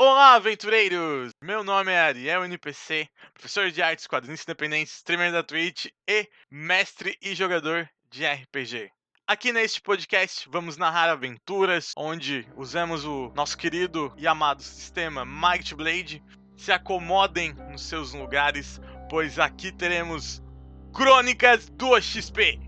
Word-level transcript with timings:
Olá, 0.00 0.34
aventureiros! 0.34 1.32
Meu 1.42 1.64
nome 1.64 1.90
é 1.90 1.98
Ariel 1.98 2.44
NPC, 2.44 3.08
professor 3.34 3.68
de 3.68 3.82
artes, 3.82 4.06
quadrinhos 4.06 4.44
independentes, 4.44 4.94
streamer 4.94 5.32
da 5.32 5.42
Twitch 5.42 5.86
e 6.08 6.28
mestre 6.48 7.18
e 7.20 7.34
jogador 7.34 7.90
de 8.08 8.24
RPG. 8.24 8.92
Aqui 9.26 9.52
neste 9.52 9.80
podcast 9.80 10.48
vamos 10.48 10.76
narrar 10.76 11.10
aventuras 11.10 11.90
onde 11.96 12.46
usamos 12.56 13.04
o 13.04 13.32
nosso 13.34 13.58
querido 13.58 14.14
e 14.16 14.28
amado 14.28 14.62
sistema 14.62 15.24
Might 15.24 15.74
Blade. 15.74 16.22
Se 16.56 16.70
acomodem 16.70 17.52
nos 17.68 17.82
seus 17.82 18.14
lugares, 18.14 18.80
pois 19.10 19.36
aqui 19.36 19.72
teremos 19.72 20.40
Crônicas 20.94 21.68
do 21.70 22.00
XP. 22.00 22.67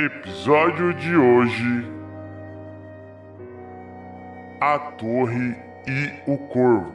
Episódio 0.00 0.94
de 0.94 1.16
hoje: 1.16 1.84
A 4.60 4.78
Torre 4.96 5.56
e 5.88 6.12
o 6.24 6.38
Corvo. 6.38 6.94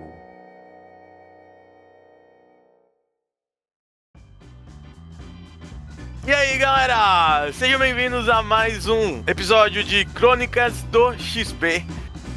E 6.25 6.31
aí 6.31 6.58
galera, 6.58 7.52
sejam 7.52 7.78
bem-vindos 7.78 8.30
a 8.30 8.41
mais 8.41 8.88
um 8.88 9.22
episódio 9.28 9.83
de 9.83 10.06
Crônicas 10.06 10.81
do 10.83 11.13
XP. 11.19 11.85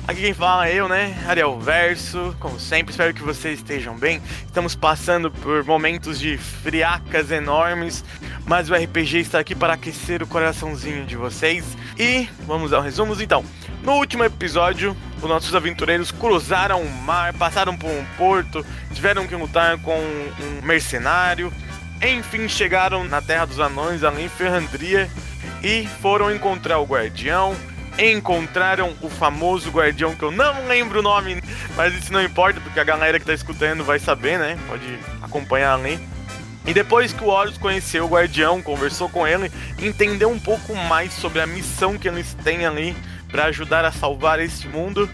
Aqui 0.09 0.21
quem 0.21 0.35
fala 0.35 0.69
é 0.69 0.75
eu, 0.75 0.89
né? 0.89 1.21
Ariel 1.27 1.59
Verso, 1.59 2.37
como 2.39 2.61
sempre, 2.61 2.93
espero 2.93 3.13
que 3.13 3.23
vocês 3.23 3.59
estejam 3.59 3.97
bem. 3.97 4.23
Estamos 4.45 4.77
passando 4.77 5.33
por 5.33 5.65
momentos 5.65 6.21
de 6.21 6.39
friacas 6.39 7.33
enormes, 7.33 8.05
mas 8.45 8.71
o 8.71 8.75
RPG 8.75 9.19
está 9.19 9.41
aqui 9.41 9.53
para 9.53 9.73
aquecer 9.73 10.23
o 10.23 10.27
coraçãozinho 10.29 11.05
de 11.05 11.17
vocês. 11.17 11.65
E 11.99 12.29
vamos 12.47 12.73
ao 12.73 12.81
resumo 12.81 13.21
então. 13.21 13.45
No 13.83 13.95
último 13.95 14.23
episódio, 14.23 14.97
os 15.17 15.29
nossos 15.29 15.53
aventureiros 15.57 16.13
cruzaram 16.13 16.83
o 16.83 16.89
mar, 17.03 17.33
passaram 17.33 17.77
por 17.77 17.91
um 17.91 18.05
porto, 18.17 18.65
tiveram 18.95 19.27
que 19.27 19.35
lutar 19.35 19.77
com 19.79 19.99
um 19.99 20.65
mercenário. 20.65 21.53
Enfim, 22.01 22.49
chegaram 22.49 23.03
na 23.03 23.21
Terra 23.21 23.45
dos 23.45 23.59
Anões, 23.59 24.05
ali 24.05 24.27
em 24.27 24.29
Ferrandria, 24.29 25.11
e 25.65 25.89
foram 26.01 26.33
encontrar 26.33 26.79
o 26.79 26.85
Guardião. 26.85 27.57
Encontraram 27.99 28.95
o 29.01 29.09
famoso 29.09 29.71
guardião 29.71 30.15
que 30.15 30.23
eu 30.23 30.31
não 30.31 30.67
lembro 30.67 31.01
o 31.01 31.03
nome, 31.03 31.43
mas 31.75 31.95
isso 31.95 32.13
não 32.13 32.23
importa, 32.23 32.61
porque 32.61 32.79
a 32.79 32.85
galera 32.85 33.19
que 33.19 33.25
tá 33.25 33.33
escutando 33.33 33.83
vai 33.85 33.99
saber, 33.99 34.39
né? 34.39 34.59
Pode 34.69 34.99
acompanhar 35.23 35.75
ali. 35.75 35.99
E 36.67 36.75
depois 36.75 37.13
que 37.13 37.23
o 37.23 37.29
Horus 37.29 37.57
conheceu 37.57 38.05
o 38.05 38.09
guardião, 38.09 38.61
conversou 38.61 39.09
com 39.09 39.27
ele, 39.27 39.51
entendeu 39.79 40.29
um 40.29 40.39
pouco 40.39 40.75
mais 40.75 41.13
sobre 41.13 41.41
a 41.41 41.47
missão 41.47 41.97
que 41.97 42.09
eles 42.09 42.35
têm 42.43 42.67
ali 42.67 42.95
para 43.31 43.45
ajudar 43.47 43.85
a 43.85 43.93
salvar 43.93 44.41
este 44.41 44.69
mundo. 44.69 45.09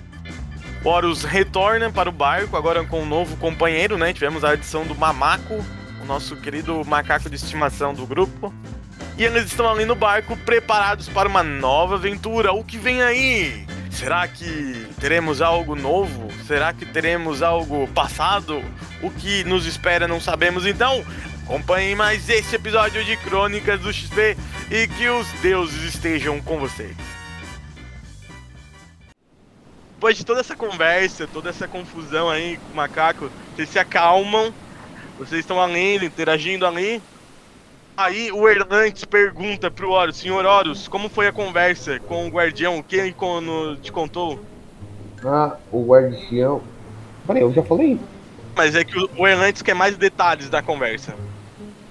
O 0.83 0.89
Horus 0.89 1.23
retorna 1.23 1.91
para 1.91 2.09
o 2.09 2.13
barco, 2.13 2.57
agora 2.57 2.83
com 2.85 3.03
um 3.03 3.07
novo 3.07 3.37
companheiro, 3.37 3.97
né? 3.97 4.13
Tivemos 4.13 4.43
a 4.43 4.51
adição 4.51 4.85
do 4.85 4.95
Mamaco, 4.95 5.65
o 6.03 6.05
nosso 6.05 6.37
querido 6.37 6.83
macaco 6.85 7.31
de 7.31 7.37
estimação 7.37 7.95
do 7.95 8.07
grupo. 8.07 8.53
E 9.23 9.25
eles 9.25 9.45
estão 9.45 9.71
ali 9.71 9.85
no 9.85 9.95
barco 9.95 10.37
preparados 10.39 11.09
para 11.09 11.29
uma 11.29 11.45
nova 11.45 11.95
aventura. 11.95 12.53
O 12.53 12.65
que 12.65 12.77
vem 12.77 13.03
aí? 13.03 13.65
Será 13.89 14.27
que 14.27 14.85
teremos 14.99 15.41
algo 15.41 15.77
novo? 15.77 16.27
Será 16.45 16.73
que 16.73 16.85
teremos 16.85 17.41
algo 17.41 17.87
passado? 17.95 18.61
O 19.01 19.13
que 19.13 19.45
nos 19.45 19.65
espera 19.65 20.09
não 20.09 20.21
sabemos. 20.21 20.67
Então, 20.67 21.05
acompanhem 21.45 21.95
mais 21.95 22.29
esse 22.29 22.57
episódio 22.57 23.05
de 23.05 23.17
Crônicas 23.19 23.79
do 23.79 23.93
XP 23.93 24.37
e 24.69 24.89
que 24.89 25.09
os 25.09 25.29
deuses 25.41 25.95
estejam 25.95 26.43
com 26.43 26.59
vocês. 26.59 26.97
Depois 29.95 30.17
de 30.17 30.27
toda 30.27 30.41
essa 30.41 30.57
conversa, 30.57 31.29
toda 31.33 31.49
essa 31.49 31.69
confusão 31.69 32.29
aí 32.29 32.57
com 32.57 32.73
o 32.73 32.77
macaco, 32.77 33.31
vocês 33.55 33.69
se 33.69 33.79
acalmam, 33.79 34.53
vocês 35.17 35.43
estão 35.43 35.63
ali, 35.63 36.07
interagindo 36.07 36.67
ali. 36.67 37.01
Aí 37.97 38.33
o 38.33 38.49
Erlantes 38.49 39.05
pergunta 39.05 39.71
pro 39.71 39.91
Horus, 39.91 40.17
senhor 40.17 40.45
Horus, 40.45 40.89
como 40.89 41.09
foi 41.09 41.27
a 41.27 41.33
conversa 41.33 42.01
com 42.01 42.27
o 42.27 42.31
guardião? 42.31 42.79
O 42.79 42.83
que 42.83 42.97
ele 42.97 43.15
te 43.81 43.93
contou? 43.93 44.41
Ah, 45.25 45.57
o 45.71 45.85
guardião. 45.85 46.63
Peraí, 47.27 47.43
eu 47.43 47.53
já 47.53 47.63
falei? 47.63 47.99
Mas 48.57 48.75
é 48.75 48.83
que 48.83 48.99
o 48.99 49.27
Erlantes 49.27 49.63
quer 49.63 49.75
mais 49.75 49.97
detalhes 49.97 50.49
da 50.49 50.63
conversa. 50.63 51.15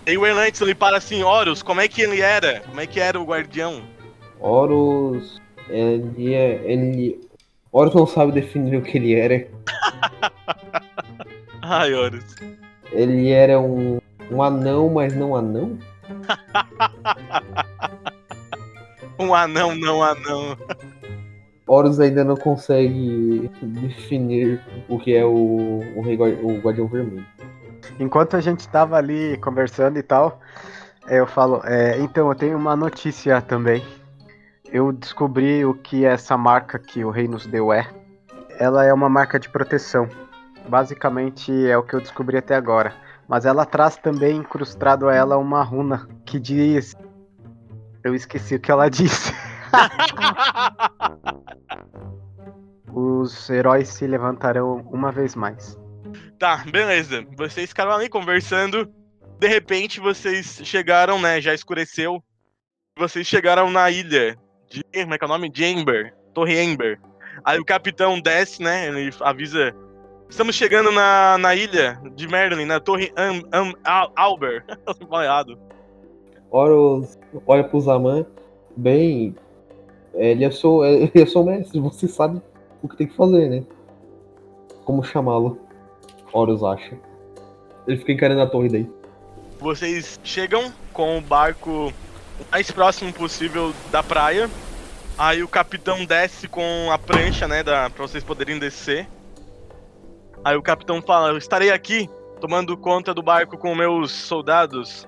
E 0.06 0.18
o 0.18 0.26
Erlantes 0.26 0.60
ele 0.60 0.74
para 0.74 0.98
assim, 0.98 1.24
Horus, 1.24 1.62
como 1.62 1.82
é 1.82 1.88
que 1.88 2.02
ele 2.02 2.22
era? 2.22 2.62
Como 2.62 2.82
é 2.82 2.88
que 2.88 3.00
era 3.00 3.20
o 3.20 3.26
guardião? 3.26 3.84
Horus. 4.40 5.40
Ele 5.70 6.34
é. 6.34 6.62
Ele. 6.66 7.22
Horus 7.72 7.94
não 7.94 8.08
sabe 8.08 8.32
definir 8.32 8.78
o 8.78 8.82
que 8.82 8.98
ele 8.98 9.14
era. 9.14 9.48
Ai, 11.62 11.94
Horus. 11.94 12.36
Ele 12.92 13.30
era 13.30 13.60
um. 13.60 14.00
Um 14.30 14.42
anão, 14.42 14.90
mas 14.90 15.14
não 15.14 15.36
anão? 15.36 15.78
Um 19.20 19.36
anão, 19.36 19.76
não 19.76 20.02
anão. 20.02 20.58
Horus 21.68 22.00
ainda 22.00 22.24
não 22.24 22.36
consegue 22.36 23.50
definir 23.62 24.60
o 24.90 24.98
que 24.98 25.16
é 25.16 25.24
o, 25.24 25.80
o, 25.96 26.02
rei 26.02 26.18
o 26.18 26.60
Guardião 26.60 26.88
Vermelho. 26.88 27.26
Enquanto 28.00 28.36
a 28.36 28.42
gente 28.42 28.68
tava 28.68 28.98
ali 28.98 29.38
conversando 29.38 30.00
e 30.00 30.04
tal, 30.04 30.42
eu 31.08 31.28
falo, 31.28 31.62
é, 31.64 32.00
então 32.00 32.30
eu 32.30 32.36
tenho 32.36 32.58
uma 32.58 32.76
notícia 32.76 33.40
também. 33.42 33.84
Eu 34.72 34.92
descobri 34.92 35.64
o 35.66 35.74
que 35.76 36.04
essa 36.04 36.36
marca 36.36 36.80
que 36.80 37.06
o 37.06 37.12
rei 37.12 37.28
nos 37.28 37.46
deu 37.46 37.72
é. 37.72 37.88
Ela 38.58 38.86
é 38.86 38.94
uma 38.94 39.08
marca 39.08 39.40
de 39.40 39.50
proteção. 39.50 40.10
Basicamente 40.68 41.52
é 41.68 41.78
o 41.78 41.84
que 41.84 41.94
eu 41.94 42.02
descobri 42.02 42.38
até 42.38 42.56
agora. 42.56 42.94
Mas 43.32 43.46
ela 43.46 43.66
traz 43.66 43.96
também 43.96 44.36
incrustado 44.36 45.08
a 45.08 45.16
ela 45.16 45.38
uma 45.38 45.64
runa 45.64 46.06
que 46.26 46.38
diz. 46.38 46.94
Eu 48.04 48.14
esqueci 48.14 48.56
o 48.56 48.60
que 48.60 48.70
ela 48.70 48.90
disse. 48.92 49.34
Os 52.94 53.50
heróis 53.50 53.88
se 53.88 54.06
levantarão 54.06 54.86
uma 54.92 55.14
vez 55.14 55.34
mais. 55.34 55.80
Tá, 56.38 56.58
beleza. 56.70 57.26
Vocês 57.38 57.70
ficaram 57.70 57.94
ali 57.94 58.10
conversando. 58.10 58.94
De 59.40 59.48
repente 59.48 60.02
vocês 60.02 60.60
chegaram, 60.66 61.18
né? 61.18 61.40
Já 61.40 61.54
escureceu. 61.54 62.22
Vocês 63.00 63.26
chegaram 63.26 63.72
na 63.72 63.90
ilha 63.90 64.38
de. 64.70 64.84
Como 64.94 65.14
é 65.14 65.18
que 65.18 65.24
é 65.24 65.28
o 65.28 65.30
nome? 65.30 65.50
De 65.50 65.64
Ember. 65.64 66.14
Torre 66.34 66.62
Ember. 66.62 67.00
Aí 67.46 67.58
o 67.58 67.66
capitão 67.66 68.20
desce, 68.20 68.62
né? 68.62 68.90
Ele 68.90 69.10
avisa. 69.22 69.74
Estamos 70.32 70.56
chegando 70.56 70.94
na, 70.94 71.38
na 71.38 71.54
ilha 71.54 72.02
de 72.16 72.26
Merlin, 72.26 72.64
na 72.64 72.80
Torre 72.80 73.12
Am, 73.18 73.44
Am, 73.52 73.76
Al, 73.84 74.14
Alber. 74.16 74.64
Eu 74.88 74.96
falei 75.06 75.28
errado. 75.28 75.60
Horus 76.50 77.20
olha 77.46 77.66
pro 77.66 77.82
Zaman. 77.82 78.26
Bem. 78.78 79.36
Ele 80.14 80.46
é 80.46 80.50
seu, 80.50 80.84
ele 80.88 81.12
é 81.14 81.26
seu 81.26 81.44
mestre, 81.44 81.82
você 81.82 82.08
sabe 82.08 82.42
o 82.82 82.88
que 82.88 82.96
tem 82.96 83.08
que 83.08 83.16
fazer, 83.16 83.50
né? 83.50 83.64
Como 84.86 85.04
chamá-lo? 85.04 85.60
Horus 86.32 86.64
acha. 86.64 86.98
Ele 87.86 87.98
fica 87.98 88.14
encarando 88.14 88.42
a 88.42 88.48
torre 88.48 88.70
daí. 88.70 88.90
Vocês 89.60 90.18
chegam 90.24 90.72
com 90.94 91.18
o 91.18 91.22
barco 91.22 91.92
mais 92.50 92.72
próximo 92.72 93.12
possível 93.12 93.74
da 93.92 94.02
praia. 94.02 94.50
Aí 95.18 95.44
o 95.44 95.48
capitão 95.48 96.06
desce 96.06 96.48
com 96.48 96.90
a 96.90 96.98
prancha, 96.98 97.50
né, 97.50 97.62
da, 97.64 97.90
pra 97.90 98.08
vocês 98.08 98.24
poderem 98.24 98.58
descer. 98.58 99.06
Aí 100.44 100.56
o 100.56 100.62
capitão 100.62 101.02
fala: 101.02 101.30
Eu 101.30 101.38
estarei 101.38 101.72
aqui 101.72 102.10
tomando 102.40 102.76
conta 102.78 103.14
do 103.14 103.22
barco 103.22 103.58
com 103.58 103.74
meus 103.76 104.12
soldados. 104.12 105.08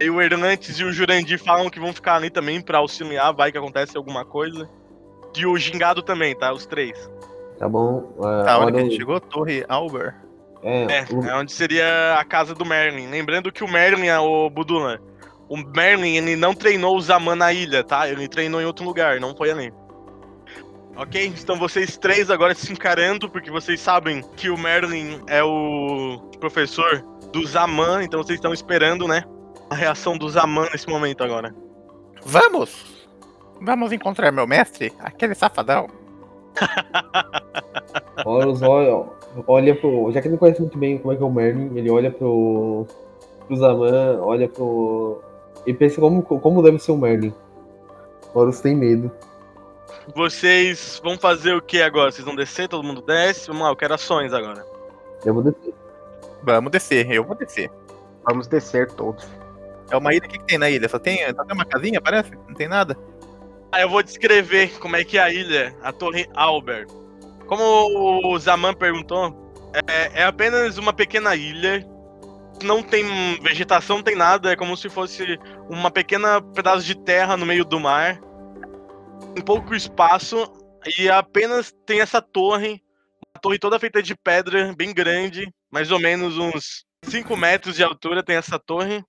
E 0.00 0.08
o 0.08 0.20
Hernandes 0.20 0.78
e 0.78 0.84
o 0.84 0.92
Jurandir 0.92 1.38
falam 1.38 1.68
que 1.68 1.78
vão 1.78 1.92
ficar 1.92 2.16
ali 2.16 2.30
também 2.30 2.60
pra 2.60 2.78
auxiliar, 2.78 3.34
vai 3.34 3.52
que 3.52 3.58
acontece 3.58 3.96
alguma 3.96 4.24
coisa. 4.24 4.68
E 5.36 5.44
o 5.46 5.56
Gingado 5.58 6.02
também, 6.02 6.34
tá? 6.34 6.52
Os 6.52 6.64
três. 6.66 7.10
Tá 7.58 7.68
bom? 7.68 8.10
Uh, 8.16 8.24
A 8.24 8.58
hora 8.58 8.72
que 8.72 8.78
a 8.78 8.82
gente 8.84 8.96
chegou, 8.96 9.20
Torre 9.20 9.64
Albert. 9.68 10.14
É, 10.62 10.82
É, 10.84 11.04
o- 11.12 11.24
é 11.24 11.34
onde 11.36 11.52
seria 11.52 12.16
a 12.18 12.24
casa 12.24 12.54
do 12.54 12.64
Merlin. 12.64 13.08
Lembrando 13.08 13.52
que 13.52 13.62
o 13.62 13.68
Merlin, 13.68 14.06
é 14.08 14.18
o 14.18 14.48
Budula, 14.48 14.98
o 15.48 15.56
Merlin, 15.58 16.16
ele 16.16 16.36
não 16.36 16.54
treinou 16.54 16.96
o 16.96 17.00
Zaman 17.00 17.36
na 17.36 17.52
ilha, 17.52 17.84
tá? 17.84 18.08
Ele 18.08 18.26
treinou 18.28 18.60
em 18.60 18.64
outro 18.64 18.84
lugar, 18.84 19.20
não 19.20 19.34
foi 19.36 19.50
ali. 19.50 19.72
Ok? 21.00 21.28
Estão 21.28 21.56
vocês 21.56 21.96
três 21.96 22.30
agora 22.30 22.54
se 22.54 22.70
encarando, 22.70 23.28
porque 23.28 23.50
vocês 23.50 23.80
sabem 23.80 24.22
que 24.36 24.50
o 24.50 24.58
Merlin 24.58 25.20
é 25.26 25.42
o 25.42 26.18
professor 26.38 27.02
do 27.32 27.46
Zaman, 27.46 28.04
então 28.04 28.22
vocês 28.22 28.36
estão 28.36 28.52
esperando, 28.52 29.08
né? 29.08 29.24
A 29.70 29.74
reação 29.74 30.18
do 30.18 30.28
Zaman 30.28 30.68
nesse 30.70 30.88
momento 30.88 31.24
agora. 31.24 31.54
Vamos! 32.22 33.00
Vamos 33.62 33.92
encontrar 33.92 34.30
meu 34.30 34.46
mestre, 34.46 34.92
aquele 34.98 35.34
safadão. 35.34 35.86
Horus 38.24 38.62
olha, 38.62 39.06
olha 39.46 39.74
pro. 39.74 40.10
Já 40.12 40.20
que 40.20 40.28
ele 40.28 40.32
não 40.32 40.38
conhece 40.38 40.60
muito 40.60 40.76
bem 40.76 40.98
como 40.98 41.12
é 41.12 41.16
que 41.16 41.22
é 41.22 41.26
o 41.26 41.32
Merlin, 41.32 41.76
ele 41.76 41.90
olha 41.90 42.10
pro. 42.10 42.86
pro 43.46 43.56
Zaman, 43.56 44.18
olha 44.20 44.48
pro. 44.48 45.22
E 45.66 45.74
pensa 45.74 46.00
como, 46.00 46.22
como 46.22 46.62
deve 46.62 46.78
ser 46.78 46.92
o 46.92 46.96
Merlin. 46.96 47.32
Horus 48.34 48.60
tem 48.60 48.74
medo. 48.74 49.10
Vocês 50.14 51.00
vão 51.02 51.18
fazer 51.18 51.54
o 51.54 51.62
que 51.62 51.80
agora? 51.82 52.10
Vocês 52.10 52.24
vão 52.24 52.34
descer? 52.34 52.68
Todo 52.68 52.84
mundo 52.84 53.02
desce? 53.02 53.46
Vamos 53.48 53.62
lá, 53.62 53.68
eu 53.68 53.76
quero 53.76 53.94
ações 53.94 54.32
agora. 54.32 54.64
Eu 55.24 55.34
vou 55.34 55.42
descer. 55.42 55.74
Vamos 56.42 56.70
descer, 56.70 57.10
eu 57.10 57.24
vou 57.24 57.36
descer. 57.36 57.70
Vamos 58.26 58.46
descer 58.46 58.90
todos. 58.92 59.26
É 59.90 59.96
uma 59.96 60.14
ilha, 60.14 60.26
o 60.26 60.28
que, 60.28 60.38
que 60.38 60.44
tem 60.44 60.58
na 60.58 60.70
ilha? 60.70 60.88
Só 60.88 60.98
tem, 60.98 61.18
só 61.34 61.44
tem 61.44 61.54
uma 61.54 61.64
casinha, 61.64 62.00
parece? 62.00 62.30
Não 62.48 62.54
tem 62.54 62.68
nada? 62.68 62.96
Ah, 63.72 63.80
eu 63.80 63.88
vou 63.88 64.02
descrever 64.02 64.78
como 64.78 64.96
é 64.96 65.04
que 65.04 65.18
é 65.18 65.22
a 65.22 65.32
ilha, 65.32 65.74
a 65.82 65.92
Torre 65.92 66.28
Albert. 66.34 66.88
Como 67.46 68.32
o 68.32 68.38
Zaman 68.38 68.74
perguntou, 68.74 69.52
é, 69.86 70.20
é 70.20 70.24
apenas 70.24 70.78
uma 70.78 70.92
pequena 70.92 71.34
ilha. 71.34 71.86
Não 72.62 72.82
tem 72.82 73.04
vegetação, 73.42 73.96
não 73.96 74.02
tem 74.02 74.16
nada. 74.16 74.52
É 74.52 74.56
como 74.56 74.76
se 74.76 74.88
fosse 74.88 75.38
uma 75.68 75.90
pequena 75.90 76.40
pedaço 76.40 76.84
de 76.84 76.94
terra 76.94 77.36
no 77.36 77.46
meio 77.46 77.64
do 77.64 77.80
mar. 77.80 78.20
Tem 79.34 79.44
pouco 79.44 79.74
espaço 79.74 80.50
e 80.98 81.08
apenas 81.08 81.72
tem 81.86 82.00
essa 82.00 82.20
torre. 82.20 82.82
Uma 83.34 83.40
torre 83.40 83.58
toda 83.58 83.78
feita 83.78 84.02
de 84.02 84.14
pedra, 84.14 84.74
bem 84.76 84.92
grande. 84.92 85.52
Mais 85.70 85.90
ou 85.90 86.00
menos 86.00 86.36
uns 86.36 86.84
5 87.04 87.36
metros 87.36 87.76
de 87.76 87.84
altura 87.84 88.22
tem 88.22 88.36
essa 88.36 88.58
torre. 88.58 89.04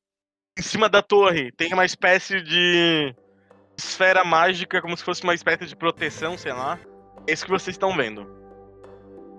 Em 0.58 0.62
cima 0.62 0.88
da 0.88 1.02
torre 1.02 1.52
tem 1.54 1.74
uma 1.74 1.86
espécie 1.86 2.42
de 2.42 3.16
esfera 3.78 4.24
mágica, 4.24 4.82
como 4.82 4.96
se 4.96 5.04
fosse 5.04 5.24
uma 5.24 5.34
espécie 5.34 5.66
de 5.66 5.76
proteção, 5.76 6.38
sei 6.38 6.54
lá. 6.54 6.80
É 7.28 7.34
isso 7.34 7.46
que 7.46 7.52
vocês 7.52 7.76
estão 7.76 7.96
vendo. 7.96 8.28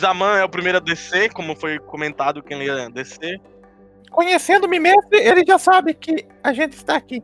Zaman 0.01 0.39
é 0.39 0.45
o 0.45 0.49
primeiro 0.49 0.79
a 0.79 0.81
descer, 0.81 1.33
como 1.33 1.55
foi 1.55 1.79
comentado 1.79 2.43
que 2.43 2.53
ele 2.53 2.65
ia 2.65 2.91
descer. 2.91 3.41
Conhecendo-me 4.11 4.81
mestre, 4.81 5.19
ele 5.19 5.45
já 5.47 5.59
sabe 5.59 5.95
que 5.95 6.27
a 6.43 6.53
gente 6.53 6.73
está 6.73 6.97
aqui. 6.97 7.23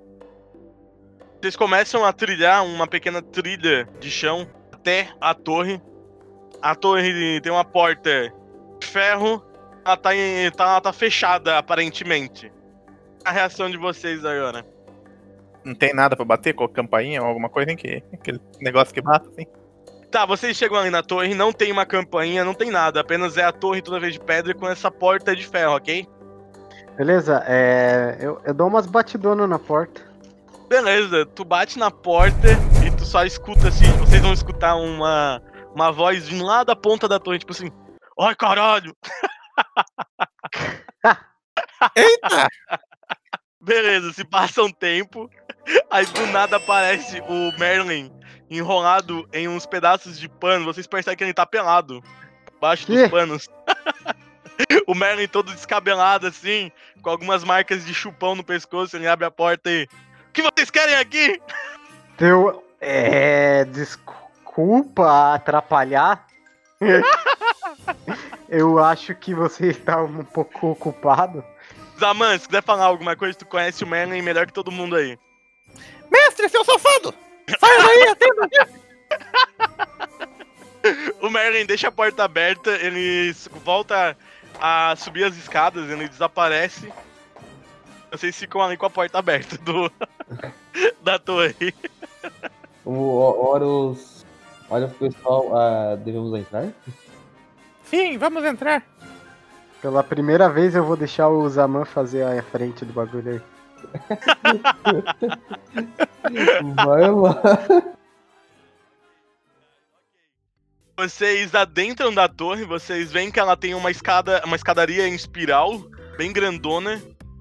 Vocês 1.40 1.54
começam 1.54 2.04
a 2.04 2.12
trilhar 2.12 2.64
uma 2.64 2.88
pequena 2.88 3.22
trilha 3.22 3.88
de 4.00 4.10
chão 4.10 4.44
até 4.72 5.08
a 5.20 5.32
torre. 5.32 5.80
A 6.60 6.74
torre 6.74 7.40
tem 7.40 7.52
uma 7.52 7.64
porta 7.64 8.32
de 8.80 8.86
ferro. 8.86 9.40
Ela 9.84 9.96
tá, 9.96 10.16
em, 10.16 10.50
tá, 10.50 10.64
ela 10.64 10.80
tá 10.80 10.92
fechada, 10.92 11.56
aparentemente. 11.56 12.52
A 13.24 13.30
reação 13.30 13.70
de 13.70 13.76
vocês 13.76 14.24
agora. 14.24 14.66
Não 15.64 15.76
tem 15.76 15.94
nada 15.94 16.16
pra 16.16 16.24
bater 16.24 16.54
com 16.54 16.64
a 16.64 16.68
campainha 16.68 17.22
ou 17.22 17.28
alguma 17.28 17.48
coisa, 17.48 17.70
hein? 17.70 17.76
Que, 17.76 18.02
aquele 18.12 18.40
negócio 18.60 18.92
que 18.92 19.00
mata, 19.00 19.28
assim. 19.28 19.46
Tá, 20.10 20.26
vocês 20.26 20.56
chegam 20.56 20.78
ali 20.78 20.90
na 20.90 21.04
torre, 21.04 21.34
não 21.34 21.52
tem 21.52 21.70
uma 21.70 21.86
campainha, 21.86 22.44
não 22.44 22.54
tem 22.54 22.70
nada, 22.70 23.00
apenas 23.00 23.36
é 23.36 23.44
a 23.44 23.52
torre 23.52 23.82
toda 23.82 24.00
vez 24.00 24.14
de 24.14 24.20
pedra 24.20 24.54
com 24.54 24.66
essa 24.66 24.90
porta 24.90 25.36
de 25.36 25.46
ferro, 25.46 25.76
ok? 25.76 26.04
Beleza, 26.96 27.44
é. 27.46 28.16
Eu, 28.18 28.40
eu 28.44 28.54
dou 28.54 28.66
umas 28.66 28.86
batidonas 28.86 29.48
na 29.48 29.58
porta. 29.58 30.07
Beleza, 30.68 31.26
tu 31.26 31.44
bate 31.44 31.78
na 31.78 31.90
porta 31.90 32.48
e 32.86 32.96
tu 32.96 33.04
só 33.04 33.24
escuta 33.24 33.68
assim, 33.68 33.90
vocês 33.98 34.20
vão 34.20 34.32
escutar 34.32 34.76
uma, 34.76 35.42
uma 35.74 35.90
voz 35.90 36.28
vindo 36.28 36.44
lá 36.44 36.62
da 36.62 36.76
ponta 36.76 37.08
da 37.08 37.18
torre, 37.18 37.38
tipo 37.38 37.52
assim, 37.52 37.70
ai 38.20 38.34
caralho! 38.34 38.94
Eita! 41.96 42.48
Beleza, 43.60 44.12
se 44.12 44.24
passa 44.24 44.62
um 44.62 44.70
tempo, 44.70 45.28
aí 45.90 46.06
do 46.06 46.26
nada 46.26 46.56
aparece 46.56 47.20
o 47.20 47.58
Merlin 47.58 48.12
enrolado 48.50 49.28
em 49.32 49.48
uns 49.48 49.66
pedaços 49.66 50.18
de 50.18 50.28
pano. 50.28 50.64
Vocês 50.64 50.86
percebem 50.86 51.16
que 51.16 51.24
ele 51.24 51.34
tá 51.34 51.46
pelado 51.46 52.02
embaixo 52.56 52.86
dos 52.86 53.00
Ih. 53.00 53.08
panos. 53.08 53.48
o 54.86 54.94
Merlin 54.94 55.28
todo 55.28 55.52
descabelado 55.52 56.26
assim, 56.26 56.70
com 57.02 57.10
algumas 57.10 57.44
marcas 57.44 57.84
de 57.84 57.94
chupão 57.94 58.34
no 58.34 58.44
pescoço. 58.44 58.96
Ele 58.96 59.06
abre 59.06 59.26
a 59.26 59.30
porta 59.30 59.70
e. 59.70 59.86
O 60.28 60.32
que 60.32 60.42
vocês 60.42 60.70
querem 60.70 60.94
aqui? 60.96 61.40
Eu. 62.20 62.64
É. 62.80 63.64
Desculpa 63.64 65.34
atrapalhar. 65.34 66.26
eu 68.48 68.78
acho 68.78 69.14
que 69.14 69.34
você 69.34 69.68
está 69.68 70.02
um 70.02 70.24
pouco 70.24 70.68
ocupado. 70.68 71.44
Zaman, 71.98 72.38
se 72.38 72.46
quiser 72.46 72.62
falar 72.62 72.84
alguma 72.84 73.16
coisa, 73.16 73.36
tu 73.36 73.46
conhece 73.46 73.82
o 73.82 73.86
Merlin 73.86 74.22
melhor 74.22 74.46
que 74.46 74.52
todo 74.52 74.70
mundo 74.70 74.94
aí. 74.94 75.18
Mestre, 76.10 76.48
seu 76.48 76.64
safado! 76.64 77.12
Sai 77.58 77.78
daí, 77.78 78.08
atenda! 78.08 78.48
O 81.20 81.28
Merlin 81.28 81.66
deixa 81.66 81.88
a 81.88 81.92
porta 81.92 82.24
aberta, 82.24 82.70
ele 82.70 83.34
volta 83.64 84.16
a 84.60 84.94
subir 84.96 85.24
as 85.24 85.36
escadas, 85.36 85.90
ele 85.90 86.08
desaparece. 86.08 86.90
Vocês 88.10 88.38
ficam 88.38 88.62
ali 88.62 88.76
com 88.76 88.86
a 88.86 88.90
porta 88.90 89.18
aberta 89.18 89.58
do 89.58 89.90
da 91.02 91.18
torre. 91.18 91.74
Horus 92.84 94.18
olha 94.70 94.88
pro 94.88 95.08
pessoal, 95.08 95.56
ah, 95.56 95.96
devemos 95.96 96.38
entrar? 96.38 96.68
Sim, 97.84 98.18
vamos 98.18 98.44
entrar. 98.44 98.84
Pela 99.80 100.02
primeira 100.02 100.48
vez 100.48 100.74
eu 100.74 100.84
vou 100.84 100.96
deixar 100.96 101.28
o 101.28 101.48
Zaman 101.48 101.84
fazer 101.84 102.22
a 102.22 102.42
frente 102.42 102.84
do 102.84 102.92
bagulho 102.92 103.32
aí. 103.32 103.40
Vai 106.74 107.10
lá. 107.10 107.40
Vocês 110.96 111.54
adentram 111.54 112.12
da 112.12 112.28
torre, 112.28 112.64
vocês 112.64 113.12
veem 113.12 113.30
que 113.30 113.38
ela 113.38 113.56
tem 113.56 113.72
uma 113.72 113.88
escada, 113.88 114.42
uma 114.44 114.56
escadaria 114.56 115.06
em 115.06 115.14
espiral, 115.14 115.78
bem 116.16 116.32
grandona. 116.32 117.00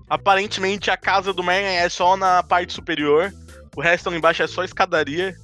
Aparentemente 0.09 0.89
a 0.89 0.97
casa 0.97 1.33
do 1.33 1.43
Merlin 1.43 1.75
é 1.75 1.89
só 1.89 2.15
na 2.15 2.41
parte 2.41 2.73
superior, 2.73 3.33
o 3.75 3.81
resto 3.81 4.09
lá 4.09 4.15
embaixo 4.15 4.41
é 4.41 4.47
só 4.47 4.63
escadaria. 4.63 5.35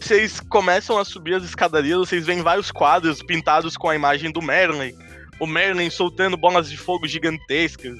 Vocês 0.00 0.40
começam 0.40 0.98
a 0.98 1.04
subir 1.04 1.34
as 1.34 1.44
escadarias, 1.44 1.98
vocês 1.98 2.26
veem 2.26 2.42
vários 2.42 2.70
quadros 2.70 3.22
pintados 3.22 3.76
com 3.76 3.88
a 3.88 3.94
imagem 3.94 4.30
do 4.30 4.40
Merlin. 4.40 4.94
O 5.38 5.46
Merlin 5.46 5.90
soltando 5.90 6.36
bolas 6.36 6.70
de 6.70 6.76
fogo 6.76 7.06
gigantescas. 7.06 7.98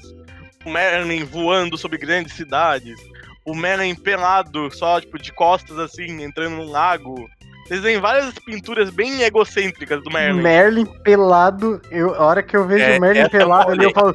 O 0.64 0.70
Merlin 0.70 1.24
voando 1.24 1.76
sobre 1.76 1.98
grandes 1.98 2.34
cidades. 2.34 2.98
O 3.44 3.54
Merlin 3.54 3.94
pelado, 3.94 4.70
só 4.70 5.00
tipo 5.00 5.18
de 5.18 5.32
costas 5.32 5.78
assim, 5.78 6.22
entrando 6.22 6.56
num 6.56 6.70
lago. 6.70 7.28
Vocês 7.66 7.80
veem 7.80 8.00
várias 8.00 8.34
pinturas 8.34 8.90
bem 8.90 9.22
egocêntricas 9.22 10.02
do 10.02 10.10
Merlin. 10.10 10.42
Merlin 10.42 10.86
pelado, 11.02 11.80
eu, 11.90 12.14
a 12.14 12.24
hora 12.24 12.42
que 12.42 12.56
eu 12.56 12.66
vejo 12.66 12.84
É, 12.84 12.98
o 12.98 13.00
Merlin 13.00 13.20
essa 13.20 13.30
pelado 13.30 13.72
ali, 13.72 13.84
eu 13.84 13.92
falo. 13.92 14.14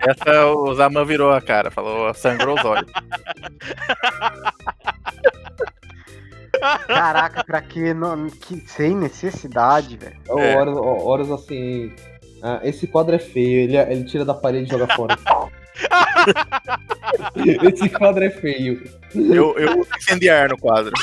Essa 0.00 0.46
o 0.46 0.74
Zaman 0.74 1.04
virou 1.04 1.32
a 1.32 1.40
cara, 1.40 1.70
falou, 1.70 2.12
sangrou 2.14 2.56
os 2.58 2.64
olhos. 2.64 2.90
Caraca, 6.86 7.44
pra 7.44 7.60
que, 7.60 7.94
não, 7.94 8.28
que 8.28 8.62
sem 8.66 8.94
necessidade, 8.96 9.96
velho. 9.96 10.16
O 10.28 10.38
É. 10.38 10.56
Horus, 10.56 10.76
o 10.76 11.06
Horus 11.06 11.30
assim. 11.30 11.92
ah, 12.42 12.60
esse 12.62 12.86
quadro 12.86 13.14
é 13.14 13.18
feio, 13.18 13.60
ele, 13.60 13.76
ele 13.76 14.04
tira 14.04 14.24
da 14.24 14.34
parede 14.34 14.66
e 14.66 14.70
joga 14.70 14.92
fora. 14.94 15.16
esse 17.72 17.88
quadro 17.90 18.24
é 18.24 18.30
feio. 18.30 18.82
Eu, 19.14 19.56
eu 19.58 19.86
incendiar 19.96 20.48
no 20.48 20.58
quadro. 20.58 20.92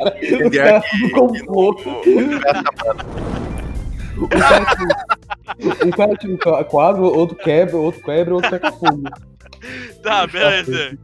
Os 0.00 0.22
Incendiar 0.22 0.82
tudo 0.82 1.10
com 1.12 1.34
fogo. 1.44 1.82
O 4.20 4.28
cara, 4.28 4.66
tira- 4.76 5.86
um 5.86 5.90
cara 5.90 6.16
tira 6.16 6.32
um 6.32 6.64
quadro, 6.64 7.02
outro 7.04 7.36
quebra, 7.36 7.76
outro 7.76 8.02
quebra, 8.02 8.34
outro 8.34 8.50
taca 8.50 8.72
fogo. 8.72 9.02
Tá, 10.02 10.26
beleza. 10.26 10.98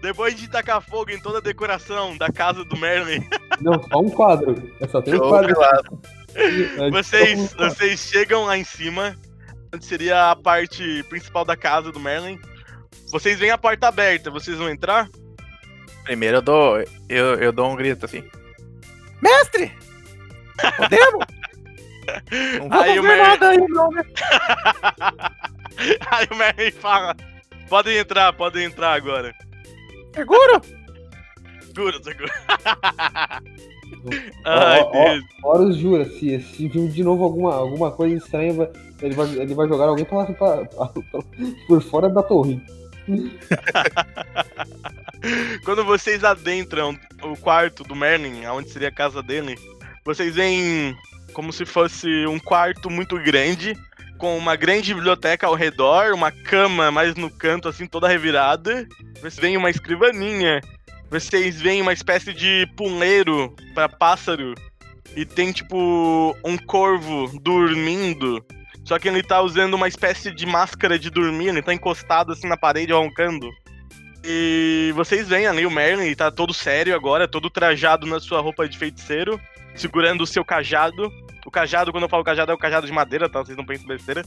Depois 0.00 0.34
de 0.34 0.48
tacar 0.48 0.80
fogo 0.82 1.10
em 1.10 1.20
toda 1.20 1.38
a 1.38 1.40
decoração 1.40 2.16
da 2.16 2.30
casa 2.30 2.64
do 2.64 2.76
Merlin, 2.76 3.24
Não, 3.60 3.80
só 3.82 4.00
um 4.00 4.10
quadro. 4.10 4.70
É 4.80 4.88
só 4.88 5.00
tem 5.00 5.14
um 5.14 5.18
quadro. 5.28 5.54
pelado. 5.54 6.00
É, 6.34 6.90
vocês, 6.90 7.38
um 7.38 7.46
quadro. 7.48 7.70
vocês 7.74 8.00
chegam 8.00 8.44
lá 8.44 8.58
em 8.58 8.64
cima, 8.64 9.14
onde 9.72 9.84
seria 9.84 10.30
a 10.30 10.36
parte 10.36 11.04
principal 11.08 11.44
da 11.44 11.56
casa 11.56 11.92
do 11.92 12.00
Merlin. 12.00 12.38
Vocês 13.10 13.38
veem 13.38 13.52
a 13.52 13.58
porta 13.58 13.88
aberta, 13.88 14.30
vocês 14.30 14.58
vão 14.58 14.68
entrar? 14.70 15.08
Primeiro 16.04 16.38
eu 16.38 16.42
dou, 16.42 16.84
eu, 17.08 17.34
eu 17.36 17.52
dou 17.52 17.70
um 17.70 17.76
grito 17.76 18.04
assim. 18.06 18.24
Mestre! 19.22 19.70
Podemos? 20.76 21.24
Não 22.58 22.68
vamos 22.68 22.84
Aí 22.84 22.98
o 22.98 23.02
ver 23.02 23.08
Mer- 23.08 23.18
nada 23.28 23.48
aí 23.50 23.58
não, 23.68 23.90
né? 23.90 24.02
Aí 26.10 26.26
o 26.30 26.34
Merlin 26.36 26.70
fala: 26.72 27.16
Podem 27.68 27.96
entrar, 27.96 28.32
podem 28.32 28.64
entrar 28.64 28.94
agora. 28.94 29.34
Seguro? 30.14 30.60
seguro, 31.66 32.04
seguro. 32.04 32.30
Ai, 34.44 34.80
Ó, 34.80 34.90
ó, 34.90 35.04
Deus. 35.04 35.24
Horus 35.42 35.76
jura, 35.76 36.04
se, 36.04 36.40
se 36.40 36.68
vir 36.68 36.88
de 36.88 37.02
novo 37.04 37.24
alguma, 37.24 37.54
alguma 37.54 37.90
coisa 37.90 38.16
estranha, 38.16 38.52
vai- 38.52 38.70
ele, 39.00 39.14
vai, 39.14 39.26
ele 39.28 39.54
vai 39.54 39.68
jogar 39.68 39.84
alguém 39.86 40.04
pra, 40.04 40.24
pra- 40.26 40.64
pra- 40.66 40.92
por 41.66 41.82
fora 41.82 42.08
da 42.10 42.22
torre. 42.22 42.60
Quando 45.64 45.84
vocês 45.84 46.24
adentram 46.24 46.98
o 47.22 47.36
quarto 47.36 47.84
do 47.84 47.94
Merlin, 47.94 48.44
onde 48.46 48.70
seria 48.70 48.88
a 48.88 48.92
casa 48.94 49.22
dele, 49.22 49.56
vocês 50.04 50.34
veem 50.34 50.96
como 51.32 51.52
se 51.52 51.64
fosse 51.64 52.26
um 52.26 52.38
quarto 52.38 52.90
muito 52.90 53.18
grande, 53.18 53.76
com 54.18 54.38
uma 54.38 54.54
grande 54.54 54.94
biblioteca 54.94 55.46
ao 55.46 55.54
redor, 55.54 56.14
uma 56.14 56.30
cama 56.30 56.90
mais 56.90 57.14
no 57.16 57.28
canto, 57.28 57.68
assim, 57.68 57.86
toda 57.86 58.08
revirada. 58.08 58.86
Vocês 59.16 59.36
veem 59.36 59.56
uma 59.56 59.70
escrivaninha. 59.70 60.60
Vocês 61.10 61.60
veem 61.60 61.82
uma 61.82 61.92
espécie 61.92 62.32
de 62.32 62.66
puleiro 62.76 63.54
para 63.74 63.88
pássaro. 63.88 64.54
E 65.16 65.26
tem, 65.26 65.52
tipo, 65.52 66.36
um 66.44 66.56
corvo 66.56 67.30
dormindo. 67.40 68.44
Só 68.84 68.98
que 68.98 69.08
ele 69.08 69.22
tá 69.22 69.40
usando 69.40 69.74
uma 69.74 69.88
espécie 69.88 70.32
de 70.32 70.46
máscara 70.46 70.98
de 70.98 71.10
dormir, 71.10 71.48
ele 71.48 71.62
tá 71.62 71.72
encostado 71.72 72.32
assim 72.32 72.48
na 72.48 72.56
parede, 72.56 72.92
roncando. 72.92 73.48
E 74.24 74.92
vocês 74.94 75.28
veem 75.28 75.46
ali 75.46 75.66
o 75.66 75.70
Merlin, 75.70 76.14
tá 76.14 76.30
todo 76.30 76.54
sério 76.54 76.94
agora, 76.94 77.26
todo 77.26 77.50
trajado 77.50 78.06
na 78.06 78.20
sua 78.20 78.40
roupa 78.40 78.68
de 78.68 78.78
feiticeiro, 78.78 79.40
segurando 79.74 80.22
o 80.22 80.26
seu 80.26 80.44
cajado. 80.44 81.10
O 81.44 81.50
cajado, 81.50 81.90
quando 81.90 82.04
eu 82.04 82.08
falo 82.08 82.24
cajado, 82.24 82.52
é 82.52 82.54
o 82.54 82.58
cajado 82.58 82.86
de 82.86 82.92
madeira, 82.92 83.28
tá? 83.28 83.40
Vocês 83.40 83.56
não 83.56 83.66
pensem 83.66 83.86
besteira. 83.86 84.24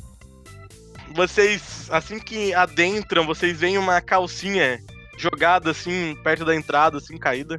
Vocês, 1.13 1.87
assim 1.91 2.19
que 2.19 2.53
adentram, 2.53 3.25
vocês 3.25 3.59
veem 3.59 3.77
uma 3.77 4.01
calcinha 4.01 4.79
jogada 5.17 5.71
assim, 5.71 6.17
perto 6.23 6.43
da 6.43 6.55
entrada, 6.55 6.97
assim, 6.97 7.17
caída. 7.17 7.57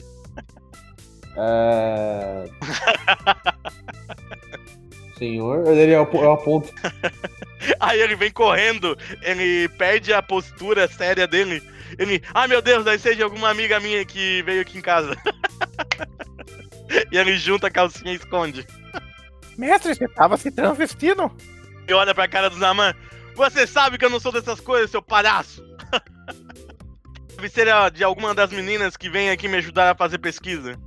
É... 1.37 2.45
Senhor, 5.19 5.67
ele 5.69 5.93
é 5.93 6.01
o 6.01 6.33
aponto. 6.33 6.73
Aí 7.81 8.01
ele 8.01 8.17
vem 8.17 8.31
correndo, 8.31 8.97
ele 9.23 9.69
perde 9.71 10.13
a 10.13 10.23
postura 10.23 10.87
séria 10.87 11.27
dele. 11.27 11.63
Ele, 11.99 12.23
ai 12.35 12.47
meu 12.47 12.61
Deus, 12.61 12.85
ser 13.01 13.17
de 13.17 13.23
alguma 13.23 13.49
amiga 13.49 13.81
minha 13.81 14.05
que 14.05 14.43
veio 14.43 14.61
aqui 14.61 14.77
em 14.77 14.83
casa. 14.83 15.17
e 17.13 17.19
ele 17.19 17.37
junta 17.37 17.67
a 17.67 17.71
calcinha 17.71 18.13
e 18.13 18.17
esconde. 18.17 18.67
Mestre, 19.57 19.95
você 19.95 20.09
tava 20.09 20.37
se 20.37 20.51
transvestindo? 20.51 21.31
E 21.89 21.93
olha 21.93 22.15
pra 22.15 22.29
cara 22.29 22.51
do 22.51 22.59
Zaman. 22.59 22.95
Você 23.35 23.67
sabe 23.67 23.99
que 23.99 24.05
eu 24.05 24.11
não 24.11 24.21
sou 24.21 24.33
dessas 24.33 24.61
coisas, 24.61 24.91
seu 24.91 25.03
palhaço. 25.03 25.65
Deve 27.37 27.49
ser 27.49 27.69
de 27.93 28.03
alguma 28.03 28.35
das 28.35 28.51
meninas 28.51 28.97
que 28.97 29.11
vem 29.11 29.31
aqui 29.31 29.47
me 29.47 29.59
ajudar 29.59 29.91
a 29.91 29.95
fazer 29.95 30.19
pesquisa. 30.19 30.79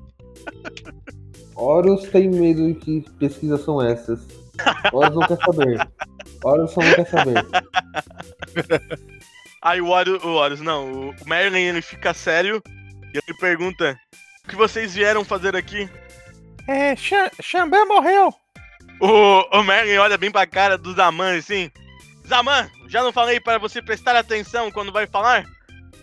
Horus 1.55 2.03
tem 2.09 2.29
medo 2.29 2.67
de 2.67 2.73
que 2.73 3.05
pesquisas 3.19 3.61
são 3.61 3.81
essas. 3.81 4.27
Horus 4.91 5.15
não 5.15 5.27
quer 5.27 5.37
saber. 5.37 5.89
Horus 6.43 6.71
só 6.71 6.81
não 6.81 6.93
quer 6.93 7.07
saber. 7.07 7.45
Aí 9.61 9.81
o 9.81 9.87
Horus, 9.87 10.23
o 10.23 10.29
Horus, 10.29 10.61
não, 10.61 10.91
o 10.91 11.09
o 11.09 11.29
Merlin 11.29 11.59
ele 11.59 11.81
fica 11.81 12.13
sério 12.13 12.61
e 13.13 13.17
ele 13.17 13.37
pergunta: 13.39 13.99
O 14.45 14.47
que 14.47 14.55
vocês 14.55 14.95
vieram 14.95 15.23
fazer 15.23 15.55
aqui? 15.55 15.89
É, 16.69 16.95
Xambé 17.41 17.83
morreu. 17.83 18.31
O, 19.01 19.57
o 19.57 19.63
Merlin 19.63 19.97
olha 19.97 20.19
bem 20.19 20.29
pra 20.29 20.45
cara 20.45 20.77
do 20.77 20.93
Zaman 20.93 21.35
assim. 21.39 21.71
Zaman, 22.27 22.69
já 22.87 23.01
não 23.01 23.11
falei 23.11 23.39
para 23.39 23.57
você 23.57 23.81
prestar 23.81 24.15
atenção 24.15 24.69
quando 24.69 24.91
vai 24.91 25.07
falar? 25.07 25.49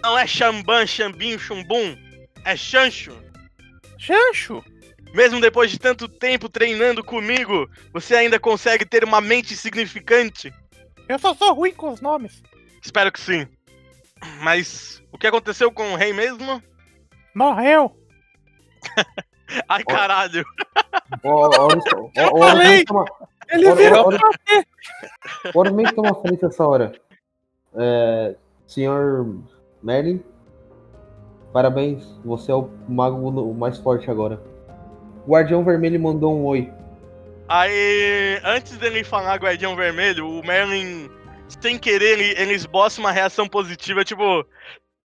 Não 0.02 0.18
é 0.18 0.26
Xamban, 0.26 0.84
Xambim, 0.84 1.38
Xumbum. 1.38 1.96
É 2.44 2.56
Chancho. 2.56 3.16
Chancho? 3.96 4.60
Mesmo 5.14 5.40
depois 5.40 5.70
de 5.70 5.78
tanto 5.78 6.08
tempo 6.08 6.48
treinando 6.48 7.04
comigo, 7.04 7.70
você 7.92 8.16
ainda 8.16 8.40
consegue 8.40 8.84
ter 8.84 9.04
uma 9.04 9.20
mente 9.20 9.56
significante? 9.56 10.52
Eu 11.08 11.16
só 11.20 11.32
sou 11.32 11.54
ruim 11.54 11.74
com 11.74 11.92
os 11.92 12.00
nomes. 12.00 12.42
Espero 12.82 13.12
que 13.12 13.20
sim. 13.20 13.46
Mas 14.40 15.00
o 15.12 15.16
que 15.16 15.28
aconteceu 15.28 15.70
com 15.70 15.92
o 15.92 15.96
rei 15.96 16.12
mesmo? 16.12 16.60
Morreu. 17.32 17.96
Ai 19.68 19.84
caralho. 19.84 20.44
Ó, 21.22 21.46
Horus, 21.62 21.84
ó, 21.94 21.98
ó, 22.18 22.26
Horus 22.36 22.48
falei! 22.50 22.68
meio 22.68 22.78
que 22.80 22.84
toma- 22.86 23.04
Ele 23.48 23.72
virou 23.74 24.08
pra 24.08 24.30
quê? 24.44 24.66
Que 25.86 25.94
toma 25.94 26.14
frente 26.20 26.44
essa 26.44 26.66
hora. 26.66 26.92
É, 27.74 28.34
senhor 28.66 29.38
Merlin, 29.82 30.22
parabéns. 31.52 32.04
Você 32.24 32.50
é 32.50 32.54
o 32.54 32.68
mago 32.88 33.30
no- 33.30 33.54
mais 33.54 33.78
forte 33.78 34.10
agora. 34.10 34.40
O 35.26 35.30
Guardião 35.32 35.64
Vermelho 35.64 36.00
mandou 36.00 36.34
um 36.36 36.44
oi. 36.44 36.72
Aí, 37.48 38.40
antes 38.44 38.76
dele 38.76 39.04
falar 39.04 39.36
Guardião 39.36 39.76
Vermelho, 39.76 40.26
o 40.28 40.44
Merlin, 40.44 41.08
sem 41.60 41.78
querer, 41.78 42.18
ele, 42.18 42.40
ele 42.40 42.54
esboça 42.54 43.00
uma 43.00 43.12
reação 43.12 43.48
positiva, 43.48 44.04
tipo, 44.04 44.44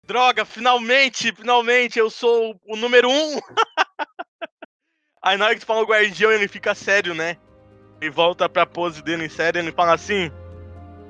droga, 0.05 0.45
finalmente, 0.45 1.33
finalmente, 1.35 1.99
eu 1.99 2.09
sou 2.09 2.55
o 2.67 2.75
número 2.77 3.09
um. 3.09 3.39
Aí 5.21 5.37
na 5.37 5.45
hora 5.45 5.53
que 5.53 5.61
tu 5.61 5.65
fala 5.65 5.81
o 5.81 5.85
Guardião, 5.85 6.31
ele 6.31 6.47
fica 6.47 6.73
sério, 6.73 7.13
né? 7.13 7.37
Ele 7.99 8.09
volta 8.09 8.47
pra 8.47 8.65
pose 8.65 9.03
dele 9.03 9.25
em 9.25 9.29
sério, 9.29 9.59
ele 9.59 9.71
fala 9.71 9.93
assim, 9.93 10.31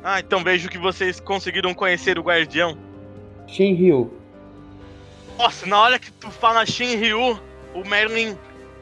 ah, 0.04 0.20
então 0.20 0.44
vejo 0.44 0.70
que 0.70 0.78
vocês 0.78 1.20
conseguiram 1.20 1.74
conhecer 1.74 2.18
o 2.18 2.24
Guardião. 2.24 2.78
Shinryu, 3.48 4.12
Nossa, 5.38 5.66
na 5.66 5.80
hora 5.80 6.00
que 6.00 6.12
tu 6.12 6.32
fala 6.32 6.66
Shinryu, 6.66 7.40
o 7.74 7.88
Merlin 7.88 8.36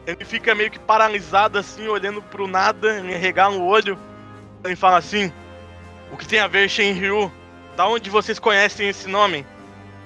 ele 0.05 0.24
fica 0.24 0.55
meio 0.55 0.72
que 0.72 0.79
paralisado 0.79 1.57
assim, 1.57 1.86
olhando 1.88 2.22
pro 2.22 2.48
nada, 2.48 2.98
ele 3.00 3.15
regala 3.17 3.57
o 3.57 3.65
olho. 3.65 3.98
Ele 4.63 4.75
fala 4.75 4.98
assim: 4.98 5.31
O 6.12 6.15
que 6.15 6.25
tem 6.25 6.39
a 6.39 6.48
ver 6.48 6.69
Shinryu? 6.69 7.29
Da 7.75 7.88
onde 7.88 8.10
vocês 8.10 8.39
conhecem 8.39 8.88
esse 8.88 9.10
nome? 9.10 9.46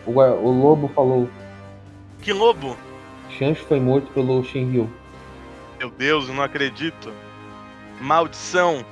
o, 0.06 0.12
o 0.20 0.52
lobo 0.52 0.88
falou. 0.90 1.30
Que 2.22 2.34
lobo? 2.34 2.76
Shancho 3.30 3.64
foi 3.66 3.80
morto 3.80 4.12
pelo 4.12 4.44
Shinryu. 4.44 4.90
Meu 5.82 5.90
Deus, 5.90 6.28
eu 6.30 6.36
não 6.36 6.44
acredito. 6.44 7.12
Maldição. 8.00 8.86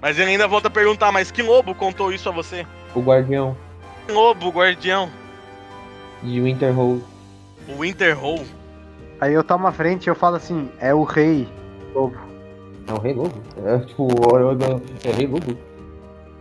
Mas 0.00 0.16
ele 0.20 0.30
ainda 0.30 0.46
volta 0.46 0.68
a 0.68 0.70
perguntar: 0.70 1.10
Mas 1.10 1.32
que 1.32 1.42
lobo 1.42 1.74
contou 1.74 2.12
isso 2.12 2.28
a 2.28 2.32
você? 2.32 2.64
O 2.94 3.00
Guardião 3.00 3.56
Que 4.06 4.12
lobo, 4.12 4.50
guardião? 4.50 5.10
de 6.22 6.40
Winterhold. 6.40 7.02
O 7.68 7.80
Winterhold. 7.80 8.46
Aí 9.20 9.34
eu 9.34 9.42
tomo 9.42 9.66
a 9.66 9.72
frente 9.72 10.06
e 10.06 10.08
eu 10.10 10.14
falo 10.14 10.36
assim, 10.36 10.70
é 10.78 10.94
o 10.94 11.02
rei 11.02 11.48
lobo. 11.92 12.16
É 12.86 12.92
o 12.92 12.98
Rei 13.00 13.14
Lobo? 13.14 13.42
É 13.64 13.78
tipo, 13.80 14.04
o- 14.04 14.58
é 15.04 15.10
Rei 15.10 15.26
Lobo. 15.26 15.58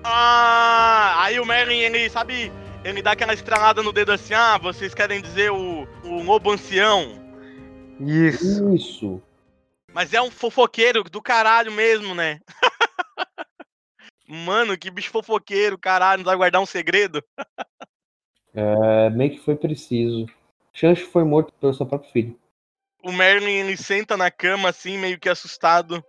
Ah, 0.04 1.24
aí 1.24 1.40
o 1.40 1.46
Merlin, 1.46 1.80
ele 1.80 2.08
sabe, 2.08 2.52
ele 2.84 3.02
dá 3.02 3.14
aquela 3.14 3.34
estralada 3.34 3.82
no 3.82 3.92
dedo 3.92 4.12
assim, 4.12 4.36
ah, 4.36 4.60
vocês 4.60 4.94
querem 4.94 5.22
dizer 5.24 5.52
o, 5.52 5.88
o 6.04 6.22
lobo 6.22 6.52
ancião. 6.52 7.14
Isso. 8.00 8.70
Isso. 8.76 9.22
Mas 9.96 10.14
é 10.14 10.22
um 10.22 10.30
fofoqueiro 10.30 11.06
do 11.06 11.22
caralho 11.22 11.72
mesmo, 11.72 12.14
né? 12.14 12.42
Mano, 14.28 14.78
que 14.78 14.92
bicho 14.92 15.10
fofoqueiro, 15.10 15.78
caralho, 15.78 16.18
não 16.18 16.26
vai 16.26 16.36
guardar 16.36 16.62
um 16.62 16.66
segredo? 16.66 17.24
É, 18.54 19.10
meio 19.12 19.32
que 19.32 19.40
foi 19.40 19.56
preciso. 19.56 20.26
Shancho 20.74 21.06
foi 21.06 21.24
morto 21.24 21.54
pelo 21.62 21.74
seu 21.74 21.86
próprio 21.86 22.12
filho. 22.12 22.38
O 23.02 23.14
Merlin, 23.14 23.54
ele 23.54 23.78
senta 23.78 24.18
na 24.18 24.30
cama 24.30 24.68
assim, 24.68 24.98
meio 24.98 25.18
que 25.18 25.30
assustado. 25.30 26.04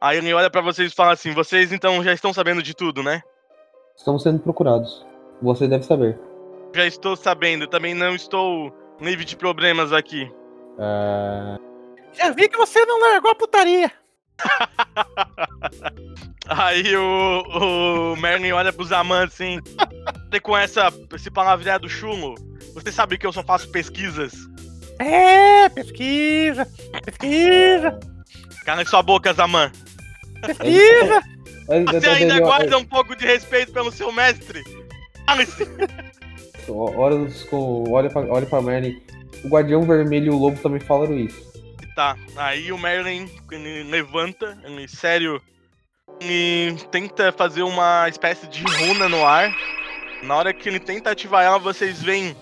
Aí 0.00 0.18
ele 0.18 0.34
olha 0.34 0.50
pra 0.50 0.60
vocês 0.60 0.90
e 0.90 0.94
fala 0.94 1.12
assim, 1.12 1.32
vocês 1.32 1.70
então 1.70 2.02
já 2.02 2.12
estão 2.12 2.32
sabendo 2.32 2.60
de 2.60 2.74
tudo, 2.74 3.04
né? 3.04 3.22
Estamos 3.96 4.24
sendo 4.24 4.40
procurados. 4.40 5.06
Você 5.40 5.68
deve 5.68 5.84
saber. 5.84 6.18
Já 6.74 6.86
estou 6.86 7.14
sabendo, 7.14 7.68
também 7.68 7.94
não 7.94 8.16
estou 8.16 8.72
livre 9.00 9.24
de 9.24 9.36
problemas 9.36 9.92
aqui. 9.92 10.28
É, 10.76 11.71
Já 12.14 12.30
vi 12.30 12.48
que 12.48 12.56
você 12.56 12.84
não 12.84 13.00
largou 13.00 13.30
a 13.30 13.34
putaria. 13.34 13.90
Aí 16.48 16.96
o, 16.96 18.12
o 18.12 18.16
Merlin 18.16 18.52
olha 18.52 18.72
pro 18.72 18.84
Zaman 18.84 19.24
assim. 19.24 19.58
E 20.32 20.40
com 20.40 20.56
essa, 20.56 20.92
esse 21.14 21.30
palavreado 21.30 21.88
chulo, 21.88 22.34
você 22.74 22.90
sabe 22.90 23.18
que 23.18 23.26
eu 23.26 23.32
só 23.32 23.42
faço 23.42 23.70
pesquisas? 23.70 24.32
É, 24.98 25.68
pesquisa, 25.68 26.66
pesquisa, 27.04 27.98
Cala 28.64 28.84
sua 28.84 29.02
boca, 29.02 29.32
Zaman. 29.32 29.70
pesquisa. 30.40 31.22
Você 31.92 32.08
ainda 32.08 32.40
guarda 32.40 32.78
um 32.78 32.84
pouco 32.84 33.16
de 33.16 33.24
respeito 33.26 33.72
pelo 33.72 33.90
seu 33.92 34.12
mestre? 34.12 34.62
Olha 36.68 38.10
pra, 38.10 38.20
olha 38.22 38.46
pra 38.46 38.62
Merlin. 38.62 39.02
O 39.44 39.48
Guardião 39.48 39.82
Vermelho 39.82 40.26
e 40.26 40.30
o 40.30 40.38
Lobo 40.38 40.58
também 40.60 40.80
falaram 40.80 41.18
isso. 41.18 41.51
Tá, 41.94 42.16
aí 42.36 42.72
o 42.72 42.78
Merlin 42.78 43.28
ele 43.50 43.82
levanta, 43.82 44.58
ele 44.64 44.88
sério, 44.88 45.42
e 46.20 46.74
tenta 46.90 47.30
fazer 47.32 47.62
uma 47.62 48.08
espécie 48.08 48.46
de 48.46 48.64
runa 48.64 49.08
no 49.08 49.24
ar. 49.24 49.54
Na 50.22 50.36
hora 50.36 50.54
que 50.54 50.68
ele 50.68 50.78
tenta 50.78 51.10
ativar 51.10 51.44
ela, 51.44 51.58
vocês 51.58 52.02
veem 52.02 52.34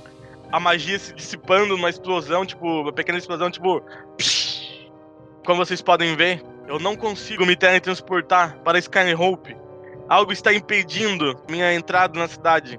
a 0.52 0.60
magia 0.60 0.98
se 0.98 1.12
dissipando 1.14 1.76
numa 1.76 1.90
explosão, 1.90 2.44
tipo, 2.44 2.82
uma 2.82 2.92
pequena 2.92 3.18
explosão, 3.18 3.50
tipo. 3.50 3.82
psh. 4.16 4.60
Como 5.44 5.64
vocês 5.64 5.80
podem 5.80 6.14
ver, 6.14 6.44
eu 6.68 6.78
não 6.78 6.94
consigo 6.94 7.44
me 7.44 7.56
teletransportar 7.56 8.58
para 8.60 8.78
Skyhope. 8.78 9.56
Algo 10.08 10.32
está 10.32 10.52
impedindo 10.52 11.40
minha 11.48 11.72
entrada 11.72 12.18
na 12.18 12.28
cidade. 12.28 12.78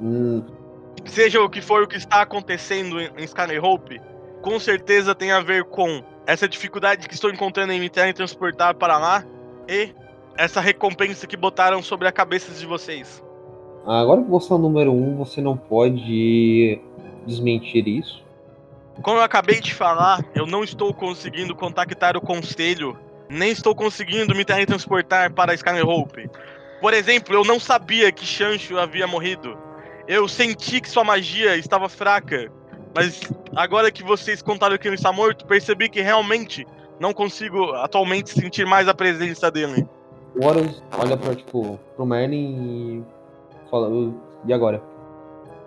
Hum, 0.00 0.44
Seja 1.06 1.40
o 1.40 1.48
que 1.48 1.60
for 1.60 1.82
o 1.82 1.86
que 1.86 1.96
está 1.96 2.22
acontecendo 2.22 3.00
em 3.00 3.24
Skyhope, 3.24 4.00
com 4.44 4.60
certeza 4.60 5.14
tem 5.14 5.32
a 5.32 5.40
ver 5.40 5.64
com 5.64 6.04
essa 6.26 6.46
dificuldade 6.46 7.08
que 7.08 7.14
estou 7.14 7.30
encontrando 7.30 7.72
em 7.72 7.80
me 7.80 7.88
teletransportar 7.88 8.74
para 8.74 8.98
lá 8.98 9.24
e 9.66 9.88
essa 10.36 10.60
recompensa 10.60 11.26
que 11.26 11.34
botaram 11.34 11.82
sobre 11.82 12.06
a 12.06 12.12
cabeça 12.12 12.52
de 12.52 12.66
vocês. 12.66 13.24
agora 13.86 14.22
que 14.22 14.30
você 14.30 14.52
é 14.52 14.56
o 14.56 14.58
número 14.58 14.92
um, 14.92 15.16
você 15.16 15.40
não 15.40 15.56
pode 15.56 16.78
desmentir 17.26 17.88
isso. 17.88 18.22
Como 19.00 19.16
eu 19.16 19.22
acabei 19.22 19.62
de 19.62 19.72
falar, 19.72 20.22
eu 20.34 20.46
não 20.46 20.62
estou 20.62 20.92
conseguindo 20.92 21.56
contactar 21.56 22.14
o 22.14 22.20
conselho, 22.20 22.98
nem 23.30 23.50
estou 23.50 23.74
conseguindo 23.74 24.34
me 24.34 24.44
teletransportar 24.44 25.32
para 25.32 25.54
Skyhope. 25.54 26.30
Por 26.82 26.92
exemplo, 26.92 27.34
eu 27.34 27.44
não 27.44 27.58
sabia 27.58 28.12
que 28.12 28.26
Shancho 28.26 28.78
havia 28.78 29.06
morrido. 29.06 29.56
Eu 30.06 30.28
senti 30.28 30.82
que 30.82 30.90
sua 30.90 31.02
magia 31.02 31.56
estava 31.56 31.88
fraca, 31.88 32.52
mas 32.94 33.20
agora 33.56 33.90
que 33.90 34.02
vocês 34.02 34.40
contaram 34.40 34.78
que 34.78 34.86
ele 34.86 34.94
está 34.94 35.12
morto, 35.12 35.46
percebi 35.46 35.88
que 35.88 36.00
realmente 36.00 36.66
não 37.00 37.12
consigo 37.12 37.72
atualmente 37.74 38.30
sentir 38.30 38.64
mais 38.64 38.88
a 38.88 38.94
presença 38.94 39.50
dele. 39.50 39.86
O 40.36 40.46
Horus 40.46 40.82
olha 40.98 41.16
pra, 41.16 41.34
tipo, 41.34 41.78
pro 41.96 42.06
Merlin 42.06 43.02
e 43.66 43.70
fala, 43.70 43.88
"Uh, 43.88 44.14
e 44.46 44.52
agora? 44.52 44.82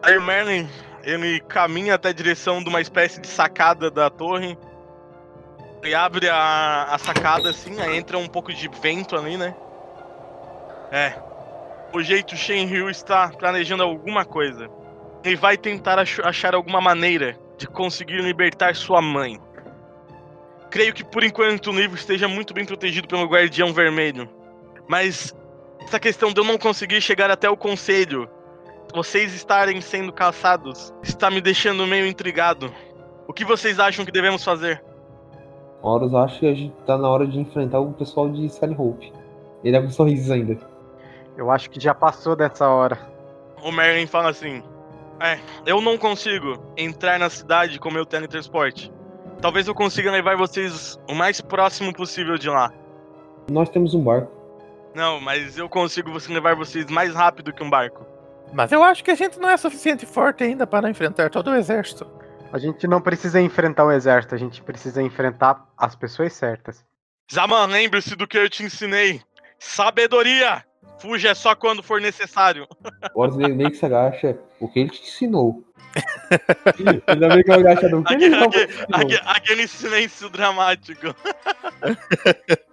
Aí 0.01 0.17
o 0.17 0.21
Merlin, 0.21 0.67
ele 1.03 1.39
caminha 1.41 1.95
até 1.95 2.09
a 2.09 2.13
direção 2.13 2.61
de 2.61 2.69
uma 2.69 2.81
espécie 2.81 3.19
de 3.19 3.27
sacada 3.27 3.89
da 3.89 4.09
torre. 4.09 4.57
Ele 5.81 5.93
abre 5.93 6.29
a, 6.29 6.83
a 6.89 6.97
sacada 6.97 7.49
assim, 7.49 7.79
aí 7.79 7.97
entra 7.97 8.17
um 8.17 8.27
pouco 8.27 8.53
de 8.53 8.67
vento 8.81 9.15
ali, 9.15 9.37
né? 9.37 9.55
É. 10.91 11.13
O 11.93 12.01
jeito 12.01 12.35
Shenryu 12.35 12.89
está 12.89 13.29
planejando 13.29 13.83
alguma 13.83 14.25
coisa. 14.25 14.69
Ele 15.23 15.35
vai 15.35 15.57
tentar 15.57 15.99
ach- 15.99 16.19
achar 16.23 16.55
alguma 16.55 16.79
maneira 16.81 17.37
de 17.57 17.67
conseguir 17.67 18.21
libertar 18.21 18.75
sua 18.75 19.01
mãe. 19.01 19.39
Creio 20.69 20.93
que 20.93 21.03
por 21.03 21.23
enquanto 21.23 21.67
o 21.71 21.75
livro 21.75 21.95
esteja 21.97 22.27
muito 22.27 22.53
bem 22.53 22.65
protegido 22.65 23.07
pelo 23.07 23.25
Guardião 23.25 23.73
Vermelho. 23.73 24.29
Mas 24.87 25.33
essa 25.81 25.99
questão 25.99 26.31
de 26.31 26.39
eu 26.39 26.43
não 26.45 26.57
conseguir 26.57 27.01
chegar 27.01 27.31
até 27.31 27.49
o 27.49 27.57
conselho 27.57 28.29
vocês 28.93 29.33
estarem 29.33 29.81
sendo 29.81 30.13
caçados 30.13 30.93
está 31.03 31.29
me 31.29 31.41
deixando 31.41 31.85
meio 31.85 32.05
intrigado. 32.07 32.71
O 33.27 33.33
que 33.33 33.43
vocês 33.43 33.79
acham 33.79 34.05
que 34.05 34.11
devemos 34.11 34.43
fazer? 34.43 34.81
Horus 35.81 36.13
acha 36.13 36.39
que 36.39 36.47
a 36.47 36.53
gente 36.53 36.73
tá 36.85 36.97
na 36.97 37.09
hora 37.09 37.27
de 37.27 37.37
enfrentar 37.39 37.79
o 37.79 37.91
pessoal 37.93 38.29
de 38.29 38.49
Hope. 38.77 39.11
Ele 39.63 39.75
é 39.75 39.81
com 39.81 39.89
sorrisos 39.89 40.31
ainda. 40.31 40.57
Eu 41.35 41.51
acho 41.51 41.69
que 41.69 41.79
já 41.79 41.93
passou 41.93 42.35
dessa 42.35 42.67
hora. 42.67 42.97
O 43.61 43.71
Merlin 43.71 44.07
fala 44.07 44.29
assim: 44.29 44.63
É, 45.19 45.39
eu 45.65 45.81
não 45.81 45.97
consigo 45.97 46.61
entrar 46.77 47.19
na 47.19 47.29
cidade 47.29 47.79
com 47.79 47.89
meu 47.89 48.05
teletransporte. 48.05 48.91
Talvez 49.41 49.67
eu 49.67 49.75
consiga 49.75 50.11
levar 50.11 50.35
vocês 50.35 50.99
o 51.07 51.13
mais 51.13 51.41
próximo 51.41 51.93
possível 51.93 52.37
de 52.37 52.49
lá. 52.49 52.71
Nós 53.49 53.69
temos 53.69 53.93
um 53.93 54.03
barco. 54.03 54.31
Não, 54.95 55.19
mas 55.19 55.57
eu 55.57 55.69
consigo 55.69 56.11
você 56.11 56.33
levar 56.33 56.55
vocês 56.55 56.87
mais 56.89 57.13
rápido 57.13 57.53
que 57.53 57.63
um 57.63 57.69
barco. 57.69 58.05
Mas 58.53 58.71
eu 58.71 58.83
acho 58.83 59.03
que 59.03 59.11
a 59.11 59.15
gente 59.15 59.39
não 59.39 59.49
é 59.49 59.57
suficiente 59.57 60.05
forte 60.05 60.43
ainda 60.43 60.65
para 60.65 60.89
enfrentar 60.89 61.29
todo 61.29 61.51
o 61.51 61.55
exército. 61.55 62.07
A 62.51 62.57
gente 62.57 62.87
não 62.87 63.01
precisa 63.01 63.41
enfrentar 63.41 63.85
o 63.85 63.91
exército, 63.91 64.33
a 64.33 64.37
gente 64.37 64.61
precisa 64.63 65.01
enfrentar 65.01 65.65
as 65.77 65.95
pessoas 65.95 66.33
certas. 66.33 66.83
Zaman, 67.31 67.65
lembre-se 67.65 68.15
do 68.15 68.25
que 68.25 68.37
eu 68.37 68.49
te 68.49 68.63
ensinei. 68.63 69.21
Sabedoria! 69.59 70.63
Fuja 70.99 71.35
só 71.35 71.55
quando 71.55 71.83
for 71.83 72.01
necessário. 72.01 72.67
O 73.13 73.29
que 73.29 73.75
se 73.75 73.85
agacha. 73.85 74.37
O 74.59 74.67
que 74.67 74.79
ele 74.79 74.89
te 74.89 75.01
ensinou? 75.03 75.63
Ainda 77.07 77.29
bem 77.29 77.43
que 77.43 77.51
eu 77.51 77.55
agacha 77.55 77.87
não. 77.89 77.99
O 77.99 78.03
que 78.03 78.13
ele 78.15 78.25
Aquele, 78.25 78.43
aquele- 78.45 78.63
ensinou? 78.73 78.87
aquele- 79.01 79.21
aquele 79.25 79.67
silêncio 79.67 80.29
dramático. 80.29 81.13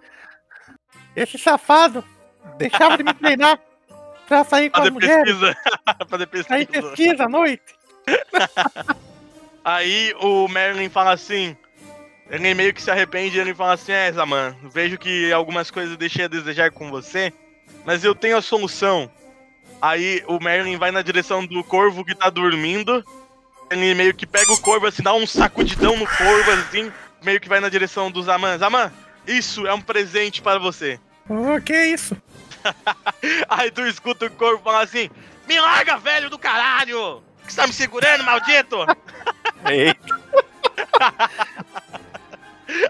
Esse 1.15 1.37
safado 1.37 2.03
deixava 2.57 2.97
de 2.97 3.03
me 3.03 3.13
treinar 3.13 3.59
pra 4.27 4.43
sair 4.43 4.69
com 4.69 4.77
Fazer 4.77 4.87
as 4.89 4.93
mulheres, 4.93 5.23
pesquisa. 5.37 5.57
Fazer 6.09 6.29
sair 6.43 6.65
pesquisa. 6.67 6.89
pesquisa 6.89 7.23
à 7.25 7.29
noite. 7.29 7.63
Aí 9.63 10.13
o 10.19 10.47
Merlin 10.47 10.89
fala 10.89 11.13
assim. 11.13 11.55
Ele 12.29 12.53
meio 12.55 12.73
que 12.73 12.81
se 12.81 12.89
arrepende 12.89 13.37
e 13.37 13.39
ele 13.39 13.53
fala 13.53 13.73
assim: 13.73 13.91
É, 13.91 14.11
Zaman, 14.11 14.55
vejo 14.63 14.97
que 14.97 15.31
algumas 15.31 15.69
coisas 15.69 15.91
eu 15.91 15.97
deixei 15.97 16.25
a 16.25 16.27
desejar 16.27 16.71
com 16.71 16.89
você, 16.89 17.31
mas 17.85 18.03
eu 18.03 18.15
tenho 18.15 18.37
a 18.37 18.41
solução. 18.41 19.09
Aí 19.81 20.23
o 20.27 20.39
Merlin 20.39 20.77
vai 20.77 20.91
na 20.91 21.01
direção 21.01 21.45
do 21.45 21.63
corvo 21.63 22.03
que 22.03 22.15
tá 22.15 22.29
dormindo. 22.29 23.05
Ele 23.69 23.93
meio 23.93 24.13
que 24.13 24.25
pega 24.25 24.51
o 24.51 24.61
corvo 24.61 24.87
assim, 24.87 25.03
dá 25.03 25.13
um 25.13 25.27
sacudidão 25.27 25.97
no 25.97 26.07
corvo 26.07 26.51
assim, 26.51 26.91
meio 27.23 27.39
que 27.39 27.49
vai 27.49 27.59
na 27.59 27.69
direção 27.69 28.11
do 28.11 28.21
Zaman. 28.21 28.57
Zaman, 28.57 28.91
isso 29.27 29.65
é 29.65 29.73
um 29.73 29.81
presente 29.81 30.41
para 30.41 30.59
você. 30.59 30.99
O 31.27 31.59
que 31.61 31.73
é 31.73 31.87
isso? 31.87 32.15
Aí 33.49 33.71
tu 33.71 33.81
escuta 33.81 34.25
o 34.25 34.31
corvo 34.31 34.63
falar 34.63 34.81
assim: 34.81 35.09
Me 35.47 35.59
larga, 35.59 35.97
velho 35.97 36.29
do 36.29 36.37
caralho! 36.37 37.23
Que 37.45 37.53
você 37.53 37.61
tá 37.61 37.67
me 37.67 37.73
segurando, 37.73 38.23
maldito? 38.23 38.77
Eita, 39.69 40.21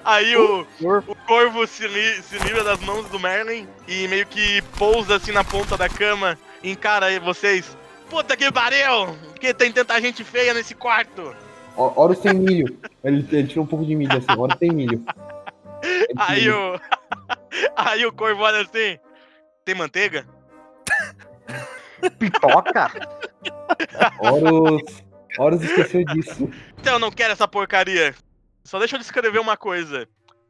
Aí 0.04 0.36
o, 0.38 0.66
o 1.08 1.16
corvo 1.28 1.66
se, 1.68 1.88
li- 1.88 2.22
se 2.24 2.38
livra 2.40 2.64
das 2.64 2.80
mãos 2.80 3.08
do 3.10 3.20
Merlin 3.20 3.68
e 3.88 4.08
meio 4.08 4.26
que 4.26 4.62
pousa 4.78 5.16
assim 5.16 5.32
na 5.32 5.44
ponta 5.44 5.76
da 5.78 5.90
cama 5.90 6.38
e 6.64 6.72
encara 6.72 7.20
vocês. 7.20 7.78
Puta 8.10 8.38
que 8.38 8.52
pariu! 8.52 9.18
Que 9.40 9.54
tem 9.54 9.72
tanta 9.72 10.00
gente 10.00 10.24
feia 10.24 10.54
nesse 10.54 10.76
quarto! 10.76 11.36
Ho- 11.76 11.94
Horus 11.96 12.20
tem 12.20 12.34
milho. 12.34 12.80
Ele, 13.04 13.28
ele 13.32 13.48
tira 13.48 13.62
um 13.62 13.66
pouco 13.66 13.86
de 13.86 13.96
milho 13.96 14.18
assim. 14.18 14.40
Horus 14.40 14.58
tem 14.58 14.72
milho. 14.72 15.04
Aí 16.18 16.50
o. 16.50 16.80
Aí 17.76 18.06
o 18.06 18.14
corvo 18.14 18.44
olha 18.44 18.62
assim. 18.62 18.98
Tem 19.66 19.76
manteiga? 19.76 20.26
Pipoca? 22.20 22.92
Horus. 24.20 24.82
Horus 25.38 25.62
esqueceu 25.64 26.06
disso. 26.06 26.50
Então 26.80 26.94
eu 26.94 27.00
não 27.00 27.12
quero 27.12 27.34
essa 27.34 27.48
porcaria. 27.48 28.14
Só 28.66 28.80
deixa 28.80 28.96
eu 28.96 29.00
descrever 29.00 29.40
uma 29.40 29.56
coisa. 29.56 30.08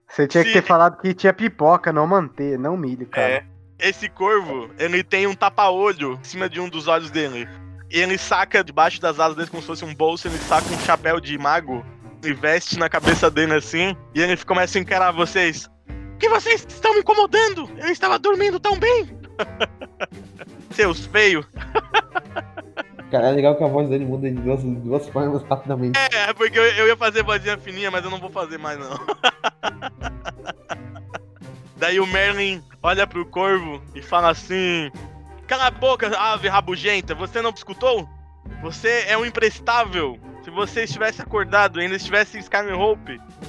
Você 0.07 0.27
tinha 0.27 0.43
que 0.43 0.49
Se- 0.51 0.61
ter 0.61 0.65
falado 0.65 0.99
que 1.01 1.13
tinha 1.13 1.33
pipoca, 1.33 1.91
não 1.91 2.07
manteiga, 2.07 2.57
não 2.57 2.77
milho, 2.77 3.05
cara. 3.07 3.27
É. 3.27 3.45
Esse 3.77 4.07
corvo, 4.07 4.69
ele 4.79 5.03
tem 5.03 5.27
um 5.27 5.35
tapa-olho 5.35 6.13
em 6.13 6.23
cima 6.23 6.47
de 6.49 6.59
um 6.61 6.69
dos 6.69 6.87
olhos 6.87 7.11
dele. 7.11 7.47
E 7.91 7.99
ele 7.99 8.17
saca 8.17 8.63
debaixo 8.63 9.01
das 9.01 9.19
asas 9.19 9.35
dele 9.35 9.49
como 9.49 9.61
se 9.61 9.67
fosse 9.67 9.83
um 9.83 9.93
bolso, 9.93 10.27
ele 10.27 10.37
saca 10.37 10.67
um 10.73 10.79
chapéu 10.79 11.19
de 11.19 11.37
mago 11.37 11.85
e 12.23 12.33
veste 12.33 12.79
na 12.79 12.87
cabeça 12.87 13.29
dele 13.29 13.53
assim. 13.55 13.95
E 14.13 14.21
ele 14.21 14.37
começa 14.45 14.77
a 14.77 14.81
encarar 14.81 15.11
vocês. 15.11 15.69
Que 16.17 16.29
vocês 16.29 16.65
estão 16.69 16.93
me 16.93 17.01
incomodando? 17.01 17.69
Eu 17.77 17.89
estava 17.89 18.17
dormindo 18.17 18.59
tão 18.59 18.79
bem! 18.79 19.19
Seus 20.71 21.05
feios. 21.07 21.45
Cara, 23.11 23.29
é 23.29 23.31
legal 23.31 23.55
que 23.55 23.63
a 23.63 23.67
voz 23.67 23.87
dele 23.87 24.05
muda 24.05 24.29
de 24.29 24.35
duas, 24.35 24.63
duas 24.63 25.07
formas 25.09 25.43
rapidamente. 25.43 25.97
É, 25.97 26.33
porque 26.33 26.57
eu, 26.57 26.63
eu 26.63 26.87
ia 26.87 26.97
fazer 26.97 27.23
vozinha 27.23 27.57
fininha, 27.57 27.91
mas 27.91 28.03
eu 28.03 28.09
não 28.09 28.19
vou 28.19 28.29
fazer 28.29 28.57
mais 28.57 28.79
não. 28.79 28.89
Daí 31.77 31.99
o 31.99 32.07
Merlin 32.07 32.63
olha 32.81 33.05
pro 33.05 33.25
corvo 33.25 33.81
e 33.93 34.01
fala 34.01 34.29
assim: 34.29 34.91
Cala 35.47 35.67
a 35.67 35.71
boca, 35.71 36.07
ave 36.17 36.47
rabugenta, 36.47 37.13
você 37.13 37.41
não 37.41 37.51
escutou? 37.51 38.07
Você 38.61 39.05
é 39.07 39.17
um 39.17 39.25
imprestável. 39.25 40.17
Se 40.43 40.51
você 40.51 40.83
estivesse 40.83 41.21
acordado 41.21 41.79
e 41.79 41.83
ainda 41.83 41.95
estivesse 41.95 42.37
em 42.37 42.39
Skyrim 42.39 42.77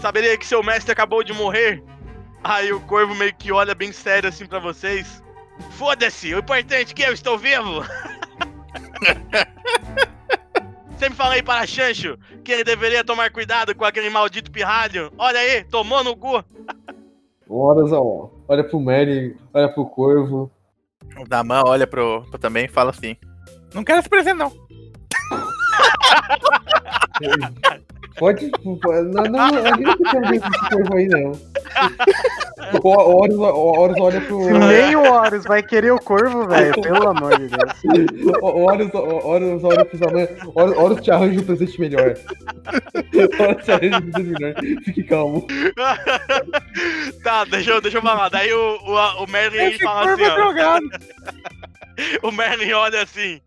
saberia 0.00 0.36
que 0.38 0.46
seu 0.46 0.62
mestre 0.62 0.92
acabou 0.92 1.22
de 1.22 1.32
morrer. 1.32 1.82
Aí 2.42 2.72
o 2.72 2.80
corvo 2.80 3.14
meio 3.14 3.34
que 3.34 3.52
olha 3.52 3.74
bem 3.74 3.92
sério 3.92 4.28
assim 4.28 4.46
pra 4.46 4.58
vocês. 4.58 5.22
Foda-se, 5.72 6.34
o 6.34 6.38
importante 6.38 6.92
é 6.92 6.94
que 6.94 7.02
eu 7.02 7.12
estou 7.12 7.38
vivo. 7.38 7.84
Sempre 10.98 11.16
falei 11.16 11.42
para 11.42 11.66
Chancho 11.66 12.18
que 12.42 12.50
ele 12.52 12.64
deveria 12.64 13.04
tomar 13.04 13.30
cuidado 13.30 13.74
com 13.74 13.84
aquele 13.84 14.08
maldito 14.08 14.50
pirralho. 14.50 15.12
Olha 15.18 15.38
aí, 15.38 15.62
tomou 15.64 16.02
no 16.02 16.16
cu. 16.16 16.42
O 17.48 17.58
Horus, 17.58 17.92
ó, 17.92 18.30
olha 18.48 18.64
pro 18.64 18.80
Merry, 18.80 19.36
olha 19.52 19.68
pro 19.68 19.84
Corvo. 19.86 20.50
o 21.18 21.24
Daman 21.28 21.62
olha 21.66 21.86
pro, 21.86 22.22
pro 22.30 22.38
também 22.38 22.64
e 22.64 22.68
fala 22.68 22.90
assim: 22.90 23.14
Não 23.74 23.84
quero 23.84 23.98
esse 24.00 24.08
presente, 24.08 24.38
não. 24.38 24.50
Pode. 28.18 28.50
pode- 28.80 29.08
Não, 29.12 29.24
não, 29.24 29.44
a 29.44 29.68
gente 29.68 29.82
não 29.82 29.96
precisa 29.96 30.20
ver 30.22 30.36
esse 30.36 30.70
Corvo 30.70 30.94
aí, 30.96 31.06
não. 31.08 31.32
O 32.72 32.88
Horus, 32.88 33.36
o 33.36 33.42
Horus 33.42 33.96
olha 34.00 34.20
pro. 34.20 34.44
Se 34.44 34.52
nem 34.52 34.96
o 34.96 35.12
Horus 35.12 35.44
vai 35.44 35.62
querer 35.62 35.92
o 35.92 35.98
corvo, 35.98 36.46
velho, 36.48 36.80
pelo 36.80 37.08
amor 37.08 37.38
de 37.38 37.48
Deus. 37.48 38.06
O 38.42 38.46
Horus, 38.46 38.92
o 38.94 39.26
Horus 39.26 39.64
olha 39.64 39.84
pro 39.84 39.98
Zaman. 39.98 40.28
Horus, 40.54 40.76
Horus 40.76 41.00
te 41.00 41.10
arranja 41.10 41.40
um 41.40 41.44
presente 41.44 41.80
melhor. 41.80 42.16
Horus 43.38 43.64
te 43.64 43.72
arranja 43.72 43.98
um 43.98 44.10
presente 44.10 44.30
melhor. 44.40 44.54
Fique 44.84 45.02
calmo. 45.04 45.46
tá, 47.22 47.44
deixa 47.44 47.70
eu, 47.70 47.80
deixa 47.80 47.98
eu 47.98 48.02
falar. 48.02 48.28
Daí 48.28 48.52
o, 48.52 48.78
o, 48.82 49.24
o 49.24 49.26
Merlin 49.30 49.58
ele 49.58 49.74
Esse 49.74 49.84
fala 49.84 50.06
corvo 50.06 50.22
assim, 50.22 50.24
é 50.24 50.32
ó. 50.32 50.36
drogado. 50.36 50.86
O 52.22 52.30
Merlin 52.30 52.72
olha 52.72 53.02
assim. 53.02 53.40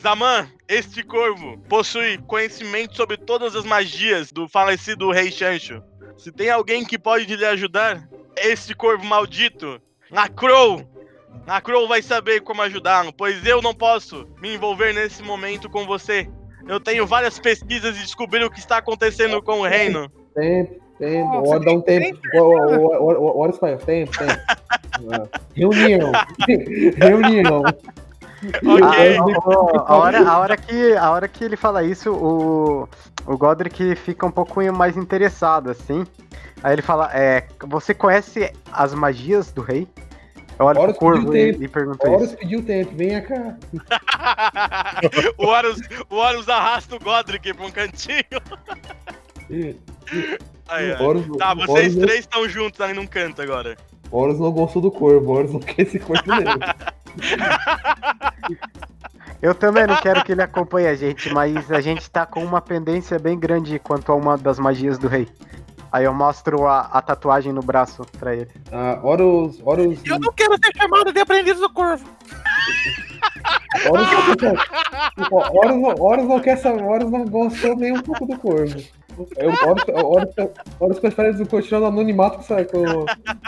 Zaman, 0.00 0.46
este 0.68 1.02
corvo 1.02 1.58
possui 1.68 2.18
conhecimento 2.18 2.94
sobre 2.94 3.16
todas 3.16 3.56
as 3.56 3.64
magias 3.64 4.30
do 4.30 4.46
falecido 4.46 5.10
rei 5.10 5.30
Chancho. 5.30 5.82
Se 6.18 6.30
tem 6.30 6.48
alguém 6.50 6.84
que 6.84 6.98
pode 6.98 7.34
lhe 7.34 7.44
ajudar, 7.44 8.06
este 8.36 8.74
corvo 8.74 9.04
maldito, 9.04 9.80
Nakrow, 10.10 10.82
Nakrow 11.46 11.86
vai 11.86 12.02
saber 12.02 12.40
como 12.40 12.62
ajudá-lo, 12.62 13.12
pois 13.12 13.44
eu 13.46 13.62
não 13.62 13.74
posso 13.74 14.26
me 14.40 14.54
envolver 14.54 14.92
nesse 14.92 15.22
momento 15.22 15.68
com 15.70 15.86
você. 15.86 16.28
Eu 16.66 16.80
tenho 16.80 17.06
várias 17.06 17.38
pesquisas 17.38 17.96
e 17.96 18.00
descobrir 18.00 18.44
o 18.44 18.50
que 18.50 18.58
está 18.58 18.78
acontecendo 18.78 19.40
com 19.42 19.60
o 19.60 19.66
reino. 19.66 20.10
Tempo, 20.34 20.80
tempo. 20.98 21.48
Horus 21.48 21.64
dá 21.64 21.72
um 21.72 21.80
tem 21.80 22.14
tempo. 22.14 22.20
Horus 22.42 23.58
faz 23.58 23.82
tempo, 23.84 24.16
tempo. 24.18 24.32
Ah, 25.12 25.40
Reunião. 25.54 26.10
Reunião. 26.96 27.62
Ok. 28.66 28.82
Ah, 28.82 29.88
a, 29.88 29.92
a 29.92 29.96
hora, 29.96 30.28
a, 30.28 30.38
hora 30.38 30.56
que, 30.56 30.96
a 30.96 31.10
hora 31.10 31.28
que 31.28 31.44
ele 31.44 31.56
fala 31.56 31.84
isso, 31.84 32.12
o, 32.12 32.88
o 33.26 33.36
Godric 33.36 33.94
fica 33.96 34.26
um 34.26 34.30
pouco 34.30 34.60
mais 34.72 34.96
interessado, 34.96 35.70
assim. 35.70 36.06
Aí 36.62 36.72
ele 36.72 36.82
fala, 36.82 37.10
é, 37.12 37.46
você 37.66 37.94
conhece 37.94 38.52
as 38.72 38.94
magias 38.94 39.52
do 39.52 39.62
rei? 39.62 39.86
Eu 40.58 40.66
olho 40.66 40.74
pro 40.74 40.82
Horus 40.84 40.98
corvo 40.98 41.30
pediu 41.30 41.60
e, 41.60 41.64
e 41.64 41.68
pergunto 41.68 42.06
O 42.06 42.10
Horus 42.10 42.28
isso. 42.28 42.36
pediu 42.38 42.64
tempo. 42.64 42.92
Venha 42.94 43.20
cá. 43.20 43.56
o, 45.36 45.46
Horus, 45.46 45.80
o 46.08 46.16
Horus 46.16 46.48
arrasta 46.48 46.96
o 46.96 46.98
Godric 46.98 47.52
pra 47.52 47.66
um 47.66 47.70
cantinho. 47.70 48.24
O 50.98 51.04
Horus, 51.04 51.26
Tá, 51.36 51.54
vocês 51.54 51.94
Horus, 51.94 52.06
três 52.06 52.20
estão 52.20 52.48
juntos 52.48 52.80
ali 52.80 52.94
num 52.94 53.06
canto 53.06 53.42
agora. 53.42 53.76
O 54.10 54.18
Horus 54.18 54.38
não 54.40 54.50
gostou 54.52 54.80
do 54.82 54.90
corvo. 54.90 55.32
O 55.32 55.34
Horus 55.36 55.52
não 55.54 55.60
quer 55.60 55.82
esse 55.82 55.98
corvo 55.98 56.22
dele. 56.24 56.48
Eu 59.42 59.54
também 59.54 59.86
não 59.86 59.96
quero 59.96 60.24
que 60.24 60.32
ele 60.32 60.42
acompanhe 60.42 60.86
a 60.88 60.94
gente, 60.94 61.32
mas 61.32 61.70
a 61.70 61.80
gente 61.80 62.10
tá 62.10 62.24
com 62.24 62.42
uma 62.42 62.60
pendência 62.60 63.18
bem 63.18 63.38
grande 63.38 63.78
quanto 63.78 64.10
a 64.10 64.14
uma 64.14 64.36
das 64.36 64.58
magias 64.58 64.98
do 64.98 65.08
rei. 65.08 65.28
Aí 65.92 66.04
eu 66.04 66.12
mostro 66.12 66.66
a, 66.66 66.80
a 66.80 67.00
tatuagem 67.00 67.52
no 67.52 67.62
braço 67.62 68.02
pra 68.18 68.34
ele. 68.34 68.48
Ah, 68.72 68.98
Horus, 69.02 69.60
Horus, 69.64 69.98
Eu 70.04 70.18
não 70.18 70.32
quero 70.32 70.54
ser 70.54 70.76
chamado 70.76 71.12
de 71.12 71.20
aprendiz 71.20 71.58
do 71.58 71.70
corvo. 71.72 72.04
Horus, 73.88 74.08
Horus, 75.30 75.76
não- 75.80 75.94
Horus 76.04 76.26
não 76.26 76.40
quer 76.40 76.56
saber. 76.56 76.82
Horus 76.82 77.10
não 77.10 77.24
gostou 77.26 77.76
nem 77.76 77.92
um 77.96 78.02
pouco 78.02 78.26
do 78.26 78.36
corvo. 78.38 78.76
Eu, 79.36 79.50
Horus, 80.06 80.34
Horus 80.78 80.98
prefere 80.98 81.46
continuar 81.46 81.80
no 81.80 81.86
anonimato 81.86 82.36
com 82.38 82.42
essa, 82.42 82.64
com, 82.64 82.82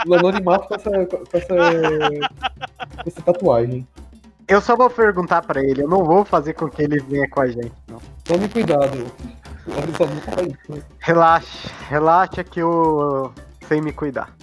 no 0.05 0.15
anonimato 0.15 0.67
com 0.67 0.75
essa, 0.75 0.89
com 0.89 1.37
essa, 1.37 1.55
com 1.55 3.07
essa 3.09 3.21
tatuagem. 3.21 3.87
Eu 4.47 4.59
só 4.61 4.75
vou 4.75 4.89
perguntar 4.89 5.43
pra 5.43 5.61
ele, 5.63 5.83
eu 5.83 5.87
não 5.87 6.03
vou 6.03 6.25
fazer 6.25 6.53
com 6.53 6.67
que 6.67 6.81
ele 6.81 6.99
venha 7.01 7.29
com 7.29 7.41
a 7.41 7.47
gente, 7.47 7.71
não. 7.87 8.01
Tome 8.23 8.49
cuidado. 8.49 9.05
Relaxa, 10.99 11.69
relaxa 11.87 12.43
que 12.43 12.59
eu 12.59 13.31
sei 13.67 13.79
me 13.81 13.91
cuidar. 13.91 14.35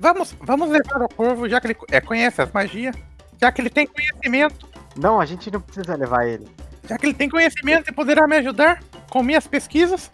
Vamos, 0.00 0.34
vamos 0.40 0.70
levar 0.70 1.02
o 1.02 1.08
corvo, 1.08 1.48
já 1.48 1.60
que 1.60 1.66
ele 1.68 1.76
é, 1.90 2.00
conhece 2.00 2.40
as 2.40 2.50
magias, 2.50 2.96
já 3.40 3.52
que 3.52 3.60
ele 3.60 3.70
tem 3.70 3.86
conhecimento, 3.86 4.66
Não, 4.96 5.20
a 5.20 5.26
gente 5.26 5.50
não 5.50 5.60
precisa 5.60 5.94
levar 5.94 6.26
ele. 6.26 6.48
já 6.88 6.96
que 6.96 7.06
ele 7.06 7.14
tem 7.14 7.28
conhecimento 7.28 7.90
e 7.90 7.92
poderá 7.94 8.26
me 8.26 8.36
ajudar 8.36 8.82
com 9.10 9.22
minhas 9.22 9.46
pesquisas. 9.46 10.10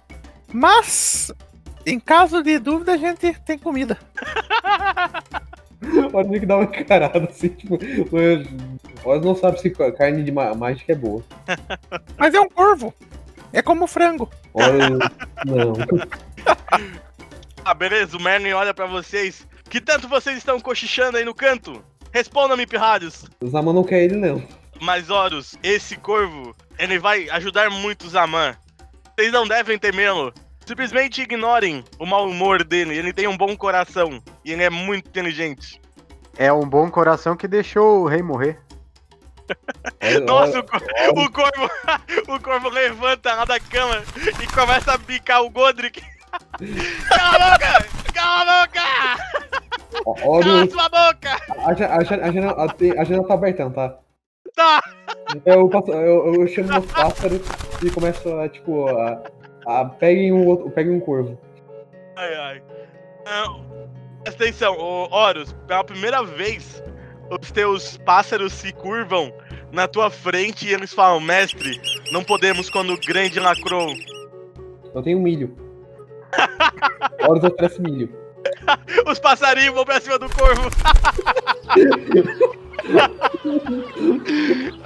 Mas, 0.52 1.32
em 1.86 1.98
caso 1.98 2.42
de 2.42 2.58
dúvida, 2.58 2.92
a 2.92 2.96
gente 2.96 3.32
tem 3.40 3.58
comida. 3.58 3.98
Horus 6.12 6.30
tem 6.30 6.40
que 6.40 6.46
dar 6.46 6.58
uma 6.58 6.64
encarada 6.64 7.28
assim, 7.28 7.48
tipo. 7.48 7.78
Horus 9.04 9.24
não 9.24 9.34
sabe 9.34 9.60
se 9.60 9.70
carne 9.70 10.22
de 10.22 10.30
mágica 10.30 10.92
é 10.92 10.94
boa. 10.94 11.24
Mas 12.16 12.34
é 12.34 12.40
um 12.40 12.48
corvo. 12.48 12.94
É 13.52 13.60
como 13.60 13.86
frango. 13.86 14.30
Horus. 14.54 14.80
Não. 15.44 15.72
Ah, 17.64 17.74
beleza, 17.74 18.16
o 18.16 18.22
Merlin 18.22 18.52
olha 18.52 18.72
pra 18.72 18.86
vocês. 18.86 19.46
Que 19.68 19.80
tanto 19.80 20.08
vocês 20.08 20.38
estão 20.38 20.60
cochichando 20.60 21.18
aí 21.18 21.24
no 21.24 21.34
canto? 21.34 21.84
Respondam-me, 22.12 22.66
pirralhos. 22.66 23.24
O 23.40 23.48
Zaman 23.48 23.72
não 23.72 23.84
quer 23.84 24.02
ele, 24.02 24.16
não. 24.16 24.42
Mas, 24.80 25.10
Horus, 25.10 25.56
esse 25.62 25.96
corvo, 25.96 26.54
ele 26.78 26.98
vai 26.98 27.28
ajudar 27.30 27.70
muito 27.70 28.06
o 28.06 28.08
Zaman. 28.08 28.54
Vocês 29.18 29.32
não 29.32 29.46
devem 29.46 29.78
temê-lo. 29.78 30.32
Simplesmente 30.66 31.22
ignorem 31.22 31.84
o 31.98 32.06
mau 32.06 32.26
humor 32.28 32.62
dele. 32.64 32.96
Ele 32.96 33.12
tem 33.12 33.26
um 33.28 33.36
bom 33.36 33.56
coração. 33.56 34.22
E 34.44 34.52
ele 34.52 34.62
é 34.62 34.70
muito 34.70 35.08
inteligente. 35.08 35.80
É 36.36 36.52
um 36.52 36.66
bom 36.66 36.90
coração 36.90 37.36
que 37.36 37.46
deixou 37.48 38.02
o 38.02 38.06
rei 38.08 38.22
morrer. 38.22 38.58
Horus- 40.02 40.20
Nossa, 40.26 40.60
o, 40.60 40.62
cor- 40.64 40.82
o 41.16 41.30
corvo. 41.32 41.70
O 42.32 42.40
corvo 42.40 42.68
levanta 42.70 43.34
lá 43.34 43.44
da 43.44 43.58
cama 43.60 44.02
e 44.42 44.46
começa 44.54 44.92
a 44.94 44.98
bicar 44.98 45.42
o 45.42 45.50
Godric. 45.50 46.00
Cala 47.08 47.46
a 47.46 47.58
boca! 47.58 47.86
Cala 48.14 48.62
a 48.62 48.66
boca! 48.66 48.80
Cala 50.04 50.26
Horus, 50.26 50.72
sua 50.72 50.88
boca! 50.88 51.36
a, 51.58 51.70
a, 51.70 51.74
ja- 51.74 51.94
a, 51.96 52.04
janela, 52.04 52.52
a, 52.52 53.00
a 53.00 53.04
janela 53.04 53.26
tá 53.28 53.34
aberta, 53.34 53.64
não 53.64 53.72
tá? 53.72 53.94
Tá! 54.54 54.80
Eu, 55.46 55.68
passo- 55.68 55.90
eu, 55.92 56.34
eu 56.34 56.46
chamo 56.48 56.68
meus 56.68 56.86
pássaros 56.86 57.40
e 57.84 57.90
começo 57.90 58.28
a, 58.38 58.48
tipo, 58.48 58.86
a, 58.88 59.22
a 59.66 59.84
peguem 59.86 60.32
um 60.32 60.46
outro, 60.46 60.70
peguem 60.70 60.92
um 60.94 61.00
corvo. 61.00 61.40
Ai, 62.16 62.34
ai. 62.34 62.62
Não. 63.24 63.64
Presta 64.22 64.44
atenção, 64.44 64.76
ô, 64.78 65.08
Horus, 65.10 65.52
pela 65.66 65.82
primeira 65.82 66.22
vez, 66.22 66.82
os 67.30 67.50
teus 67.50 67.96
pássaros 67.98 68.52
se 68.52 68.72
curvam 68.72 69.32
na 69.72 69.88
tua 69.88 70.10
frente 70.10 70.68
e 70.68 70.72
eles 70.74 70.92
falam, 70.92 71.18
mestre, 71.18 71.80
não 72.12 72.22
podemos 72.22 72.68
quando 72.70 72.92
o 72.92 73.00
grande 73.00 73.40
lacrou. 73.40 73.88
Eu 74.94 75.02
tenho 75.02 75.18
milho. 75.18 75.56
Horus 77.26 77.42
oferece 77.44 77.80
milho. 77.80 78.14
Os 79.06 79.18
passarinhos 79.18 79.74
vão 79.74 79.84
pra 79.84 80.00
cima 80.00 80.18
do 80.18 80.28
corvo. 80.28 80.68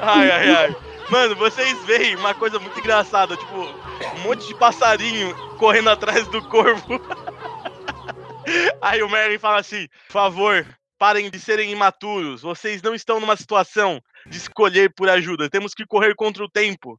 ai, 0.07 0.31
ai, 0.31 0.51
ai. 0.51 0.77
Mano, 1.11 1.37
vocês 1.37 1.85
veem 1.85 2.17
uma 2.17 2.35
coisa 2.35 2.59
muito 2.59 2.79
engraçada, 2.79 3.37
tipo, 3.37 3.57
um 3.57 4.21
monte 4.25 4.47
de 4.47 4.55
passarinho 4.55 5.35
correndo 5.57 5.91
atrás 5.91 6.27
do 6.29 6.43
corvo. 6.49 7.01
Aí 8.81 9.03
o 9.03 9.09
Merlin 9.09 9.39
fala 9.39 9.61
assim: 9.61 9.87
por 10.07 10.13
favor, 10.13 10.67
parem 10.99 11.31
de 11.31 11.39
serem 11.39 11.71
imaturos. 11.71 12.43
Vocês 12.43 12.83
não 12.83 12.95
estão 12.95 13.21
numa 13.21 13.37
situação 13.37 14.01
de 14.27 14.37
escolher 14.37 14.93
por 14.95 15.09
ajuda. 15.09 15.51
Temos 15.51 15.75
que 15.75 15.87
correr 15.87 16.15
contra 16.15 16.45
o 16.45 16.51
tempo. 16.51 16.99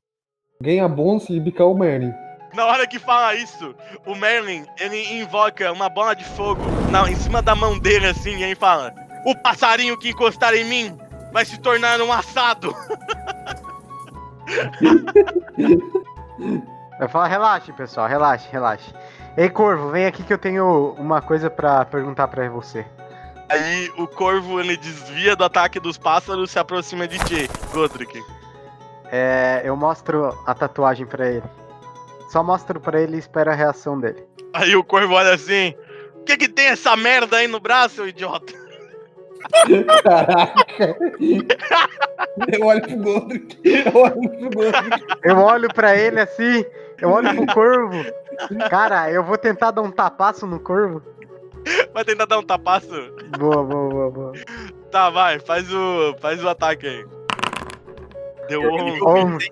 Ganha 0.62 0.88
bônus 0.88 1.24
se 1.24 1.40
bicar 1.40 1.68
o 1.68 1.78
Merlin. 1.78 2.14
Na 2.54 2.66
hora 2.66 2.88
que 2.88 2.98
fala 2.98 3.36
isso, 3.36 3.76
o 4.06 4.16
Merlin, 4.16 4.66
ele 4.80 5.20
invoca 5.20 5.72
uma 5.72 5.90
bola 5.90 6.16
de 6.16 6.24
fogo 6.24 6.62
na, 6.90 7.10
em 7.10 7.16
cima 7.16 7.42
da 7.42 7.54
mão 7.54 7.78
dele, 7.78 8.08
assim, 8.08 8.38
e 8.38 8.44
aí 8.46 8.56
fala: 8.56 8.94
O 9.26 9.36
passarinho 9.36 9.98
que 9.98 10.10
encostar 10.10 10.54
em 10.54 10.64
mim 10.64 11.07
vai 11.32 11.46
se 11.46 11.58
tornar 11.60 12.02
um 12.02 12.12
assado. 12.12 12.76
Eu 17.00 17.08
falo, 17.10 17.28
relaxe, 17.28 17.72
pessoal, 17.74 18.08
relaxe, 18.08 18.48
relaxe. 18.52 18.92
Ei, 19.38 19.50
Corvo, 19.50 19.90
vem 19.92 20.08
aqui 20.08 20.24
que 20.24 20.34
eu 20.34 20.38
tenho 20.38 20.96
uma 20.98 21.22
coisa 21.22 21.48
pra 21.48 21.86
perguntar 21.86 22.28
pra 22.28 22.50
você. 22.50 22.84
Aí 23.50 23.92
o 23.98 24.08
corvo, 24.08 24.60
ele 24.60 24.76
desvia 24.76 25.36
do 25.36 25.44
ataque 25.44 25.80
dos 25.80 25.98
pássaros 25.98 26.50
e 26.50 26.54
se 26.54 26.60
aproxima 26.60 27.08
de 27.08 27.18
ti, 27.20 27.50
Godric. 27.72 28.22
É, 29.12 29.62
eu 29.64 29.76
mostro 29.78 30.38
a 30.46 30.54
tatuagem 30.54 31.06
pra 31.06 31.28
ele. 31.28 31.44
Só 32.30 32.44
mostro 32.44 32.80
pra 32.80 33.00
ele 33.00 33.16
e 33.16 33.20
espero 33.20 33.50
a 33.50 33.54
reação 33.54 33.98
dele. 33.98 34.22
Aí 34.54 34.76
o 34.76 34.84
corvo 34.84 35.14
olha 35.14 35.34
assim: 35.34 35.74
O 36.16 36.24
que 36.24 36.36
que 36.36 36.50
tem 36.50 36.66
essa 36.66 36.96
merda 36.98 37.38
aí 37.38 37.48
no 37.48 37.60
braço, 37.60 37.96
seu 37.96 38.08
idiota? 38.08 38.54
Caraca! 40.04 40.98
Eu 42.52 42.66
olho 42.66 42.82
pro 42.82 42.98
Godric. 42.98 43.60
Eu 43.66 43.96
olho 43.96 44.30
pro 44.30 44.50
Godric. 44.50 45.06
Eu 45.24 45.38
olho 45.38 45.74
pra 45.74 45.96
ele 45.96 46.20
assim, 46.20 46.66
eu 47.02 47.10
olho 47.10 47.36
pro 47.36 47.54
corvo. 47.54 48.06
Cara, 48.70 49.12
eu 49.12 49.24
vou 49.24 49.38
tentar 49.38 49.72
dar 49.72 49.82
um 49.82 49.92
tapaço 49.92 50.46
no 50.46 50.60
corvo. 50.60 51.02
Vai 51.94 52.06
tentar 52.06 52.26
dar 52.26 52.40
um 52.40 52.44
tapaço? 52.44 53.12
Boa, 53.38 53.64
boa, 53.64 53.90
boa, 53.90 54.12
boa. 54.12 54.34
Tá, 54.92 55.10
vai, 55.10 55.40
faz 55.40 55.72
o, 55.74 56.16
faz 56.20 56.44
o 56.44 56.48
ataque 56.48 56.88
aí. 56.88 57.06
Deu 58.48 58.62
11. 58.62 59.04
Onze. 59.04 59.50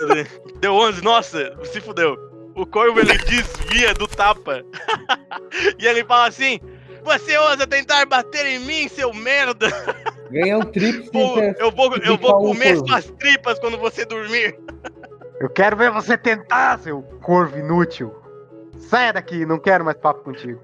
Deu 0.60 0.74
11, 0.74 1.02
nossa, 1.04 1.56
se 1.64 1.80
fudeu. 1.80 2.16
O 2.56 2.66
corvo 2.66 2.98
ele 2.98 3.16
desvia 3.18 3.94
do 3.94 4.08
tapa. 4.08 4.62
e 5.78 5.86
ele 5.86 6.04
fala 6.04 6.26
assim: 6.26 6.58
Você 7.08 7.38
ousa 7.38 7.66
tentar 7.66 8.04
bater 8.04 8.44
em 8.44 8.58
mim, 8.58 8.86
seu 8.86 9.14
merda? 9.14 9.68
Ganhar 10.30 10.58
um 10.58 10.62
triplo 10.62 11.40
eu 11.58 11.70
vou, 11.70 11.96
eu 11.96 12.18
vou 12.18 12.38
comer 12.38 12.74
corvo. 12.74 12.86
suas 12.86 13.06
tripas 13.12 13.58
quando 13.58 13.78
você 13.78 14.04
dormir. 14.04 14.54
Eu 15.40 15.48
quero 15.48 15.74
ver 15.74 15.90
você 15.90 16.18
tentar, 16.18 16.78
seu 16.80 17.00
corvo 17.22 17.56
inútil. 17.58 18.14
Saia 18.90 19.14
daqui, 19.14 19.46
não 19.46 19.58
quero 19.58 19.86
mais 19.86 19.96
papo 19.96 20.22
contigo. 20.22 20.60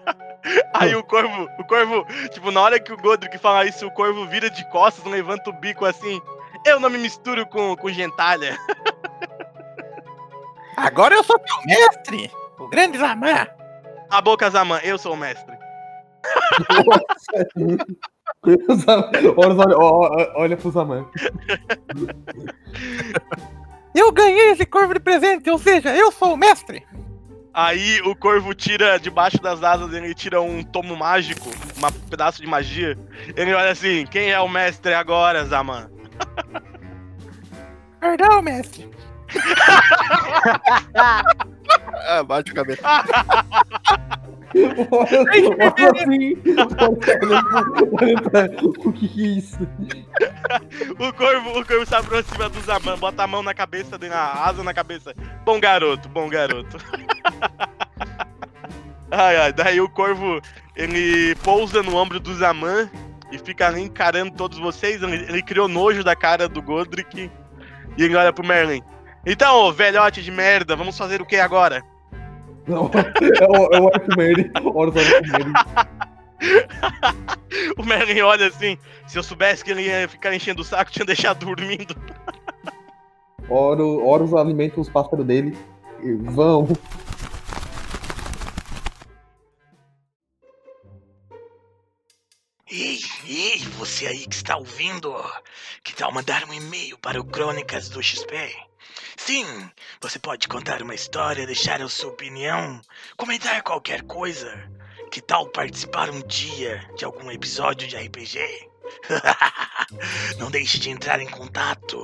Aí 0.72 0.94
o 0.94 1.04
corvo, 1.04 1.46
o 1.58 1.64
corvo, 1.64 2.06
tipo, 2.30 2.50
na 2.50 2.62
hora 2.62 2.80
que 2.80 2.92
o 2.94 2.96
Godric 2.96 3.36
fala 3.36 3.66
isso, 3.66 3.86
o 3.86 3.90
corvo 3.90 4.26
vira 4.26 4.48
de 4.48 4.66
costas, 4.70 5.04
levanta 5.04 5.50
o 5.50 5.52
bico 5.52 5.84
assim. 5.84 6.22
Eu 6.64 6.80
não 6.80 6.88
me 6.88 6.96
misturo 6.96 7.44
com, 7.46 7.76
com 7.76 7.90
gentalha. 7.90 8.56
Agora 10.74 11.14
eu 11.14 11.22
sou 11.22 11.38
teu 11.38 11.56
mestre, 11.66 12.30
o 12.58 12.66
grande 12.66 12.96
Zaman. 12.96 13.46
A 14.08 14.20
boca, 14.22 14.48
Zaman, 14.48 14.80
eu 14.82 14.96
sou 14.96 15.12
o 15.12 15.16
mestre. 15.16 15.55
Horus 19.36 19.58
olha, 19.58 19.76
ó- 19.78 20.32
olha 20.40 20.56
pro 20.56 20.70
Zaman. 20.70 21.06
Eu 23.94 24.12
ganhei 24.12 24.50
esse 24.50 24.66
corvo 24.66 24.94
de 24.94 25.00
presente, 25.00 25.48
ou 25.50 25.58
seja, 25.58 25.94
eu 25.96 26.12
sou 26.12 26.34
o 26.34 26.36
mestre. 26.36 26.86
Aí 27.52 28.00
o 28.02 28.14
corvo 28.14 28.54
tira, 28.54 28.98
debaixo 28.98 29.40
das 29.40 29.62
asas, 29.62 29.90
ele 29.94 30.14
tira 30.14 30.42
um 30.42 30.62
tomo 30.62 30.94
mágico, 30.94 31.48
um 31.48 32.08
pedaço 32.10 32.42
de 32.42 32.46
magia. 32.46 32.98
Ele 33.34 33.54
olha 33.54 33.70
assim, 33.70 34.04
quem 34.10 34.30
é 34.30 34.38
o 34.38 34.48
mestre 34.48 34.92
agora, 34.92 35.44
Zaman? 35.46 35.88
Perdão, 37.98 38.42
mestre. 38.42 38.90
ah, 42.08 42.22
bate 42.22 42.52
a 42.52 42.54
cabeça. 42.54 42.82
Olha, 44.90 45.22
assim. 45.90 46.36
Olha, 47.22 47.42
olha 48.00 48.22
pra. 48.22 48.46
O 48.62 48.92
que 48.92 49.08
que 49.08 49.24
é 49.24 49.28
isso? 49.28 49.58
O 50.98 51.12
corvo, 51.12 51.58
o 51.58 51.66
corvo 51.66 51.86
se 51.86 51.94
aproxima 51.94 52.48
do 52.48 52.60
Zaman, 52.60 52.96
bota 52.98 53.22
a 53.22 53.26
mão 53.26 53.42
na 53.42 53.54
cabeça, 53.54 53.98
dele, 53.98 54.14
a 54.14 54.44
asa 54.44 54.62
na 54.62 54.72
cabeça. 54.72 55.14
Bom 55.44 55.58
garoto, 55.58 56.08
bom 56.08 56.28
garoto. 56.28 56.78
ai, 59.10 59.36
ai, 59.36 59.52
daí 59.52 59.80
o 59.80 59.88
corvo, 59.88 60.40
ele 60.74 61.34
pousa 61.36 61.82
no 61.82 61.96
ombro 61.96 62.20
do 62.20 62.34
Zaman 62.34 62.88
e 63.32 63.38
fica 63.38 63.66
ali 63.66 63.82
encarando 63.82 64.32
todos 64.32 64.58
vocês. 64.58 65.02
Ele, 65.02 65.24
ele 65.28 65.42
criou 65.42 65.68
nojo 65.68 66.04
da 66.04 66.14
cara 66.14 66.48
do 66.48 66.62
Godric 66.62 67.30
e 67.96 68.02
ele 68.02 68.14
olha 68.14 68.32
pro 68.32 68.46
Merlin. 68.46 68.82
Então, 69.24 69.72
velhote 69.72 70.22
de 70.22 70.30
merda, 70.30 70.76
vamos 70.76 70.96
fazer 70.96 71.20
o 71.20 71.26
que 71.26 71.36
agora? 71.36 71.82
Não, 72.66 72.88
pro 72.88 74.16
Merlin. 74.16 74.50
Horus 74.74 74.94
olha 74.96 75.20
Merlin. 75.20 75.52
O 77.76 77.84
Merlin 77.84 78.20
olha 78.22 78.48
assim, 78.48 78.76
se 79.06 79.18
eu 79.18 79.22
soubesse 79.22 79.64
que 79.64 79.70
ele 79.70 79.82
ia 79.82 80.08
ficar 80.08 80.34
enchendo 80.34 80.62
o 80.62 80.64
saco, 80.64 80.90
tinha 80.90 81.06
deixado 81.06 81.44
dormindo. 81.44 81.94
Horus, 83.48 84.02
Horus 84.02 84.34
alimenta 84.34 84.80
os 84.80 84.88
pássaros 84.88 85.24
dele. 85.24 85.56
E 86.02 86.12
vão. 86.12 86.68
Você 93.96 94.06
aí 94.08 94.26
que 94.26 94.34
está 94.34 94.58
ouvindo, 94.58 95.14
que 95.82 95.94
tal 95.94 96.12
mandar 96.12 96.44
um 96.44 96.52
e-mail 96.52 96.98
para 96.98 97.18
o 97.18 97.24
Crônicas 97.24 97.88
do 97.88 98.02
XP? 98.02 98.54
Sim, 99.16 99.46
você 100.02 100.18
pode 100.18 100.46
contar 100.48 100.82
uma 100.82 100.94
história, 100.94 101.46
deixar 101.46 101.80
a 101.80 101.88
sua 101.88 102.10
opinião, 102.10 102.78
comentar 103.16 103.62
qualquer 103.62 104.02
coisa. 104.02 104.70
Que 105.10 105.22
tal 105.22 105.48
participar 105.48 106.10
um 106.10 106.20
dia 106.26 106.86
de 106.94 107.06
algum 107.06 107.30
episódio 107.30 107.88
de 107.88 107.96
RPG? 107.96 108.68
Não 110.36 110.50
deixe 110.50 110.78
de 110.78 110.90
entrar 110.90 111.18
em 111.18 111.30
contato. 111.30 111.96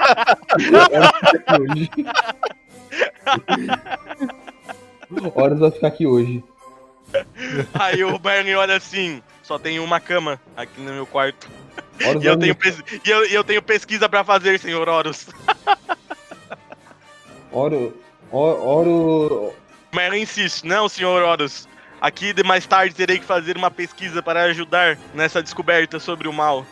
Horas 0.85 0.99
vai 0.99 1.01
ficar 1.31 1.39
aqui 1.39 1.63
hoje. 1.63 1.91
Horas 5.35 5.59
vai 5.59 5.71
ficar 5.71 5.87
aqui 5.87 6.07
hoje. 6.07 6.45
Aí 7.73 8.05
o 8.05 8.19
Bernie 8.19 8.57
olha 8.57 8.77
assim, 8.77 9.23
só 9.43 9.59
tem 9.59 9.79
uma 9.79 10.01
cama 10.01 10.39
aqui 10.55 10.83
no 10.83 10.93
meu 10.93 11.07
quarto. 11.07 11.49
Horas 12.07 12.23
E 12.23 12.27
eu 12.27 12.37
tenho, 12.39 12.55
pes- 12.55 12.83
e 13.03 13.11
eu, 13.11 13.27
e 13.27 13.35
eu 13.35 13.43
tenho 13.43 13.63
pesquisa 13.63 14.07
pra 14.07 14.23
fazer, 14.23 14.59
senhor 14.61 14.87
Horus. 14.87 15.29
Oro. 17.55 17.97
Oro. 18.33 19.55
Merlin 19.93 20.23
insiste, 20.23 20.65
não, 20.65 20.89
senhor 20.89 21.23
Horus. 21.23 21.69
Aqui 22.01 22.33
de 22.33 22.43
mais 22.43 22.67
tarde 22.67 22.95
terei 22.95 23.19
que 23.19 23.25
fazer 23.25 23.57
uma 23.57 23.71
pesquisa 23.71 24.21
para 24.21 24.43
ajudar 24.43 24.99
nessa 25.15 25.41
descoberta 25.41 26.01
sobre 26.01 26.27
o 26.27 26.33
mal. 26.33 26.67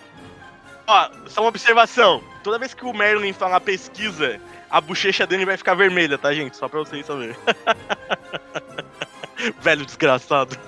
Ó, 0.87 1.09
só 1.29 1.42
uma 1.42 1.49
observação. 1.49 2.23
Toda 2.42 2.59
vez 2.59 2.75
que 2.75 2.85
o 2.85 2.92
Merlin 2.92 3.33
falar 3.33 3.61
pesquisa, 3.61 4.40
a 4.68 4.81
bochecha 4.81 5.25
dele 5.27 5.47
vai 5.47 5.57
ficar 5.57 5.75
vermelha, 5.75 6.18
tá, 6.18 6.35
gente? 6.35 6.57
Só 6.57 6.68
pra 6.68 6.81
vocês 6.81 7.07
saberem. 7.07 7.37
Velho 9.62 9.87
desgraçado. 9.87 10.59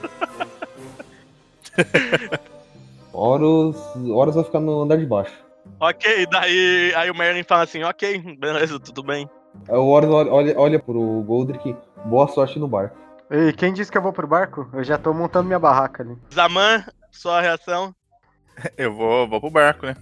Horus. 3.13 3.77
Horas 4.11 4.37
vai 4.37 4.45
ficar 4.45 4.61
no 4.61 4.83
andar 4.83 4.97
de 4.97 5.07
baixo. 5.07 5.35
Ok, 5.81 6.27
daí 6.31 6.95
aí 6.95 7.11
o 7.11 7.15
Merlin 7.15 7.43
fala 7.43 7.65
assim, 7.65 7.83
ok, 7.83 8.37
beleza, 8.39 8.79
tudo 8.79 9.03
bem. 9.03 9.29
Aí 9.69 9.77
O 9.77 9.87
Horus 9.87 10.11
olha, 10.11 10.33
olha, 10.33 10.55
olha 10.59 10.79
pro 10.79 11.23
Goldrick. 11.23 11.77
Boa 12.05 12.29
sorte 12.29 12.59
no 12.59 12.69
barco. 12.69 12.97
Ei, 13.31 13.53
quem 13.53 13.73
disse 13.73 13.91
que 13.91 13.99
eu 13.99 14.03
vou 14.03 14.13
pro 14.13 14.27
barco? 14.27 14.69
Eu 14.73 14.85
já 14.85 14.99
tô 14.99 15.13
montando 15.13 15.47
minha 15.47 15.59
barraca 15.59 16.03
ali. 16.03 16.17
Zaman, 16.33 16.85
sua 17.11 17.41
reação? 17.41 17.95
Eu 18.77 18.95
vou, 18.95 19.29
vou 19.29 19.41
pro 19.41 19.51
barco, 19.51 19.87
né? 19.87 19.97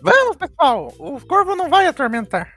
Vamos, 0.00 0.36
pessoal. 0.36 0.92
O 0.98 1.20
corvo 1.20 1.54
não 1.54 1.68
vai 1.68 1.86
atormentar. 1.86 2.48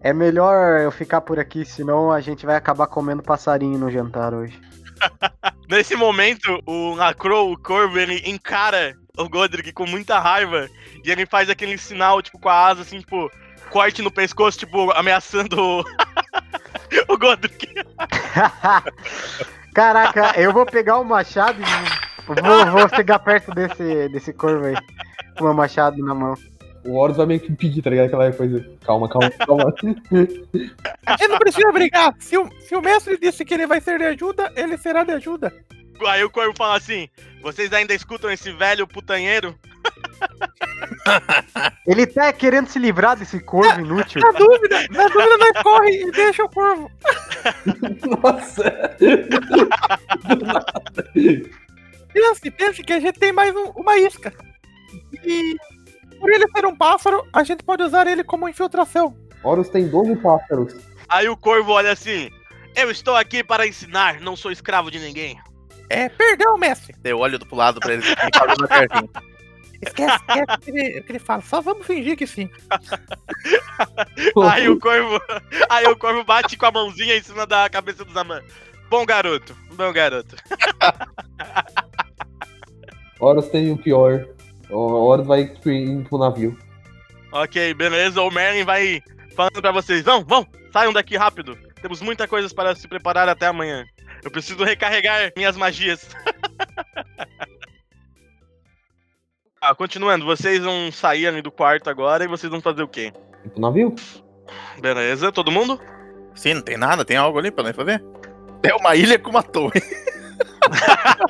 É 0.00 0.12
melhor 0.12 0.82
eu 0.82 0.90
ficar 0.92 1.22
por 1.22 1.38
aqui, 1.40 1.64
senão 1.64 2.12
a 2.12 2.20
gente 2.20 2.44
vai 2.44 2.56
acabar 2.56 2.86
comendo 2.86 3.22
passarinho 3.22 3.78
no 3.78 3.90
jantar 3.90 4.34
hoje. 4.34 4.60
Nesse 5.68 5.96
momento, 5.96 6.60
o 6.66 6.94
Lacro, 6.94 7.50
o 7.50 7.58
corvo, 7.58 7.98
ele 7.98 8.22
encara 8.28 8.94
o 9.16 9.28
Godric 9.28 9.72
com 9.72 9.86
muita 9.86 10.18
raiva 10.18 10.68
e 11.02 11.10
ele 11.10 11.24
faz 11.24 11.48
aquele 11.48 11.78
sinal, 11.78 12.20
tipo, 12.20 12.38
com 12.38 12.48
a 12.48 12.66
asa, 12.66 12.82
assim, 12.82 13.00
tipo, 13.00 13.30
corte 13.74 14.02
no 14.02 14.10
pescoço, 14.10 14.56
tipo, 14.56 14.92
ameaçando 14.92 15.60
o, 15.60 15.84
o 17.12 17.18
Godric. 17.18 17.74
Caraca, 19.74 20.40
eu 20.40 20.52
vou 20.52 20.64
pegar 20.64 21.00
o 21.00 21.04
machado 21.04 21.60
e 21.60 22.24
vou, 22.24 22.66
vou 22.70 22.88
chegar 22.90 23.18
perto 23.18 23.50
desse, 23.50 24.08
desse 24.10 24.32
corvo 24.32 24.66
aí. 24.66 24.76
Com 25.36 25.50
o 25.50 25.54
machado 25.54 25.98
na 25.98 26.14
mão. 26.14 26.34
O 26.84 26.94
Horus 26.94 27.16
vai 27.16 27.26
meio 27.26 27.40
que 27.40 27.50
impedir, 27.50 27.82
tá 27.82 27.90
ligado? 27.90 28.06
Aquela 28.06 28.32
coisa. 28.32 28.64
Calma, 28.86 29.08
calma, 29.08 29.30
calma. 29.30 29.74
Gente 29.82 31.28
não 31.28 31.38
precisa 31.38 31.72
brigar. 31.72 32.14
Se 32.20 32.38
o, 32.38 32.48
se 32.60 32.76
o 32.76 32.80
mestre 32.80 33.18
disse 33.18 33.44
que 33.44 33.54
ele 33.54 33.66
vai 33.66 33.80
ser 33.80 33.98
de 33.98 34.04
ajuda, 34.04 34.52
ele 34.54 34.78
será 34.78 35.02
de 35.02 35.10
ajuda. 35.10 35.52
Aí 36.06 36.22
o 36.22 36.30
corvo 36.30 36.54
fala 36.56 36.76
assim: 36.76 37.08
vocês 37.42 37.72
ainda 37.72 37.92
escutam 37.92 38.30
esse 38.30 38.52
velho 38.52 38.86
putanheiro? 38.86 39.58
Ele 41.86 42.06
tá 42.06 42.32
querendo 42.32 42.68
se 42.68 42.78
livrar 42.78 43.16
desse 43.16 43.38
corvo 43.40 43.80
inútil. 43.80 44.20
Na 44.22 44.30
dúvida, 44.32 44.86
na 44.90 45.08
dúvida 45.08 45.36
nós 45.38 45.62
corre 45.62 46.02
e 46.02 46.10
deixa 46.10 46.44
o 46.44 46.48
corvo. 46.48 46.90
Nossa! 48.22 48.96
Pense, 52.12 52.48
pense 52.52 52.82
que 52.84 52.92
a 52.92 53.00
gente 53.00 53.18
tem 53.18 53.32
mais 53.32 53.52
um- 53.56 53.72
uma 53.74 53.98
isca. 53.98 54.32
E 55.24 55.56
por 56.20 56.30
ele 56.30 56.46
ser 56.54 56.64
um 56.64 56.76
pássaro, 56.76 57.26
a 57.32 57.42
gente 57.42 57.64
pode 57.64 57.82
usar 57.82 58.06
ele 58.06 58.22
como 58.22 58.48
infiltração. 58.48 59.16
Horus 59.42 59.68
tem 59.68 59.88
12 59.88 60.14
pássaros. 60.16 60.74
Aí 61.08 61.28
o 61.28 61.36
corvo 61.36 61.72
olha 61.72 61.90
assim: 61.90 62.30
Eu 62.76 62.88
estou 62.90 63.16
aqui 63.16 63.42
para 63.42 63.66
ensinar, 63.66 64.20
não 64.20 64.36
sou 64.36 64.52
escravo 64.52 64.92
de 64.92 65.00
ninguém. 65.00 65.40
É, 65.90 66.08
perdão, 66.08 66.56
mestre. 66.56 66.94
Eu 67.02 67.18
olho 67.18 67.36
do 67.38 67.46
pro 67.46 67.56
lado 67.56 67.80
pra 67.80 67.94
ele 67.94 68.02
Esquece, 69.86 70.16
esquece 70.16 70.44
o 70.48 70.58
que 70.60 70.70
ele, 70.70 71.00
que 71.02 71.12
ele 71.12 71.18
fala. 71.18 71.42
Só 71.42 71.60
vamos 71.60 71.86
fingir 71.86 72.16
que 72.16 72.26
sim. 72.26 72.48
Aí 74.50 74.68
o 74.68 74.78
corvo. 74.78 75.20
Aí 75.68 75.86
o 75.86 75.96
corvo 75.96 76.24
bate 76.24 76.56
com 76.56 76.66
a 76.66 76.70
mãozinha 76.70 77.16
em 77.16 77.22
cima 77.22 77.46
da 77.46 77.68
cabeça 77.68 78.04
do 78.04 78.12
Zaman. 78.12 78.42
Bom 78.88 79.04
garoto, 79.04 79.56
bom 79.72 79.92
garoto. 79.92 80.36
Horus 83.20 83.48
tem 83.48 83.70
o 83.70 83.76
pior. 83.76 84.26
Horus 84.70 85.26
vai 85.26 85.50
indo 85.66 86.08
pro 86.08 86.18
navio. 86.18 86.56
Ok, 87.32 87.74
beleza. 87.74 88.22
O 88.22 88.30
Merlin 88.30 88.64
vai 88.64 89.02
falando 89.34 89.60
pra 89.60 89.72
vocês: 89.72 90.02
Vão, 90.02 90.24
vão, 90.24 90.46
saiam 90.72 90.92
daqui 90.92 91.16
rápido. 91.16 91.56
Temos 91.82 92.00
muita 92.00 92.26
coisa 92.26 92.52
para 92.54 92.74
se 92.74 92.88
preparar 92.88 93.28
até 93.28 93.46
amanhã. 93.46 93.84
Eu 94.22 94.30
preciso 94.30 94.64
recarregar 94.64 95.32
minhas 95.36 95.56
magias. 95.56 96.08
ah, 99.70 99.74
continuando, 99.74 100.24
vocês 100.24 100.62
vão 100.62 100.90
sair 100.92 101.26
ali 101.26 101.42
do 101.42 101.50
quarto 101.50 101.90
agora 101.90 102.24
e 102.24 102.28
vocês 102.28 102.50
vão 102.50 102.60
fazer 102.60 102.82
o 102.82 102.88
quê? 102.88 103.12
Ir 103.44 103.48
pro 103.50 103.60
navio? 103.60 103.94
Beleza, 104.80 105.32
todo 105.32 105.50
mundo? 105.50 105.80
Sim, 106.34 106.54
não 106.54 106.62
tem 106.62 106.76
nada? 106.76 107.04
Tem 107.04 107.16
algo 107.16 107.38
ali 107.38 107.50
pra 107.50 107.64
nós 107.64 107.76
fazer? 107.76 108.02
É 108.62 108.74
uma 108.74 108.94
ilha 108.96 109.18
com 109.18 109.30
uma 109.30 109.42
torre. 109.42 109.80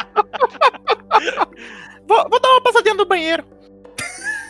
vou, 2.06 2.28
vou 2.28 2.40
dar 2.40 2.48
uma 2.50 2.62
passadinha 2.62 2.94
no 2.94 3.06
banheiro. 3.06 3.44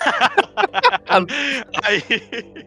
Aí, 1.84 2.02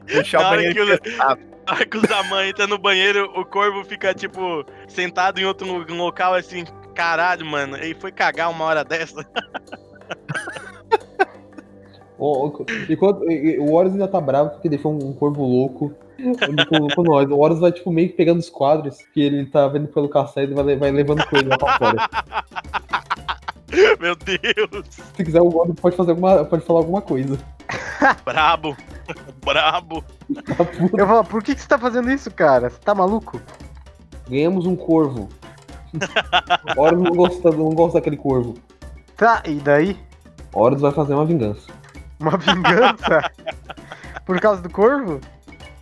Deixar 0.06 0.40
Na 0.42 0.48
o 0.48 0.50
banheiro 0.52 0.74
que 0.76 0.82
o- 0.82 0.94
emprestado. 0.94 1.40
na 1.68 1.74
hora 1.74 1.86
que 1.86 1.98
o 1.98 2.08
Zaman 2.08 2.48
entra 2.48 2.68
no 2.68 2.78
banheiro, 2.78 3.32
o 3.36 3.46
corvo 3.46 3.84
fica, 3.84 4.14
tipo, 4.14 4.66
sentado 4.88 5.40
em 5.40 5.46
outro 5.46 5.68
local 5.94 6.34
assim. 6.34 6.66
Caralho, 6.96 7.46
mano, 7.46 7.78
ele 7.78 7.94
foi 7.96 8.12
cagar 8.12 8.50
uma 8.50 8.66
hora 8.66 8.84
dessa. 8.84 9.24
O, 12.18 12.48
o- 12.48 12.66
enquanto, 12.90 13.30
e- 13.32 13.60
o 13.60 13.72
Horus 13.74 13.94
ainda 13.94 14.08
tá 14.08 14.20
bravo 14.20 14.52
porque 14.52 14.70
deixou 14.70 14.92
um, 14.94 15.10
um 15.10 15.14
corvo 15.14 15.44
louco 15.46 15.94
com, 16.70 16.88
com 16.96 17.04
nós. 17.04 17.30
O 17.30 17.38
Horus 17.38 17.60
vai, 17.60 17.72
tipo, 17.72 17.92
meio 17.92 18.10
que 18.10 18.16
pegando 18.16 18.40
os 18.40 18.50
quadros 18.50 18.98
que 19.14 19.22
ele 19.22 19.46
tá 19.46 19.68
vendo 19.68 19.88
pelo 19.88 20.10
castelo 20.10 20.52
e 20.52 20.56
vai, 20.56 20.76
vai 20.76 20.92
levando 20.92 21.24
com 21.28 21.38
ele 21.38 21.50
lá 21.50 21.58
pra 21.58 21.78
fora. 21.78 22.10
Meu 24.00 24.16
Deus. 24.16 24.86
Se 25.16 25.24
quiser, 25.24 25.42
o 25.42 25.56
Horus 25.56 25.76
pode, 25.80 25.96
fazer 25.96 26.12
alguma, 26.12 26.44
pode 26.46 26.64
falar 26.66 26.80
alguma 26.80 27.02
coisa. 27.02 27.38
Brabo. 28.26 28.76
Brabo. 29.46 30.04
Tá. 30.34 30.66
Eu 30.98 31.08
falo, 31.08 31.24
por 31.24 31.44
que, 31.44 31.54
que 31.54 31.62
você 31.62 31.68
tá 31.68 31.78
fazendo 31.78 32.10
isso, 32.12 32.32
cara? 32.32 32.70
Você 32.70 32.80
tá 32.80 32.96
maluco? 32.96 33.40
Ganhamos 34.30 34.66
um 34.66 34.76
corvo. 34.76 35.30
O 36.76 36.82
Horus 36.82 37.00
não 37.02 37.12
gosta, 37.16 37.52
não 37.52 37.70
gosta 37.70 38.00
daquele 38.00 38.18
corvo. 38.18 38.56
Tá, 39.16 39.44
e 39.46 39.56
daí? 39.56 39.98
O 40.54 40.60
Horus 40.62 40.82
vai 40.82 40.92
fazer 40.92 41.14
uma 41.14 41.26
vingança. 41.26 41.72
Uma 42.20 42.38
vingança? 42.38 43.32
por 44.26 44.40
causa 44.40 44.62
do 44.62 44.70
corvo? 44.70 45.22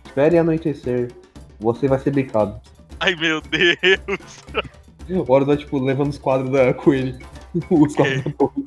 Espere 0.04 0.38
anoitecer. 0.38 1.10
Você 1.58 1.88
vai 1.88 1.98
ser 1.98 2.12
bicado. 2.12 2.60
Ai, 3.00 3.14
meu 3.14 3.40
Deus. 3.40 4.44
O 5.08 5.32
Horus 5.32 5.46
vai, 5.46 5.56
tipo, 5.56 5.78
levando 5.78 6.10
os 6.10 6.18
quadros 6.18 6.50
da, 6.50 6.74
com 6.74 6.92
ele. 6.92 7.16
Os 7.70 7.94
quadros 7.94 8.24
da 8.24 8.30
torre. 8.32 8.64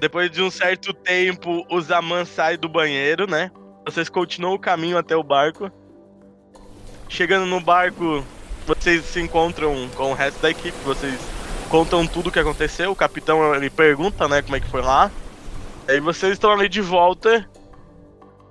Depois 0.00 0.28
de 0.28 0.42
um 0.42 0.50
certo 0.50 0.92
tempo, 0.92 1.64
o 1.70 1.80
Zaman 1.80 2.24
sai 2.24 2.56
do 2.56 2.68
banheiro, 2.68 3.30
né? 3.30 3.52
Vocês 3.84 4.08
continuam 4.08 4.54
o 4.54 4.58
caminho 4.58 4.98
até 4.98 5.16
o 5.16 5.22
barco. 5.22 5.70
Chegando 7.08 7.46
no 7.46 7.60
barco, 7.60 8.24
vocês 8.66 9.04
se 9.04 9.20
encontram 9.20 9.88
com 9.90 10.10
o 10.10 10.14
resto 10.14 10.42
da 10.42 10.50
equipe. 10.50 10.76
Vocês 10.84 11.16
contam 11.68 12.06
tudo 12.06 12.28
o 12.28 12.32
que 12.32 12.38
aconteceu. 12.38 12.90
O 12.90 12.96
capitão 12.96 13.54
ele 13.54 13.70
pergunta, 13.70 14.28
né, 14.28 14.42
como 14.42 14.56
é 14.56 14.60
que 14.60 14.70
foi 14.70 14.82
lá. 14.82 15.10
Aí 15.88 16.00
vocês 16.00 16.32
estão 16.32 16.52
ali 16.52 16.68
de 16.68 16.80
volta. 16.80 17.48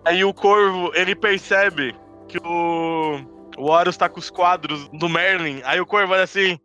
Aí 0.06 0.24
o 0.24 0.34
corvo 0.34 0.92
ele 0.96 1.16
percebe 1.16 1.96
que 2.28 2.38
o 2.38 3.38
o 3.58 3.72
Horus 3.72 3.98
tá 3.98 4.08
com 4.08 4.20
os 4.20 4.30
quadros 4.30 4.88
do 4.90 5.10
Merlin. 5.10 5.62
Aí 5.66 5.82
o 5.82 5.86
corvo 5.86 6.14
olha 6.14 6.24
assim: 6.24 6.60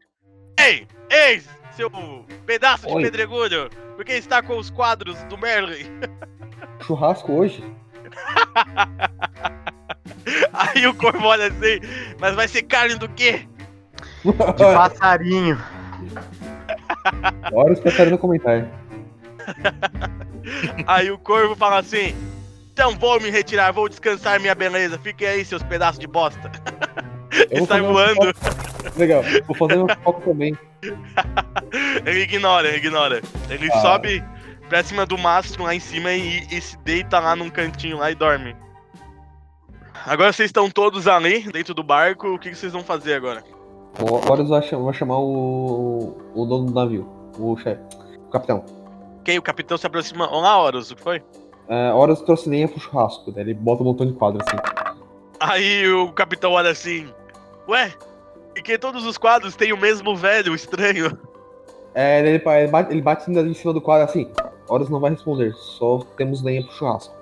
Ei, 0.61 0.87
ei, 1.11 1.43
seu 1.75 1.91
pedaço 2.45 2.87
de 2.87 2.93
Oi. 2.93 3.03
pedregulho, 3.03 3.71
por 3.97 4.05
que 4.05 4.13
está 4.13 4.43
com 4.43 4.59
os 4.59 4.69
quadros 4.71 5.21
do 5.25 5.39
Merlin? 5.39 5.87
Churrasco 6.87 7.33
hoje? 7.33 7.65
Aí 10.53 10.87
o 10.87 10.95
corvo 10.95 11.27
olha 11.27 11.47
assim, 11.47 11.81
mas 12.21 12.35
vai 12.35 12.47
ser 12.47 12.63
carne 12.63 12.97
do 12.97 13.09
quê? 13.09 13.49
De 14.23 14.33
passarinho. 14.75 15.59
Horus 17.53 17.81
prefere 17.81 18.11
no 18.11 18.19
comentário. 18.19 18.69
Aí 20.87 21.11
o 21.11 21.19
corvo 21.19 21.55
fala 21.57 21.79
assim: 21.79 22.15
Então 22.73 22.97
vou 22.97 23.21
me 23.21 23.31
retirar, 23.31 23.73
vou 23.73 23.89
descansar 23.89 24.41
minha 24.41 24.55
beleza, 24.55 24.99
fiquem 24.99 25.27
aí, 25.29 25.45
seus 25.45 25.63
pedaços 25.63 25.99
de 25.99 26.07
bosta. 26.07 26.51
E 27.51 27.57
vou 27.59 27.67
sai 27.67 27.81
um 27.81 27.95
voando. 27.95 28.35
foco- 28.35 28.99
Legal, 28.99 29.23
vou 29.47 29.57
fazer 29.57 29.79
um 29.79 29.87
foco 30.05 30.21
também. 30.21 30.55
Ele 32.05 32.21
ignora, 32.25 32.69
ele 32.69 32.77
ignora. 32.77 33.23
Ele 33.49 33.71
Ah. 33.73 33.81
sobe 33.81 34.23
pra 34.69 34.83
cima 34.85 35.07
do 35.07 35.17
mastro 35.17 35.63
lá 35.63 35.75
em 35.75 35.81
cima 35.81 36.13
e, 36.13 36.47
e 36.51 36.61
se 36.61 36.77
deita 36.81 37.19
lá 37.19 37.35
num 37.35 37.49
cantinho 37.49 37.97
lá 37.97 38.11
e 38.11 38.15
dorme. 38.15 38.55
Agora 40.05 40.31
vocês 40.31 40.49
estão 40.51 40.69
todos 40.71 41.09
ali, 41.09 41.51
dentro 41.51 41.73
do 41.73 41.83
barco, 41.83 42.35
o 42.35 42.39
que 42.39 42.51
que 42.51 42.55
vocês 42.57 42.73
vão 42.75 42.85
fazer 42.85 43.15
agora? 43.15 43.43
O 44.01 44.31
Horus 44.31 44.49
vai 44.49 44.63
chamar, 44.63 44.85
vai 44.85 44.95
chamar 44.95 45.19
o, 45.19 46.17
o 46.35 46.47
dono 46.47 46.67
do 46.67 46.73
navio, 46.73 47.07
o 47.39 47.57
chefe, 47.57 47.83
o 48.27 48.31
capitão. 48.31 48.65
Ok, 49.21 49.39
o 49.39 49.43
capitão 49.43 49.77
se 49.77 49.87
aproxima. 49.87 50.29
Olá, 50.31 50.59
Horus, 50.61 50.91
o 50.91 50.97
que 50.97 51.03
foi? 51.03 51.23
É, 51.69 51.93
Horus 51.93 52.23
trouxe 52.23 52.49
lenha 52.49 52.67
pro 52.67 52.81
churrasco, 52.81 53.31
daí 53.31 53.45
ele 53.45 53.55
bota 53.55 53.83
um 53.83 53.87
montão 53.87 54.07
de 54.07 54.15
quadro 54.15 54.43
assim. 54.43 54.57
Aí 55.39 55.89
o 55.89 56.13
capitão 56.13 56.53
olha 56.53 56.71
assim: 56.71 57.13
Ué, 57.69 57.93
e 58.57 58.63
que 58.63 58.79
todos 58.79 59.05
os 59.05 59.19
quadros 59.19 59.55
têm 59.55 59.73
o 59.73 59.79
mesmo 59.79 60.17
velho 60.17 60.55
estranho? 60.55 61.19
É, 61.95 62.21
ele, 62.21 62.43
ele 62.45 62.69
bate, 62.69 62.91
ele 62.91 63.03
bate 63.03 63.31
em 63.31 63.55
cima 63.55 63.75
do 63.75 63.81
quadro 63.81 64.09
assim. 64.09 64.31
Horus 64.69 64.89
não 64.89 65.01
vai 65.01 65.11
responder, 65.11 65.53
só 65.53 65.99
temos 66.17 66.43
lenha 66.43 66.63
pro 66.63 66.73
churrasco. 66.73 67.15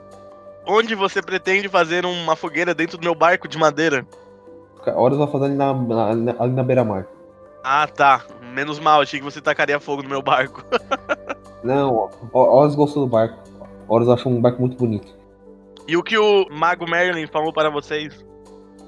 Onde 0.67 0.95
você 0.95 1.21
pretende 1.21 1.69
fazer 1.69 2.07
uma 2.07 2.37
fogueira 2.37 2.73
dentro 2.73 2.97
do 2.97 3.03
meu 3.03 3.15
barco 3.15 3.49
de 3.49 3.59
madeira? 3.59 4.07
Horus 4.87 5.19
vai 5.19 5.27
fazer 5.29 5.45
ali 5.47 5.55
na, 5.55 5.73
na, 5.75 6.15
na- 6.15 6.35
ali 6.39 6.53
na 6.53 6.63
beira-mar. 6.63 7.07
Ah, 7.63 7.87
tá. 7.87 8.25
Menos 8.55 8.79
mal, 8.79 9.01
achei 9.03 9.19
que 9.21 9.25
você 9.25 9.41
tacaria 9.41 9.79
fogo 9.79 10.03
no 10.03 10.09
meu 10.09 10.23
barco. 10.23 10.65
Não, 11.63 12.09
Ho- 12.33 12.39
Horus 12.39 12.75
gostou 12.75 13.05
do 13.05 13.11
barco. 13.11 13.39
Horus 13.89 14.09
achou 14.09 14.33
um 14.33 14.41
barco 14.41 14.61
muito 14.61 14.77
bonito. 14.77 15.15
E 15.87 15.97
o 15.97 16.03
que 16.03 16.17
o 16.17 16.47
Mago 16.51 16.89
Merlin 16.89 17.27
falou 17.27 17.53
para 17.53 17.69
vocês? 17.69 18.25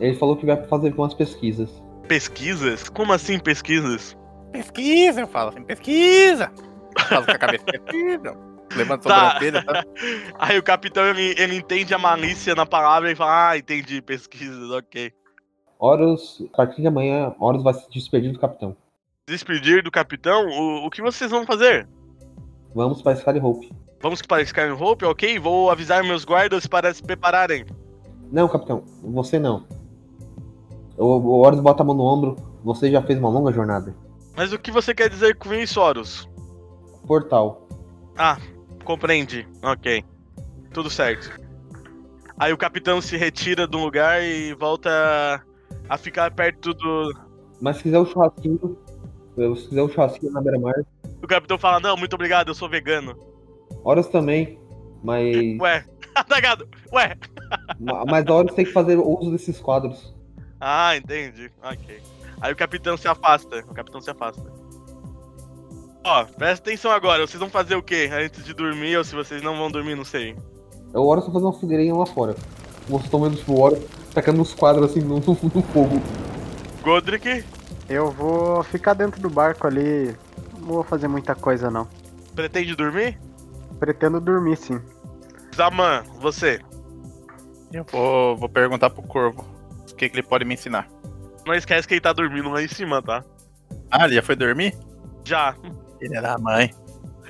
Ele 0.01 0.15
falou 0.17 0.37
que 0.37 0.47
vai 0.47 0.57
fazer 0.67 0.95
umas 0.97 1.13
pesquisas. 1.15 1.69
Pesquisas? 2.09 2.89
Como 2.89 3.13
assim 3.13 3.39
pesquisas? 3.39 4.17
Pesquisa, 4.53 5.21
eu 5.23 5.27
falo 5.29 5.51
assim, 5.51 5.63
pesquisa. 5.63 6.51
Falo 7.09 7.25
com 7.27 7.33
a 7.33 7.39
cabeça, 7.39 7.65
pesquisa. 7.65 8.37
Levanta 8.77 9.09
Tá. 9.09 9.33
sobrancelha, 9.33 9.65
tá? 9.65 9.85
Aí 10.39 10.59
o 10.59 10.63
capitão 10.63 11.05
ele, 11.07 11.35
ele 11.39 11.57
entende 11.57 11.93
a 11.95 11.99
malícia 11.99 12.55
na 12.55 12.65
palavra 12.67 13.11
e 13.11 13.15
fala: 13.17 13.51
Ah, 13.51 13.59
entendi, 13.59 14.01
pesquisas, 14.01 14.71
ok. 14.71 15.13
Horus, 15.85 16.41
a 16.55 16.57
partir 16.59 16.81
de 16.81 16.87
amanhã, 16.87 17.35
Horus 17.41 17.65
vai 17.65 17.75
se 17.75 17.91
despedir 17.91 18.33
do 18.33 18.39
capitão. 18.39 18.77
Despedir 19.29 19.83
do 19.83 19.91
capitão? 19.91 20.47
O, 20.47 20.87
o 20.87 20.91
que 20.91 21.03
vocês 21.03 21.29
vão 21.29 21.45
fazer? 21.45 21.89
Vamos 22.73 23.03
para 23.03 23.15
Sky 23.15 23.41
Hope. 23.43 23.69
Vamos 24.01 24.23
para 24.23 24.43
Skyrim 24.43 24.81
Hope, 24.81 25.05
ok? 25.05 25.41
Vou 25.41 25.71
avisar 25.73 26.05
meus 26.05 26.25
guardas 26.25 26.69
para 26.69 26.95
se 26.95 27.03
prepararem. 27.03 27.67
Não, 28.31 28.49
capitão, 28.49 28.85
você 29.03 29.41
não. 29.41 29.67
O, 30.97 31.05
o 31.05 31.41
Horus 31.41 31.59
bota 31.59 31.83
a 31.83 31.87
mão 31.87 31.97
no 31.97 32.05
ombro. 32.05 32.37
Você 32.63 32.89
já 32.89 33.03
fez 33.03 33.19
uma 33.19 33.29
longa 33.29 33.53
jornada. 33.53 33.93
Mas 34.37 34.53
o 34.53 34.61
que 34.61 34.71
você 34.71 34.95
quer 34.95 35.11
dizer 35.11 35.37
com 35.37 35.53
isso, 35.53 35.81
Horus? 35.81 36.29
Portal. 37.09 37.67
Compreendi. 38.85 39.49
Ok. 39.61 40.05
Tudo 40.73 40.89
certo. 40.89 41.41
Aí 42.39 42.53
o 42.53 42.57
capitão 42.57 43.01
se 43.01 43.17
retira 43.17 43.67
do 43.67 43.79
lugar 43.79 44.23
e 44.23 44.55
volta 44.55 45.45
a 45.89 45.97
ficar 45.97 46.31
perto 46.33 46.73
do. 46.75 47.13
Mas 47.61 47.77
se 47.77 47.85
quiser 47.85 47.99
o 47.99 48.07
churrasquinho, 48.07 48.79
se 49.57 49.69
quiser 49.69 49.83
o 49.83 49.89
churrasquinho 49.89 50.33
na 50.33 50.41
beira-mar, 50.41 50.75
O 51.23 51.27
capitão 51.27 51.59
fala: 51.59 51.81
Não, 51.81 51.97
muito 51.97 52.15
obrigado, 52.15 52.49
eu 52.49 52.55
sou 52.55 52.69
vegano. 52.69 53.17
Horus 53.85 54.07
também. 54.09 54.59
Mas, 55.03 55.35
Ué, 55.61 55.85
atacado! 56.15 56.69
Ué! 56.93 57.17
ma- 57.81 58.05
mas 58.05 58.27
a 58.27 58.33
Horus 58.35 58.55
tem 58.55 58.65
que 58.65 58.73
fazer 58.73 58.97
uso 58.99 59.31
desses 59.31 59.61
quadros. 59.61 60.15
Ah, 60.61 60.97
entendi. 60.97 61.51
Ok. 61.63 62.01
Aí 62.41 62.53
o 62.53 62.57
capitão 62.57 62.97
se 62.97 63.07
afasta. 63.09 63.59
O 63.69 63.75
capitão 63.75 64.01
se 64.01 64.11
afasta. 64.11 64.43
Ó, 66.05 66.25
presta 66.25 66.69
atenção 66.69 66.91
agora. 66.91 67.27
Vocês 67.27 67.39
vão 67.39 67.49
fazer 67.49 67.77
o 67.77 67.83
quê? 67.83 68.09
Antes 68.13 68.45
de 68.45 68.53
dormir, 68.55 68.97
ou 68.97 69.05
se 69.05 69.15
vocês 69.15 69.41
não 69.43 69.57
vão 69.57 69.71
dormir, 69.71 69.95
não 69.95 70.05
sei. 70.05 70.37
O 70.95 71.01
Horus 71.07 71.25
tá 71.25 71.31
fazendo 71.33 71.47
uma 71.51 71.59
fogueirinha 71.59 71.95
lá 71.95 72.07
fora. 72.07 72.35
Vocês 72.89 73.05
estão 73.05 73.21
vendo 73.23 73.37
tipo, 73.37 73.53
o 73.53 73.61
Horus 73.61 73.79
tacando 74.13 74.41
uns 74.41 74.55
quadros 74.55 74.91
assim 74.91 75.01
no, 75.01 75.21
no, 75.21 75.21
no 75.55 75.63
fogo. 75.63 76.01
Godric, 76.83 77.45
Eu 77.89 78.11
vou 78.11 78.63
ficar 78.65 78.95
dentro 78.95 79.21
do 79.21 79.31
barco 79.31 79.67
ali. 79.67 80.17
Não 80.59 80.67
vou 80.67 80.85
fazer 80.85 81.09
muita 81.09 81.35
coisa 81.35 81.71
não. 81.71 81.87
pretende 82.35 82.75
dormir? 82.75 83.19
Pretendo 83.79 84.21
dormir 84.21 84.57
sim. 84.57 84.81
Zaman, 85.55 86.03
você. 86.19 86.61
Eu 87.73 87.85
vou, 87.85 88.37
vou 88.37 88.49
perguntar 88.49 88.91
pro 88.91 89.03
Corvo 89.03 89.45
o 89.91 89.95
que, 89.95 90.09
que 90.09 90.17
ele 90.17 90.23
pode 90.23 90.45
me 90.45 90.55
ensinar. 90.55 90.89
Não 91.47 91.55
esquece 91.55 91.89
que 91.89 91.95
ele 91.95 92.01
tá 92.01 92.13
dormindo 92.13 92.51
lá 92.51 92.63
em 92.63 92.69
cima, 92.69 93.03
tá? 93.03 93.25
Ah, 93.91 94.05
ele 94.05 94.15
já 94.15 94.23
foi 94.23 94.37
dormir? 94.37 94.77
Já. 95.25 95.55
Ele 96.01 96.17
era 96.17 96.35
a 96.35 96.39
mãe. 96.39 96.73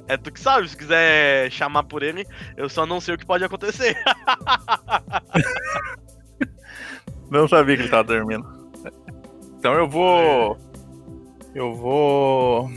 É 0.08 0.16
tu 0.16 0.32
que 0.32 0.40
sabe, 0.40 0.68
se 0.68 0.76
quiser 0.76 1.50
chamar 1.50 1.84
por 1.84 2.02
ele, 2.02 2.26
eu 2.56 2.68
só 2.68 2.84
não 2.84 3.00
sei 3.00 3.14
o 3.14 3.18
que 3.18 3.24
pode 3.24 3.44
acontecer. 3.44 3.96
Não 7.32 7.48
sabia 7.48 7.76
que 7.76 7.82
ele 7.82 7.88
tava 7.88 8.04
dormindo. 8.04 8.46
Então 9.58 9.72
eu 9.72 9.88
vou. 9.88 10.58
Eu 11.54 11.74
vou. 11.74 12.70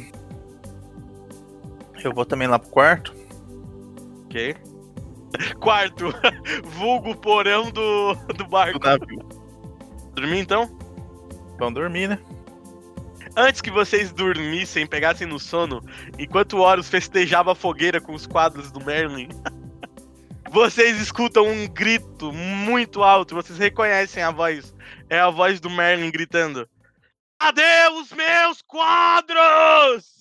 Eu 2.01 2.14
vou 2.14 2.26
também 2.26 2.47
lá 2.47 2.58
pro 2.58 2.70
quarto. 2.70 3.14
ok. 4.26 4.56
Quarto, 5.60 6.06
vulgo 6.64 7.14
porão 7.18 7.70
do, 7.70 8.14
do 8.14 8.34
do 8.34 8.47
barco. 8.47 8.80
navio. 8.80 9.20
Dormir 10.14 10.39
então? 10.39 10.70
Vão 11.60 11.74
dormir, 11.74 12.08
né? 12.08 12.20
Antes 13.36 13.60
que 13.60 13.70
vocês 13.70 14.14
dormissem, 14.14 14.88
pegassem 14.88 15.28
no 15.28 15.38
sono, 15.38 15.82
enquanto 16.18 16.53
o 16.53 16.62
Horus 16.62 16.88
festejava 16.88 17.51
a 17.51 17.56
fogueira 17.56 17.99
com 17.99 18.14
os 18.14 18.26
quadros 18.26 18.72
do 18.72 18.80
Merlin, 18.80 19.28
vocês 20.52 21.00
escutam 21.00 21.48
um 21.48 21.68
grito 21.68 22.32
muito 22.32 23.04
alto, 23.04 23.36
vocês 23.36 23.58
reconhecem 23.58 24.24
a 24.24 24.32
voz. 24.32 24.74
É 25.10 25.20
a 25.20 25.30
voz 25.30 25.60
do 25.60 25.70
Merlin 25.70 26.12
gritando: 26.12 26.68
Cadê 27.39 27.89
os 28.00 28.12
meus 28.12 28.62
quadros? 28.62 30.16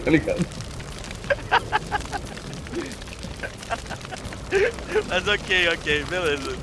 Tá 0.00 0.10
ligado? 0.10 0.46
Mas 5.08 5.26
ok, 5.26 5.68
ok, 5.68 6.04
beleza. 6.04 6.56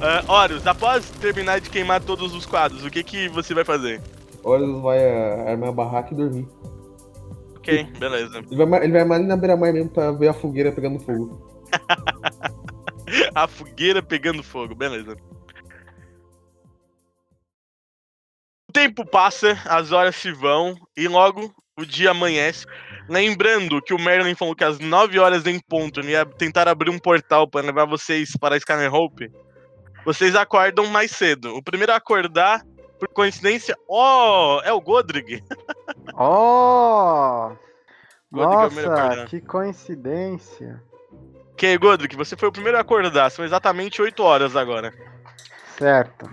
Ah, 0.00 0.24
Horus, 0.28 0.66
após 0.66 1.10
terminar 1.20 1.60
de 1.60 1.68
queimar 1.68 2.00
todos 2.00 2.32
os 2.32 2.46
quadros, 2.46 2.84
o 2.84 2.90
que, 2.90 3.02
que 3.02 3.28
você 3.28 3.52
vai 3.52 3.64
fazer? 3.64 4.00
Horus 4.44 4.80
vai 4.82 4.98
ah, 4.98 5.50
armar 5.50 5.70
a 5.70 5.72
barraca 5.72 6.14
e 6.14 6.16
dormir. 6.16 6.46
Ok, 7.58 7.84
beleza. 7.98 8.38
Ele 8.38 8.66
vai, 8.66 8.84
ele 8.84 8.92
vai 8.92 9.04
mais 9.04 9.20
ali 9.20 9.28
na 9.28 9.36
beira-mar 9.36 9.72
mesmo 9.72 9.90
pra 9.90 10.12
ver 10.12 10.28
a 10.28 10.34
fogueira 10.34 10.72
pegando 10.72 10.98
fogo. 11.00 11.46
A 13.34 13.48
fogueira 13.48 14.02
pegando 14.02 14.42
fogo, 14.42 14.74
beleza. 14.74 15.16
O 18.68 18.72
tempo 18.72 19.04
passa, 19.06 19.58
as 19.64 19.92
horas 19.92 20.14
se 20.16 20.30
vão 20.30 20.76
e 20.96 21.08
logo 21.08 21.54
o 21.78 21.86
dia 21.86 22.10
amanhece. 22.10 22.66
Lembrando 23.08 23.80
que 23.80 23.94
o 23.94 23.98
Merlin 23.98 24.34
falou 24.34 24.54
que 24.54 24.64
às 24.64 24.78
9 24.78 25.18
horas 25.18 25.46
em 25.46 25.58
ponto 25.58 26.00
ele 26.00 26.10
ia 26.10 26.26
tentar 26.26 26.68
abrir 26.68 26.90
um 26.90 26.98
portal 26.98 27.48
para 27.48 27.64
levar 27.64 27.86
vocês 27.86 28.36
para 28.38 28.56
a 28.56 28.60
Scanner 28.60 28.92
Hope. 28.92 29.30
Vocês 30.04 30.34
acordam 30.34 30.86
mais 30.86 31.10
cedo. 31.12 31.54
O 31.56 31.62
primeiro 31.62 31.92
a 31.92 31.96
acordar, 31.96 32.62
por 32.98 33.08
coincidência, 33.08 33.76
oh, 33.86 34.60
é 34.64 34.72
o 34.72 34.80
Godrig. 34.80 35.42
Oh! 36.20 37.52
Godric 38.32 38.62
é 38.62 38.66
o 38.66 38.66
primeiro 38.66 38.90
a 38.90 38.94
Nossa, 38.94 39.04
acordar. 39.04 39.26
que 39.28 39.40
coincidência. 39.40 40.82
Ok, 41.52 41.78
Godrig, 41.78 42.16
você 42.16 42.36
foi 42.36 42.48
o 42.48 42.52
primeiro 42.52 42.76
a 42.76 42.80
acordar. 42.80 43.30
São 43.30 43.44
exatamente 43.44 44.02
8 44.02 44.22
horas 44.22 44.56
agora. 44.56 44.92
Certo. 45.76 46.28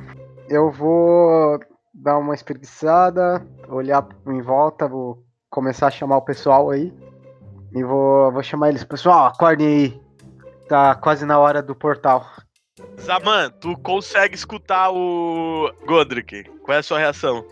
Eu 0.50 0.72
vou 0.72 1.60
dar 1.94 2.18
uma 2.18 2.34
espreguiçada, 2.34 3.46
olhar 3.68 4.08
em 4.28 4.42
volta, 4.42 4.88
vou 4.88 5.24
começar 5.50 5.88
a 5.88 5.92
chamar 5.92 6.18
o 6.18 6.26
pessoal 6.26 6.70
aí. 6.72 6.94
E 7.74 7.84
vou, 7.84 8.32
vou 8.32 8.44
chamar 8.44 8.70
eles. 8.70 8.84
Pessoal, 8.84 9.26
acordem 9.26 9.68
aí. 9.68 10.02
Tá 10.68 10.96
quase 10.96 11.26
na 11.26 11.38
hora 11.40 11.62
do 11.62 11.76
portal. 11.76 12.26
Zaman, 13.00 13.52
tu 13.62 13.78
consegue 13.78 14.36
escutar 14.36 14.92
o 14.92 15.72
Godric. 15.86 16.44
Qual 16.64 16.76
é 16.76 16.80
a 16.80 16.84
sua 16.84 17.00
reação? 17.00 17.46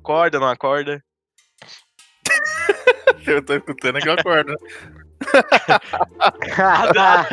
Acorda, 0.00 0.38
não 0.38 0.48
acorda? 0.48 1.02
Eu 3.26 3.42
tô 3.44 3.54
escutando 3.54 3.98
é 3.98 4.00
que 4.00 4.08
eu 4.08 4.14
acordo. 4.14 4.56
Tá 6.56 7.28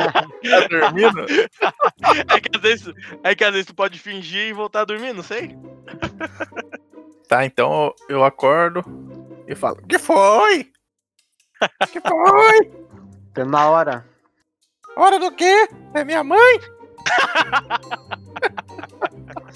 dormindo? 0.68 1.26
É 2.28 2.40
que, 2.40 2.50
às 2.54 2.62
vezes, 2.62 2.94
é 3.24 3.34
que 3.34 3.44
às 3.44 3.52
vezes 3.52 3.66
tu 3.66 3.74
pode 3.74 3.98
fingir 3.98 4.48
e 4.48 4.52
voltar 4.52 4.82
a 4.82 4.84
dormir, 4.84 5.14
não 5.14 5.22
sei. 5.22 5.56
Tá, 7.28 7.44
então 7.44 7.94
eu 8.08 8.24
acordo 8.24 8.84
e 9.46 9.54
falo: 9.54 9.82
Que 9.88 9.98
foi? 9.98 10.70
Que 11.90 12.00
foi? 12.00 12.70
Tá 13.34 13.44
na 13.44 13.68
hora. 13.68 14.06
Hora 14.96 15.18
do 15.18 15.30
quê? 15.32 15.68
É 15.94 16.04
minha 16.04 16.22
mãe? 16.22 16.60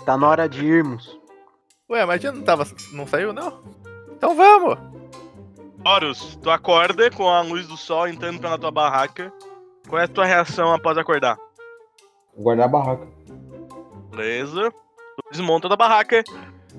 Tá 0.04 0.16
na 0.16 0.28
hora 0.28 0.48
de 0.48 0.64
irmos. 0.64 1.16
Ué, 1.88 2.04
mas 2.04 2.20
já 2.20 2.32
não 2.32 2.42
tava. 2.42 2.66
Não 2.92 3.06
saiu, 3.06 3.32
não? 3.32 3.62
Então 4.10 4.34
vamos! 4.34 4.78
Horus, 5.84 6.38
tu 6.42 6.50
acorda 6.50 7.10
com 7.10 7.28
a 7.28 7.40
luz 7.40 7.66
do 7.66 7.76
sol 7.76 8.08
entrando 8.08 8.40
pela 8.40 8.58
tua 8.58 8.70
barraca. 8.70 9.32
Qual 9.88 10.00
é 10.00 10.04
a 10.04 10.08
tua 10.08 10.24
reação 10.24 10.72
após 10.72 10.96
acordar? 10.96 11.36
Guardar 12.36 12.66
a 12.66 12.68
barraca. 12.68 13.08
Beleza. 14.10 14.70
Tu 14.70 15.30
desmonta 15.30 15.68
da 15.68 15.76
barraca. 15.76 16.22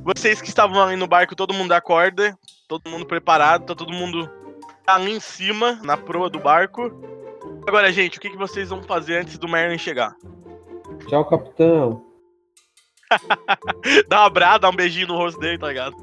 Vocês 0.03 0.41
que 0.41 0.49
estavam 0.49 0.81
ali 0.81 0.95
no 0.95 1.07
barco, 1.07 1.35
todo 1.35 1.53
mundo 1.53 1.71
acorda. 1.71 2.37
Todo 2.67 2.89
mundo 2.89 3.05
preparado, 3.05 3.65
tá 3.65 3.75
todo 3.75 3.93
mundo 3.93 4.29
ali 4.87 5.11
em 5.11 5.19
cima, 5.19 5.79
na 5.83 5.95
proa 5.95 6.29
do 6.29 6.39
barco. 6.39 6.91
Agora, 7.67 7.91
gente, 7.91 8.17
o 8.17 8.21
que, 8.21 8.29
que 8.29 8.37
vocês 8.37 8.69
vão 8.69 8.81
fazer 8.83 9.17
antes 9.17 9.37
do 9.37 9.47
Merlin 9.47 9.77
chegar? 9.77 10.15
Tchau, 11.07 11.25
capitão. 11.25 12.03
Dá 14.07 14.21
um 14.21 14.25
abraço, 14.25 14.59
dá 14.59 14.69
um 14.69 14.75
beijinho 14.75 15.07
no 15.07 15.17
rosto 15.17 15.39
dele, 15.39 15.59
tá 15.59 15.67
ligado? 15.67 15.95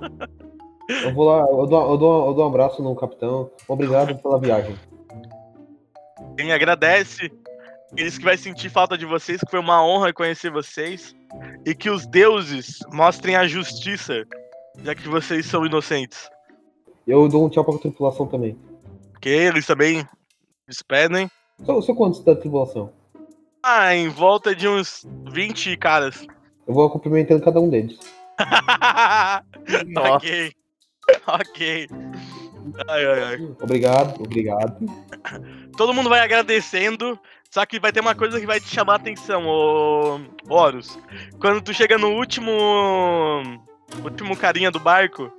Eu 1.03 1.15
vou 1.15 1.25
lá, 1.25 1.41
eu 1.41 1.67
dou, 1.67 1.91
eu 1.91 1.97
dou, 1.97 2.27
eu 2.29 2.35
dou 2.35 2.45
um 2.45 2.49
abraço 2.49 2.83
no 2.83 2.95
capitão. 2.95 3.51
Obrigado 3.69 4.17
pela 4.21 4.39
viagem. 4.39 4.77
Quem 6.37 6.53
agradece, 6.53 7.31
diz 7.93 8.19
que 8.19 8.25
vai 8.25 8.37
sentir 8.37 8.71
falta 8.71 8.97
de 8.97 9.07
vocês, 9.07 9.41
que 9.41 9.51
foi 9.51 9.61
uma 9.61 9.85
honra 9.85 10.13
conhecer 10.13 10.51
vocês. 10.51 11.15
E 11.65 11.75
que 11.75 11.91
os 11.91 12.07
deuses 12.07 12.79
mostrem 12.93 13.37
a 13.37 13.47
justiça, 13.47 14.25
já 14.83 14.95
que 14.95 15.09
vocês 15.09 15.47
são 15.47 15.65
inocentes. 15.65 16.29
Eu 17.07 17.29
dou 17.29 17.47
um 17.47 17.49
tchau 17.49 17.65
pra 17.65 17.79
tripulação 17.79 18.27
também. 18.27 18.59
Que 19.21 19.29
eles 19.29 19.67
também 19.67 20.05
despedem. 20.69 21.31
São, 21.65 21.81
são 21.83 21.95
quantos 21.95 22.25
da 22.25 22.35
tripulação? 22.35 22.91
Ah, 23.63 23.95
em 23.95 24.09
volta 24.09 24.55
de 24.55 24.67
uns 24.67 25.07
20 25.31 25.77
caras. 25.77 26.27
Eu 26.67 26.75
vou 26.75 26.89
cumprimentando 26.91 27.45
cada 27.45 27.61
um 27.61 27.69
deles. 27.69 27.99
Ok. 29.97 30.53
Ok. 31.27 31.89
Ai, 32.89 33.07
ai, 33.07 33.23
ai. 33.23 33.37
Obrigado, 33.61 34.23
obrigado. 34.23 34.87
Todo 35.77 35.95
mundo 35.95 36.09
vai 36.09 36.21
agradecendo. 36.21 37.19
Só 37.51 37.67
que 37.67 37.81
vai 37.81 37.93
ter 37.93 38.01
uma 38.01 38.15
coisa 38.15 38.41
que 38.41 38.47
vai 38.47 38.61
te 38.61 38.69
chamar 38.69 38.95
a 38.95 38.97
atenção, 38.97 39.45
ô 39.47 40.21
Horus. 40.49 40.99
Quando 41.41 41.61
tu 41.61 41.75
chega 41.75 41.99
no 41.99 42.11
último. 42.11 42.51
último 44.05 44.37
carinha 44.37 44.71
do 44.71 44.79
barco, 44.79 45.31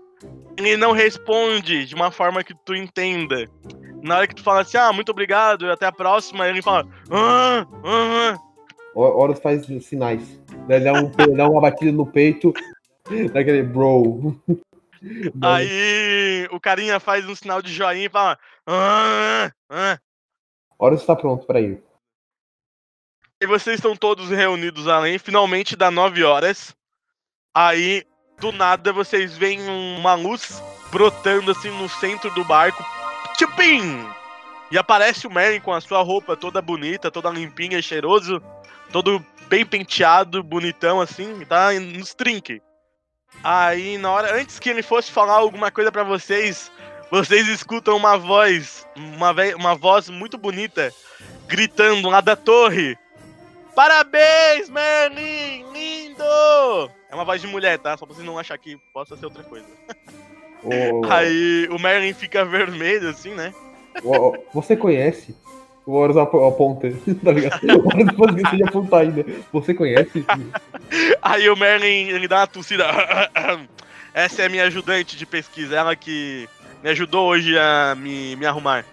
ele 0.58 0.76
não 0.76 0.92
responde 0.92 1.86
de 1.86 1.96
uma 1.96 2.12
forma 2.12 2.44
que 2.44 2.54
tu 2.66 2.76
entenda. 2.76 3.46
Na 4.02 4.18
hora 4.18 4.28
que 4.28 4.36
tu 4.36 4.44
fala 4.44 4.62
assim, 4.62 4.78
ah, 4.78 4.92
muito 4.92 5.10
obrigado, 5.10 5.70
até 5.72 5.86
a 5.86 5.92
próxima, 5.92 6.48
ele 6.48 6.62
fala. 6.62 6.88
Ah, 7.10 7.66
ah, 7.84 8.34
ah." 8.36 8.40
O- 8.94 9.02
Horus 9.02 9.40
faz 9.40 9.66
sinais. 9.86 10.40
Ele 10.68 10.80
dá, 10.84 10.94
um, 10.94 11.36
dá 11.36 11.48
uma 11.48 11.62
batida 11.62 11.92
no 11.92 12.06
peito. 12.06 12.54
Daquele 13.34 13.64
bro. 13.64 14.36
Aí 15.42 16.48
o 16.52 16.60
carinha 16.60 17.00
faz 17.00 17.28
um 17.28 17.36
sinal 17.36 17.62
de 17.62 17.74
joinha 17.74 18.06
e 18.06 18.10
fala. 18.10 18.38
Ah, 18.68 19.52
ah. 19.70 20.00
Horus 20.78 21.02
está 21.02 21.16
pronto 21.16 21.46
pra 21.46 21.62
ir. 21.62 21.82
E 23.42 23.48
vocês 23.48 23.78
estão 23.78 23.96
todos 23.96 24.30
reunidos 24.30 24.88
além, 24.88 25.18
finalmente 25.18 25.76
dá 25.76 25.90
9 25.90 26.24
horas. 26.24 26.76
Aí, 27.56 28.04
do 28.40 28.52
nada, 28.52 28.94
vocês 28.94 29.36
veem 29.36 29.60
uma 29.98 30.14
luz 30.14 30.62
brotando 30.92 31.52
assim 31.52 31.72
no 31.72 31.90
centro 31.90 32.30
do 32.36 32.44
barco. 32.44 32.84
Tchupim! 33.38 34.10
E 34.72 34.78
aparece 34.78 35.28
o 35.28 35.32
Merlin 35.32 35.60
com 35.60 35.74
a 35.74 35.82
sua 35.82 36.02
roupa 36.02 36.38
toda 36.38 36.62
bonita, 36.62 37.12
toda 37.12 37.30
limpinha, 37.30 37.82
cheiroso, 37.82 38.42
todo 38.92 39.24
bem 39.48 39.66
penteado, 39.66 40.42
bonitão 40.42 41.02
assim, 41.02 41.44
tá 41.46 41.74
nos 41.74 42.14
trinque. 42.14 42.62
Aí, 43.44 43.98
na 43.98 44.12
hora, 44.12 44.40
antes 44.40 44.60
que 44.60 44.70
ele 44.70 44.82
fosse 44.82 45.12
falar 45.12 45.34
alguma 45.34 45.72
coisa 45.72 45.92
pra 45.92 46.04
vocês, 46.04 46.72
vocês 47.10 47.48
escutam 47.50 47.98
uma 47.98 48.18
voz, 48.18 48.88
uma, 48.96 49.34
uma 49.58 49.76
voz 49.76 50.10
muito 50.10 50.38
bonita, 50.38 50.94
gritando 51.48 52.10
lá 52.10 52.22
da 52.22 52.36
torre. 52.36 52.98
Parabéns, 53.76 54.70
Merlin! 54.70 55.66
Lindo! 55.74 56.92
É 57.10 57.16
uma 57.16 57.26
voz 57.26 57.42
de 57.42 57.48
mulher, 57.48 57.78
tá? 57.80 57.98
Só 57.98 58.06
pra 58.06 58.16
vocês 58.16 58.26
não 58.26 58.40
achar 58.40 58.58
que 58.58 58.78
possa 58.94 59.18
ser 59.18 59.26
outra 59.26 59.44
coisa. 59.44 59.68
O- 60.64 61.02
Aí 61.10 61.68
o 61.72 61.80
Merlin 61.80 62.14
fica 62.14 62.46
vermelho, 62.46 63.10
assim, 63.10 63.34
né? 63.34 63.54
o- 64.04 64.34
você 64.54 64.76
conhece? 64.76 65.36
O 65.86 65.94
Horus 65.94 66.16
ap- 66.16 66.36
aponta, 66.36 66.92
tá 67.24 67.32
ligado? 67.32 67.60
O 67.64 67.88
Horus 68.22 68.54
ele 68.54 68.64
apontar 68.64 69.02
ainda. 69.02 69.26
Você 69.52 69.74
conhece? 69.74 70.24
Aí 71.22 71.50
o 71.50 71.56
Merlin, 71.58 72.10
ele 72.10 72.28
dá 72.28 72.42
uma 72.42 72.48
tossida. 72.48 72.86
Essa 74.14 74.44
é 74.44 74.46
a 74.46 74.50
minha 74.50 74.66
ajudante 74.66 75.18
de 75.18 75.26
pesquisa, 75.26 75.76
ela 75.76 75.96
que 75.96 76.48
me 76.84 76.90
ajudou 76.90 77.28
hoje 77.30 77.58
a 77.58 77.96
me, 77.98 78.36
me 78.36 78.46
arrumar. 78.46 78.86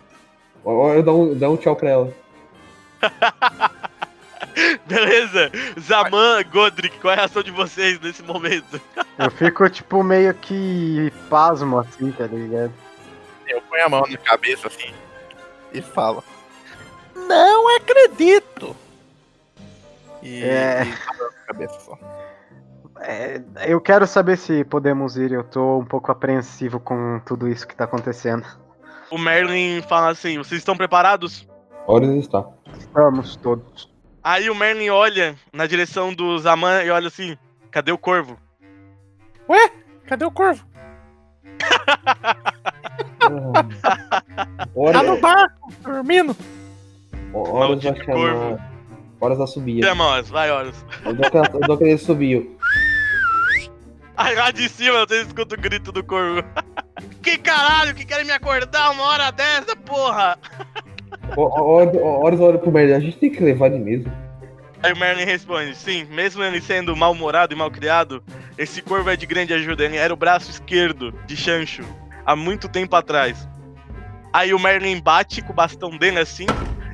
Horus 0.65 1.05
dá 1.05 1.13
um, 1.13 1.35
dá 1.39 1.51
um 1.51 1.57
tchau 1.57 1.77
pra 1.77 1.91
ela. 1.91 2.15
Beleza? 4.87 5.51
Zaman, 5.79 6.43
Godric, 6.53 6.99
qual 6.99 7.13
é 7.13 7.15
a 7.15 7.21
reação 7.21 7.43
de 7.43 7.51
vocês 7.51 8.01
nesse 8.01 8.23
momento? 8.23 8.81
Eu 9.19 9.31
fico, 9.31 9.69
tipo, 9.69 10.03
meio 10.03 10.33
que 10.35 11.13
pasmo, 11.29 11.79
assim, 11.79 12.11
tá 12.13 12.27
ligado? 12.27 12.73
Eu 13.47 13.63
ponho 13.63 13.87
a 13.87 13.89
mão 13.89 14.05
na 14.09 14.19
cabeça 14.19 14.69
assim 14.69 14.93
e 15.73 15.81
falo: 15.81 16.23
Não 17.15 17.77
acredito! 17.77 18.77
E, 20.23 20.43
É. 20.43 20.83
e 20.85 21.47
cabeça 21.47 21.81
só. 21.81 21.99
É, 23.01 23.41
eu 23.67 23.81
quero 23.81 24.07
saber 24.07 24.37
se 24.37 24.65
podemos 24.65 25.17
ir, 25.17 25.31
eu 25.31 25.45
tô 25.45 25.79
um 25.79 25.85
pouco 25.85 26.11
apreensivo 26.11 26.81
com 26.81 27.21
tudo 27.25 27.49
isso 27.49 27.67
que 27.67 27.77
tá 27.77 27.85
acontecendo. 27.85 28.45
O 29.11 29.17
Merlin 29.19 29.81
fala 29.83 30.11
assim: 30.11 30.37
vocês 30.37 30.61
estão 30.61 30.77
preparados? 30.77 31.49
Horus 31.87 32.11
está. 32.17 32.45
Estamos 32.77 33.37
todos. 33.37 33.89
Aí 34.29 34.51
o 34.51 34.55
Merlin 34.55 34.91
olha 34.91 35.35
na 35.55 35.67
direção 35.67 36.13
do 36.13 36.39
Zaman 36.39 36.83
e 36.85 36.91
olha 36.91 37.09
assim: 37.09 37.35
cadê 37.71 37.91
o 37.93 37.97
corvo? 37.97 38.39
Cadê 40.07 40.27
o 40.27 40.31
corvo? 40.31 40.67
Tá 44.93 45.03
no 45.03 45.19
barco, 45.19 45.73
dormindo. 45.83 46.37
Horus 47.33 47.51
vai 47.53 47.69
Maldito 47.69 48.05
corvo. 48.05 48.39
chamar. 48.57 48.71
Horus 49.21 49.41
assobia. 49.41 49.81
Tira 49.81 49.95
mãos, 49.95 50.29
vai, 50.29 50.51
Horus. 50.51 50.85
Eu 51.05 51.15
dou 51.15 51.27
aquela- 51.27 51.51
eu 51.55 51.61
dou 51.61 51.75
aquele 51.75 51.93
assobio. 51.93 52.59
Aí 54.17 54.35
lá 54.37 54.51
de 54.51 54.69
cima 54.69 55.07
vocês 55.07 55.27
escutam 55.27 55.59
o 55.59 55.61
grito 55.61 55.91
do 55.91 56.05
corvo. 56.05 56.43
que 57.23 57.39
caralho, 57.39 57.95
que 57.95 58.05
querem 58.05 58.25
me 58.27 58.33
acordar 58.33 58.91
uma 58.91 59.05
hora 59.05 59.31
dessa, 59.33 59.75
porra? 59.77 60.39
Horus 61.37 62.41
olha 62.41 62.59
pro 62.59 62.73
Merlin, 62.73 62.95
a 62.95 63.01
gente 63.01 63.19
tem 63.19 63.31
que 63.31 63.43
levar 63.43 63.67
ele 63.67 63.79
mesmo. 63.79 64.13
Aí 64.83 64.93
o 64.93 64.99
Merlin 64.99 65.25
responde: 65.25 65.75
sim, 65.77 66.05
mesmo 66.05 66.43
ele 66.43 66.61
sendo 66.61 66.97
mal-humorado 66.97 67.53
e 67.53 67.57
mal-criado, 67.57 68.23
esse 68.57 68.81
corvo 68.83 69.11
é 69.11 69.17
de 69.17 69.27
grande 69.27 69.53
ajuda. 69.53 69.85
Ele 69.85 69.97
era 69.97 70.13
o 70.13 70.17
braço 70.17 70.51
esquerdo 70.51 71.13
de 71.27 71.37
Chancho 71.37 71.83
há 72.25 72.37
muito 72.37 72.69
tempo 72.69 72.95
atrás. 72.95 73.49
Aí 74.33 74.53
o 74.53 74.59
Merlin 74.59 75.01
bate 75.01 75.43
com 75.43 75.53
o 75.53 75.57
bastão 75.57 75.91
dele 75.97 76.19
assim, 76.19 76.47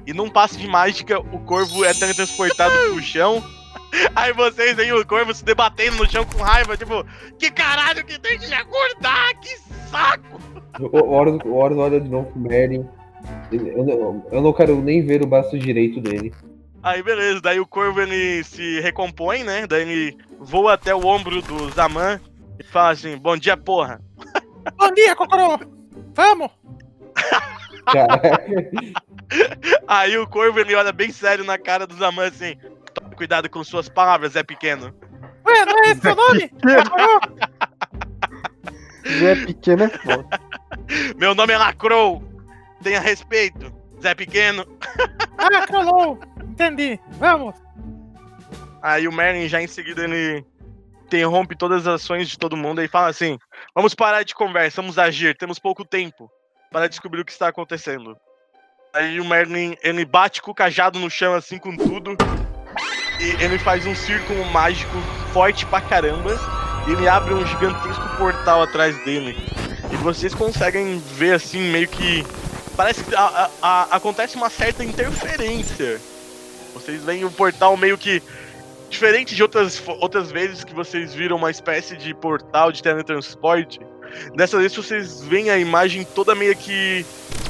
e 0.06 0.12
num 0.12 0.30
passo 0.30 0.56
de 0.56 0.68
mágica, 0.68 1.18
o 1.18 1.40
corvo 1.40 1.84
é 1.84 1.92
teletransportado 1.92 2.74
pro 2.90 3.02
chão. 3.02 3.42
Aí 4.14 4.32
vocês 4.32 4.76
veem 4.76 4.92
o 4.92 5.06
corvo 5.06 5.34
se 5.34 5.44
debatendo 5.44 5.96
no 5.96 6.10
chão 6.10 6.24
com 6.24 6.42
raiva, 6.42 6.76
tipo, 6.76 7.04
que 7.38 7.50
caralho 7.50 8.04
que 8.04 8.18
tem 8.18 8.38
que 8.38 8.52
acordar, 8.52 9.34
que 9.40 9.56
saco! 9.90 10.40
O 10.80 11.10
Horus 11.10 11.78
olha 11.78 12.00
de 12.00 12.08
novo 12.08 12.30
pro 12.30 12.40
Merlin. 12.40 12.84
Eu 13.50 13.84
não, 13.84 14.26
eu 14.30 14.42
não 14.42 14.52
quero 14.52 14.80
nem 14.80 15.04
ver 15.04 15.22
o 15.22 15.26
braço 15.26 15.58
direito 15.58 16.00
dele. 16.00 16.32
Aí 16.82 17.02
beleza, 17.02 17.40
daí 17.40 17.58
o 17.58 17.66
corvo 17.66 18.00
ele 18.00 18.44
se 18.44 18.80
recompõe, 18.80 19.42
né? 19.42 19.66
Daí 19.66 19.82
ele 19.82 20.18
voa 20.38 20.74
até 20.74 20.94
o 20.94 21.06
ombro 21.06 21.40
do 21.40 21.70
Zaman 21.70 22.20
e 22.58 22.64
fala 22.64 22.90
assim: 22.90 23.16
Bom 23.16 23.36
dia, 23.36 23.56
porra. 23.56 24.00
Bom 24.76 24.92
dia, 24.92 25.16
Cocorô! 25.16 25.58
Vamos! 26.14 26.50
Caraca. 27.86 28.44
Aí 29.88 30.16
o 30.18 30.26
corvo 30.26 30.60
ele 30.60 30.74
olha 30.74 30.92
bem 30.92 31.10
sério 31.10 31.44
na 31.44 31.58
cara 31.58 31.86
do 31.86 31.96
Zaman 31.96 32.26
assim: 32.26 32.56
Tome 32.92 33.16
cuidado 33.16 33.48
com 33.48 33.64
suas 33.64 33.88
palavras, 33.88 34.36
é 34.36 34.42
pequeno. 34.42 34.94
Ué, 35.46 35.64
não 35.66 35.84
é 35.84 35.90
esse 35.90 36.00
seu 36.00 36.14
nome? 36.14 36.50
Zé 39.18 39.36
Pequeno 39.36 39.84
é 39.84 39.88
foda. 39.88 40.40
Meu 41.16 41.34
nome 41.34 41.52
é 41.52 41.58
Lacrou, 41.58 42.22
tenha 42.84 43.00
respeito, 43.00 43.72
Zé 44.00 44.14
Pequeno. 44.14 44.64
Ah, 45.36 45.66
Crolou! 45.66 46.20
Entendi. 46.40 47.00
Vamos! 47.18 47.54
Aí 48.80 49.08
o 49.08 49.12
Merlin 49.12 49.48
já 49.48 49.60
em 49.60 49.66
seguida 49.66 50.04
ele 50.04 50.44
interrompe 51.06 51.56
todas 51.56 51.86
as 51.86 52.02
ações 52.02 52.28
de 52.28 52.38
todo 52.38 52.56
mundo 52.56 52.82
e 52.82 52.88
fala 52.88 53.08
assim: 53.08 53.38
Vamos 53.74 53.94
parar 53.94 54.22
de 54.22 54.34
conversa, 54.34 54.80
vamos 54.80 54.98
agir, 54.98 55.36
temos 55.36 55.58
pouco 55.58 55.84
tempo 55.84 56.30
para 56.70 56.88
descobrir 56.88 57.22
o 57.22 57.24
que 57.24 57.32
está 57.32 57.48
acontecendo. 57.48 58.16
Aí 58.92 59.18
o 59.18 59.24
Merlin 59.24 59.76
ele 59.82 60.04
bate 60.04 60.40
com 60.40 60.50
o 60.50 60.54
cajado 60.54 60.98
no 60.98 61.10
chão 61.10 61.34
assim 61.34 61.58
com 61.58 61.76
tudo 61.76 62.16
e 63.20 63.42
ele 63.42 63.58
faz 63.58 63.86
um 63.86 63.94
círculo 63.94 64.44
mágico 64.46 64.96
forte 65.32 65.66
pra 65.66 65.80
caramba 65.80 66.38
e 66.86 66.92
ele 66.92 67.08
abre 67.08 67.34
um 67.34 67.44
gigantesco 67.46 68.16
portal 68.16 68.62
atrás 68.62 68.96
dele. 69.04 69.36
E 69.92 69.96
vocês 69.96 70.34
conseguem 70.34 70.98
ver 70.98 71.34
assim 71.34 71.60
meio 71.70 71.88
que 71.88 72.24
parece 72.76 73.04
que 73.04 73.14
a- 73.14 73.50
a- 73.62 73.96
acontece 73.96 74.36
uma 74.36 74.50
certa 74.50 74.84
interferência. 74.84 76.00
Vocês 76.72 77.04
veem 77.04 77.24
o 77.24 77.30
portal 77.30 77.76
meio 77.76 77.96
que 77.96 78.22
diferente 78.90 79.34
de 79.34 79.42
outras, 79.42 79.82
outras 80.00 80.30
vezes 80.30 80.64
que 80.64 80.74
vocês 80.74 81.14
viram 81.14 81.36
uma 81.36 81.50
espécie 81.50 81.96
de 81.96 82.14
portal 82.14 82.70
de 82.70 82.82
teletransporte, 82.82 83.80
dessa 84.34 84.58
vez 84.58 84.74
vocês 84.74 85.22
veem 85.22 85.50
a 85.50 85.58
imagem 85.58 86.04
toda 86.04 86.34
meio 86.34 86.56
que. 86.56 87.04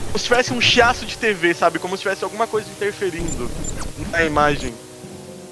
Como 0.06 0.18
se 0.18 0.24
tivesse 0.24 0.52
um 0.52 0.60
chiaço 0.60 1.04
de 1.04 1.18
TV, 1.18 1.54
sabe? 1.54 1.78
Como 1.78 1.96
se 1.96 2.02
tivesse 2.02 2.22
alguma 2.22 2.46
coisa 2.46 2.70
interferindo 2.70 3.50
na 4.10 4.22
imagem. 4.24 4.72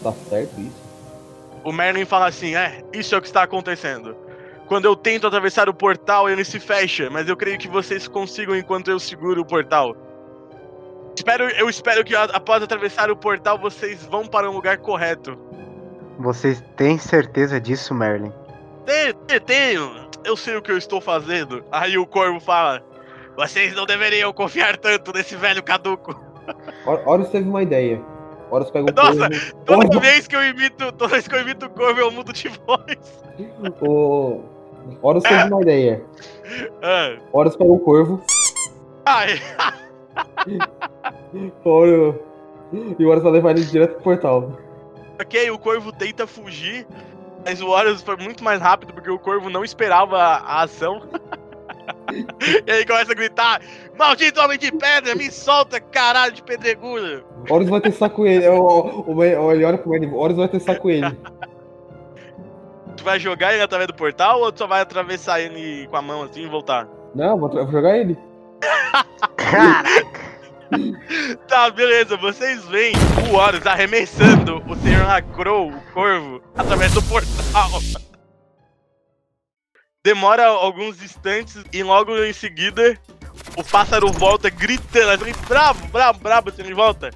Tá 0.02 0.12
certo 0.30 0.60
isso? 0.60 0.82
O 1.64 1.72
Merlin 1.72 2.04
fala 2.04 2.26
assim: 2.28 2.54
é, 2.54 2.82
isso 2.92 3.14
é 3.14 3.18
o 3.18 3.20
que 3.20 3.26
está 3.26 3.42
acontecendo. 3.42 4.16
Quando 4.66 4.84
eu 4.86 4.96
tento 4.96 5.26
atravessar 5.26 5.68
o 5.68 5.74
portal, 5.74 6.28
ele 6.30 6.44
se 6.44 6.58
fecha, 6.58 7.10
mas 7.10 7.28
eu 7.28 7.36
creio 7.36 7.58
que 7.58 7.68
vocês 7.68 8.08
consigam 8.08 8.56
enquanto 8.56 8.90
eu 8.90 8.98
seguro 8.98 9.42
o 9.42 9.44
portal. 9.44 9.94
Espero, 11.14 11.44
eu 11.50 11.68
espero 11.68 12.02
que 12.04 12.14
após 12.16 12.62
atravessar 12.62 13.10
o 13.10 13.16
portal 13.16 13.58
vocês 13.58 14.04
vão 14.06 14.24
para 14.26 14.48
um 14.50 14.54
lugar 14.54 14.78
correto. 14.78 15.36
Vocês 16.18 16.62
têm 16.76 16.96
certeza 16.96 17.60
disso, 17.60 17.94
Merlin? 17.94 18.32
Tenho, 18.86 19.14
tenho. 19.44 20.08
Eu 20.24 20.36
sei 20.36 20.56
o 20.56 20.62
que 20.62 20.70
eu 20.72 20.78
estou 20.78 21.00
fazendo. 21.00 21.64
Aí 21.70 21.98
o 21.98 22.06
corvo 22.06 22.40
fala: 22.40 22.82
Vocês 23.36 23.74
não 23.74 23.84
deveriam 23.84 24.32
confiar 24.32 24.76
tanto 24.78 25.12
nesse 25.12 25.36
velho 25.36 25.62
caduco. 25.62 26.18
Hor- 26.86 27.02
Horus 27.06 27.28
teve 27.28 27.48
uma 27.48 27.62
ideia. 27.62 28.00
Horus 28.50 28.70
pega 28.70 28.90
o 28.90 28.94
Nossa, 28.94 29.28
corvo. 29.28 29.64
Toda 29.64 30.00
vez 30.00 30.26
que 30.26 30.36
eu 30.36 30.44
imito, 30.44 30.92
toda 30.92 31.08
vez 31.08 31.28
que 31.28 31.34
eu 31.34 31.40
imito 31.40 31.66
o 31.66 31.70
corvo, 31.70 32.00
eu 32.00 32.10
mudo 32.10 32.32
de 32.32 32.48
voz. 32.48 33.22
O 33.80 34.42
Horus 35.00 35.22
teve 35.22 35.44
uma 35.44 35.62
ideia. 35.62 36.02
Horus 37.32 37.56
pega 37.56 37.72
o 37.72 37.78
corvo. 37.78 38.22
ai, 39.04 39.40
Horus... 41.64 42.14
E 42.98 43.04
o 43.04 43.08
Horus 43.08 43.22
vai 43.22 43.32
levar 43.32 43.50
ele 43.50 43.64
direto 43.64 43.94
pro 43.94 44.02
portal. 44.02 44.58
ok, 45.20 45.50
o 45.50 45.58
corvo 45.58 45.92
tenta 45.92 46.26
fugir, 46.26 46.86
mas 47.44 47.60
o 47.60 47.68
Horus 47.68 48.02
foi 48.02 48.16
muito 48.16 48.42
mais 48.42 48.60
rápido 48.60 48.94
porque 48.94 49.10
o 49.10 49.18
corvo 49.18 49.50
não 49.50 49.62
esperava 49.62 50.16
a, 50.16 50.62
ação. 50.62 51.02
e 52.66 52.70
aí 52.70 52.86
começa 52.86 53.12
a 53.12 53.14
gritar: 53.14 53.60
Maldito 53.98 54.40
homem 54.40 54.58
de 54.58 54.72
pedra, 54.72 55.14
me 55.14 55.30
solta, 55.30 55.80
caralho 55.80 56.32
de 56.32 56.42
pedregulho. 56.42 57.24
Horus 57.50 57.68
vai 57.68 57.80
testar 57.80 58.08
com 58.10 58.26
ele. 58.26 58.48
O, 58.48 59.04
o, 59.06 59.14
o, 59.16 59.24
ele 59.52 59.64
olha 59.64 59.76
pro. 59.76 60.16
Horus 60.16 60.36
vai 60.36 60.48
testar 60.48 60.76
com 60.76 60.88
ele. 60.88 61.16
Tu 62.96 63.04
vai 63.04 63.18
jogar 63.18 63.52
ele 63.52 63.62
através 63.62 63.86
do 63.86 63.94
portal 63.94 64.40
ou 64.40 64.52
tu 64.52 64.58
só 64.58 64.66
vai 64.66 64.80
atravessar 64.80 65.40
ele 65.40 65.86
com 65.88 65.96
a 65.96 66.02
mão 66.02 66.22
assim 66.22 66.42
e 66.42 66.48
voltar? 66.48 66.86
Não, 67.14 67.38
vou, 67.38 67.48
vou 67.48 67.70
jogar 67.70 67.96
ele. 67.96 68.18
Caraca! 69.36 70.32
Tá, 71.46 71.68
beleza, 71.68 72.16
vocês 72.16 72.64
veem 72.64 72.94
o 73.30 73.34
Horus 73.34 73.66
arremessando 73.66 74.62
o 74.66 74.74
Sr. 74.74 75.06
Lacrow, 75.06 75.68
o 75.68 75.92
corvo, 75.92 76.40
através 76.56 76.94
do 76.94 77.02
portal. 77.02 77.68
Demora 80.02 80.46
alguns 80.46 81.02
instantes 81.02 81.62
e 81.72 81.82
logo 81.82 82.16
em 82.24 82.32
seguida 82.32 82.98
o 83.56 83.62
pássaro 83.62 84.10
volta 84.12 84.48
gritando, 84.48 85.10
assim, 85.10 85.32
bravo, 85.46 85.86
bravo, 85.88 86.18
bravo, 86.20 86.48
assim, 86.48 86.62
ele 86.62 86.74
volta. 86.74 87.10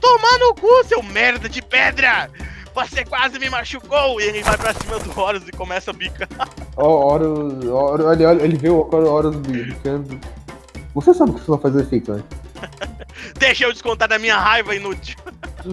Toma 0.00 0.38
no 0.38 0.54
cu, 0.54 0.84
seu 0.84 1.02
merda 1.02 1.48
de 1.48 1.60
pedra! 1.60 2.30
Você 2.74 3.04
quase 3.04 3.38
me 3.38 3.50
machucou! 3.50 4.20
E 4.20 4.24
ele 4.24 4.42
vai 4.42 4.56
pra 4.56 4.72
cima 4.74 4.98
do 4.98 5.18
Horus 5.20 5.46
e 5.46 5.52
começa 5.52 5.90
a 5.90 5.94
bicar. 5.94 6.28
Ó, 6.76 7.12
Horus, 7.14 7.64
Horus, 7.64 8.12
ele, 8.12 8.24
olha- 8.24 8.42
ele 8.42 8.56
vê 8.56 8.70
o 8.70 8.88
Horus 8.90 9.36
bicando. 9.36 10.18
Você 10.94 11.14
sabe 11.14 11.32
que 11.32 11.40
isso 11.40 11.50
não 11.50 11.58
faz 11.58 11.76
efeito, 11.76 12.12
né? 12.14 12.22
Deixa 13.38 13.64
eu 13.64 13.72
descontar 13.72 14.08
da 14.08 14.18
minha 14.18 14.38
raiva 14.38 14.74
inútil. 14.74 15.16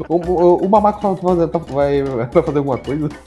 O, 0.08 0.16
o, 0.16 0.66
o 0.66 0.70
Mamaco 0.70 1.00
tá 1.48 1.58
vai, 1.60 2.04
vai 2.04 2.28
fazer 2.44 2.58
alguma 2.58 2.78
coisa? 2.78 3.10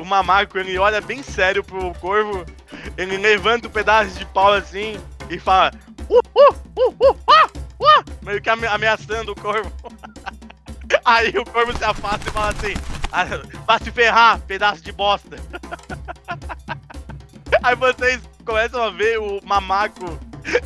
O 0.00 0.04
mamaco, 0.04 0.58
ele 0.58 0.78
olha 0.78 1.00
bem 1.00 1.22
sério 1.22 1.62
pro 1.62 1.92
corvo, 2.00 2.44
ele 2.96 3.16
levanta 3.16 3.68
o 3.68 3.70
pedaço 3.70 4.18
de 4.18 4.26
pau 4.26 4.52
assim 4.52 4.96
e 5.30 5.38
fala. 5.38 5.70
Uh, 6.08 6.16
uh, 6.34 6.54
uh, 6.76 7.10
uh, 7.10 7.16
ah, 7.28 7.46
uh", 7.80 8.04
meio 8.22 8.40
que 8.40 8.50
ame- 8.50 8.66
ameaçando 8.66 9.32
o 9.32 9.34
corvo. 9.40 9.70
Aí 11.04 11.30
o 11.30 11.44
corvo 11.44 11.76
se 11.76 11.84
afasta 11.84 12.28
e 12.28 12.32
fala 12.32 12.50
assim: 12.50 12.74
"Ah, 13.12 13.24
Vai 13.66 13.78
se 13.80 13.90
ferrar, 13.90 14.38
pedaço 14.40 14.82
de 14.82 14.92
bosta. 14.92 15.36
Aí 17.62 17.74
vocês 17.76 18.20
começam 18.44 18.82
a 18.82 18.90
ver 18.90 19.18
o 19.18 19.40
mamaco 19.44 20.18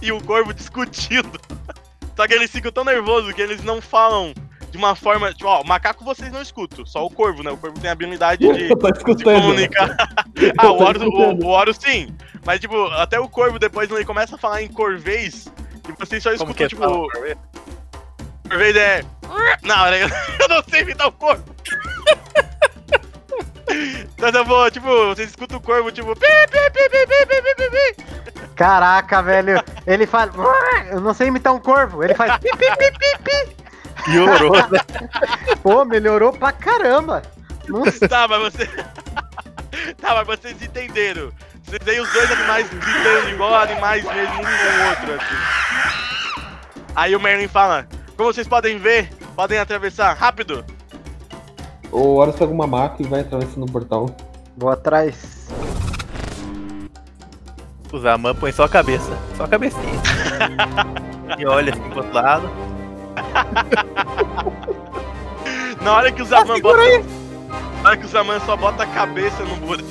e 0.02 0.10
o 0.12 0.20
corvo 0.22 0.52
discutindo. 0.52 1.40
Só 2.16 2.26
que 2.26 2.34
eles 2.34 2.50
ficam 2.50 2.72
tão 2.72 2.84
nervosos 2.84 3.32
que 3.32 3.40
eles 3.40 3.62
não 3.62 3.80
falam 3.80 4.34
de 4.72 4.76
uma 4.76 4.96
forma. 4.96 5.32
Tipo, 5.32 5.46
ó, 5.48 5.62
o 5.62 5.66
macaco 5.66 6.04
vocês 6.04 6.32
não 6.32 6.42
escutam, 6.42 6.84
só 6.84 7.06
o 7.06 7.10
corvo, 7.10 7.44
né? 7.44 7.50
O 7.52 7.56
corvo 7.56 7.78
tem 7.78 7.88
a 7.88 7.92
habilidade 7.92 8.40
de 8.40 8.70
Eu 8.70 8.76
tô 8.76 8.90
de 8.90 8.98
escutando. 8.98 9.40
comunicar. 9.40 9.96
ah, 10.58 10.70
o 10.72 10.82
Horus, 10.82 11.02
o, 11.02 11.06
o 11.06 11.46
Horus 11.46 11.76
sim. 11.76 12.12
Mas, 12.44 12.58
tipo, 12.60 12.86
até 12.92 13.20
o 13.20 13.28
Corvo 13.28 13.58
depois 13.58 13.88
ele 13.90 14.04
começa 14.04 14.34
a 14.34 14.38
falar 14.38 14.62
em 14.62 14.68
corvez 14.68 15.46
e 15.88 15.92
vocês 15.92 16.22
só 16.22 16.32
escutam, 16.32 16.66
é? 16.66 16.68
tipo, 16.68 17.08
corvez 18.48 18.76
é. 18.76 19.04
Não, 19.62 19.86
eu 19.88 20.48
não 20.48 20.62
sei 20.68 20.82
imitar 20.82 21.08
o 21.08 21.12
corvo. 21.12 21.44
Mas 24.18 24.34
eu 24.34 24.44
vou, 24.44 24.70
tipo, 24.70 24.88
vocês 25.06 25.30
escutam 25.30 25.58
o 25.58 25.60
corvo, 25.60 25.92
tipo. 25.92 26.14
Pi, 26.16 26.26
pi, 26.50 26.70
pi, 26.70 26.88
pi, 26.88 27.06
pi, 27.06 27.26
pi, 27.26 27.54
pi, 27.54 27.70
pi. 27.70 28.48
Caraca, 28.56 29.22
velho. 29.22 29.62
Ele 29.86 30.06
faz. 30.06 30.30
Eu 30.90 31.00
não 31.00 31.14
sei 31.14 31.28
imitar 31.28 31.54
um 31.54 31.60
corvo. 31.60 32.02
Ele 32.02 32.14
faz. 32.14 32.38
Pi, 32.38 32.50
pi, 32.50 32.76
pi, 32.76 32.90
pi, 32.92 33.18
pi. 33.22 33.56
Piorou, 34.04 34.52
né? 34.52 34.80
Pô, 35.62 35.84
melhorou 35.84 36.32
pra 36.32 36.50
caramba. 36.52 37.22
Não... 37.68 37.82
Tá, 38.08 38.26
mas 38.26 38.40
você. 38.40 38.66
Tá, 40.00 40.14
mas 40.14 40.26
vocês 40.26 40.60
entenderam. 40.62 41.30
Vocês 41.62 41.82
veem 41.84 42.00
os 42.00 42.12
dois 42.12 42.30
animais 42.32 42.68
gritando 42.68 43.28
igual 43.28 43.54
animais 43.54 44.02
mesmo, 44.02 44.34
um 44.34 44.42
com 44.42 44.42
o 44.42 44.88
outro, 44.88 45.14
assim. 45.14 46.88
Aí 46.96 47.14
o 47.14 47.20
Merlin 47.20 47.46
fala: 47.46 47.86
Como 48.16 48.32
vocês 48.32 48.48
podem 48.48 48.78
ver, 48.78 49.10
podem 49.38 49.56
atravessar 49.56 50.16
rápido. 50.16 50.64
O 51.92 52.16
Horus 52.16 52.34
pega 52.34 52.52
uma 52.52 52.66
maca 52.66 53.00
e 53.00 53.06
vai 53.06 53.20
atravessando 53.20 53.68
o 53.68 53.70
portal. 53.70 54.10
vou 54.56 54.68
atrás. 54.68 55.46
O 57.92 58.00
Zaman 58.00 58.34
põe 58.34 58.50
só 58.50 58.64
a 58.64 58.68
cabeça. 58.68 59.16
Só 59.36 59.44
a 59.44 59.48
cabecinha. 59.48 60.02
e 61.38 61.46
olha 61.46 61.72
assim 61.72 61.88
pro 61.88 61.98
outro 61.98 62.14
lado. 62.14 62.50
Na 65.82 65.94
hora 65.94 66.10
que 66.10 66.20
o 66.20 66.26
Zaman 66.26 66.60
bota. 66.60 66.82
Na 67.84 67.90
hora 67.90 67.96
que 67.96 68.06
o 68.06 68.08
Zaman 68.08 68.40
só 68.40 68.56
bota 68.56 68.82
a 68.82 68.86
cabeça 68.88 69.44
no, 69.44 69.54
bur- 69.58 69.84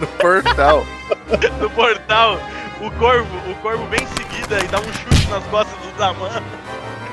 No 0.00 0.06
portal. 0.06 0.86
no 1.60 1.68
portal, 1.68 2.38
o 2.80 2.90
corvo, 2.92 3.50
o 3.50 3.54
corvo 3.56 3.86
vem 3.88 4.04
em 4.04 4.06
seguida 4.06 4.58
e 4.64 4.68
dá 4.68 4.80
um 4.80 4.84
chute 4.84 5.28
nas 5.28 5.44
costas 5.48 5.78
do 5.80 5.98
Zaman 5.98 6.30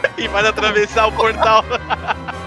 e 0.17 0.27
vai 0.27 0.45
atravessar 0.45 1.07
o 1.07 1.11
portal. 1.11 1.63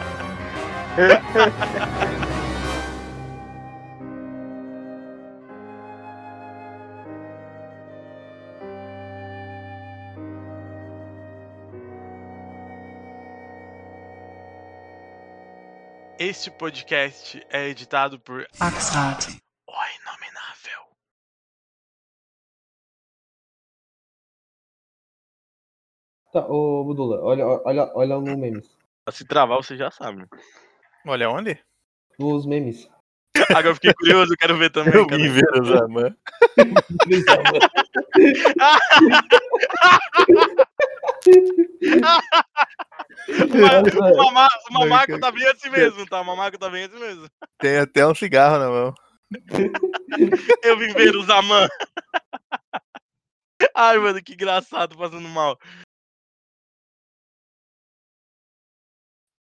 Este 16.23 16.51
podcast 16.51 17.43
é 17.49 17.69
editado 17.69 18.21
por 18.21 18.47
Oxheart. 18.61 19.41
Tá, 26.33 26.47
ô 26.47 26.85
Budula, 26.85 27.21
olha, 27.25 27.45
olha, 27.45 27.91
olha 27.95 28.15
no 28.21 28.39
memes. 28.39 28.79
Se 29.11 29.25
travar, 29.27 29.57
você 29.57 29.77
já 29.77 29.91
sabe. 29.91 30.25
Olha 31.05 31.29
onde? 31.29 31.59
Nos 32.19 32.47
memes. 32.47 32.89
Agora 33.49 33.69
eu 33.69 33.75
fiquei 33.75 33.93
curioso, 33.95 34.33
eu 34.33 34.37
quero 34.37 34.57
ver 34.57 34.71
também. 34.71 34.95
Eu 34.95 35.07
vim 35.09 35.29
ver 35.29 35.61
o 35.61 35.65
Zaman. 35.65 36.15
O 44.69 44.73
mamaco 44.73 45.19
tá 45.19 45.33
bem 45.33 45.49
assim 45.49 45.71
mesmo, 45.71 46.07
tá? 46.07 46.21
O 46.21 46.25
mamaco 46.25 46.59
tá 46.59 46.71
bem 46.71 46.85
assim 46.85 46.99
mesmo. 46.99 47.27
Tem 47.59 47.79
até 47.79 48.07
um 48.07 48.15
cigarro 48.15 48.59
na 48.59 48.69
mão. 48.69 48.95
Eu 50.63 50.77
vim 50.79 50.93
ver 50.93 51.17
o 51.17 51.23
Zaman. 51.25 51.69
Ai, 53.75 53.99
mano, 53.99 54.23
que 54.23 54.35
engraçado, 54.35 54.97
passando 54.97 55.29
mal. 55.29 55.59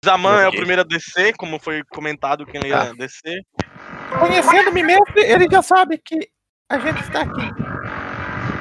Zaman 0.06 0.40
é 0.40 0.48
o 0.48 0.52
primeiro 0.52 0.82
a 0.82 0.84
descer, 0.84 1.34
como 1.36 1.58
foi 1.58 1.82
comentado 1.90 2.46
que 2.46 2.56
ele 2.56 2.68
ia 2.68 2.94
descer. 2.94 3.42
Conhecendo-me 4.20 4.84
mestre, 4.84 5.20
ele 5.20 5.48
já 5.50 5.60
sabe 5.62 5.98
que 5.98 6.28
a 6.70 6.78
gente 6.78 7.00
está 7.00 7.22
aqui. 7.22 7.50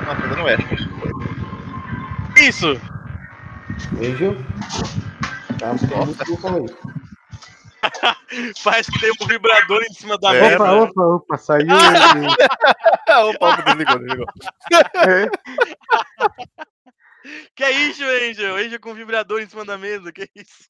Nossa, 0.05 0.27
não 0.35 0.49
é. 0.49 0.57
Isso! 2.41 2.81
Veja. 3.93 4.35
Tá. 5.59 5.75
Parece 8.63 8.91
que 8.91 8.99
tem 8.99 9.11
um 9.21 9.27
vibrador 9.27 9.83
em 9.83 9.93
cima 9.93 10.17
da 10.17 10.33
É, 10.33 10.41
mesa. 10.41 10.55
opa, 10.63 10.71
opa, 10.73 11.01
opa, 11.03 11.37
saiu. 11.37 11.67
Ah, 13.07 13.23
o 13.27 13.37
palco 13.37 13.61
desligou, 13.61 13.99
desligou. 13.99 14.25
Que 17.55 17.63
é 17.63 17.71
isso, 17.71 18.03
Angel? 18.03 18.55
Angel 18.55 18.80
com 18.80 18.93
vibrador 18.93 19.41
em 19.41 19.47
cima 19.47 19.65
da 19.65 19.78
mesa, 19.78 20.11
que 20.11 20.30
isso? 20.36 20.69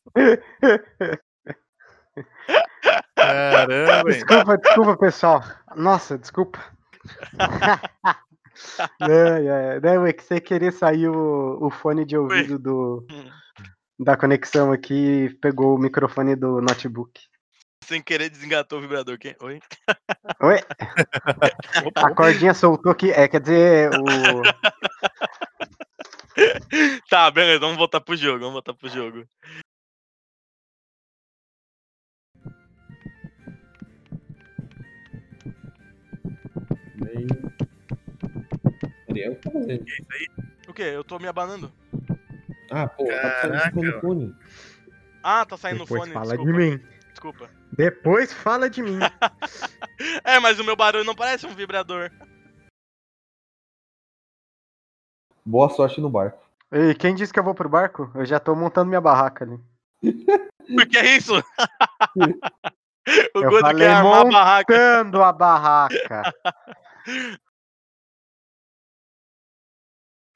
Caramba, 3.15 4.11
hein? 4.11 4.17
desculpa, 4.17 4.57
desculpa, 4.57 4.97
pessoal. 4.97 5.43
Nossa, 5.75 6.17
desculpa. 6.17 6.63
Ai, 8.99 9.49
ai, 9.49 9.79
Não, 9.81 10.05
é 10.05 10.13
que 10.13 10.23
você 10.23 10.39
queria 10.39 10.71
sair 10.71 11.09
o, 11.09 11.57
o 11.61 11.69
fone 11.69 12.05
de 12.05 12.17
ouvido 12.17 12.57
do, 12.57 13.05
da 13.99 14.15
conexão 14.15 14.71
aqui 14.71 14.93
e 15.25 15.29
pegou 15.35 15.75
o 15.75 15.79
microfone 15.79 16.35
do 16.35 16.61
notebook. 16.61 17.19
Sem 17.83 18.01
querer 18.01 18.29
desengatou 18.29 18.79
o 18.79 18.81
vibrador. 18.81 19.17
Quem? 19.19 19.35
Oi? 19.41 19.59
Oi? 20.41 20.59
A 21.95 22.15
cordinha 22.15 22.53
soltou 22.53 22.91
aqui. 22.91 23.11
É, 23.11 23.27
quer 23.27 23.41
dizer, 23.41 23.91
o. 23.91 24.03
Tá, 27.09 27.31
beleza, 27.31 27.59
vamos 27.59 27.77
voltar 27.77 28.01
pro 28.01 28.15
jogo, 28.15 28.39
vamos 28.39 28.53
voltar 28.53 28.73
pro 28.73 28.89
jogo. 28.89 29.25
Bem... 36.95 37.27
Ariel, 39.09 39.33
o 39.33 39.35
que 39.35 39.41
tá 39.41 39.51
fazendo? 39.51 39.85
O 40.67 40.73
quê? 40.73 40.83
Eu 40.83 41.03
tô 41.03 41.19
me 41.19 41.27
abanando. 41.27 41.71
Ah, 42.71 42.87
pô, 42.87 43.05
tá 43.05 43.41
Caraca. 43.41 43.71
saindo 43.71 43.91
no 43.91 44.01
fone. 44.01 44.35
Ah, 45.23 45.45
tá 45.45 45.57
saindo 45.57 45.79
no 45.79 45.85
Depois 45.85 46.01
fone, 46.01 46.13
fala 46.13 46.37
desculpa. 46.37 46.51
de 46.51 46.57
mim. 46.57 46.83
Desculpa. 47.11 47.49
Depois 47.71 48.33
fala 48.33 48.69
de 48.69 48.81
mim. 48.81 48.99
É, 50.25 50.39
mas 50.41 50.59
o 50.59 50.63
meu 50.63 50.75
barulho 50.75 51.05
não 51.05 51.15
parece 51.15 51.45
um 51.47 51.55
vibrador. 51.55 52.11
Boa 55.45 55.69
sorte 55.69 56.01
no 56.01 56.09
barco. 56.09 56.39
E 56.71 56.95
quem 56.95 57.13
disse 57.13 57.31
que 57.31 57.39
eu 57.39 57.43
vou 57.43 57.53
pro 57.53 57.69
barco? 57.69 58.09
Eu 58.15 58.25
já 58.25 58.39
tô 58.39 58.55
montando 58.55 58.87
minha 58.89 58.99
barraca 59.01 59.45
ali. 59.45 59.59
Por 60.75 60.87
que 60.87 60.99
isso? 60.99 61.33
o 62.17 63.39
Eu 63.39 63.49
Gordo 63.49 63.59
falei 63.61 63.85
quer 63.87 63.93
armar 63.93 64.21
a 64.21 64.25
barraca. 64.25 64.73
montando 64.73 65.21
a 65.23 65.31
barraca. 65.31 66.33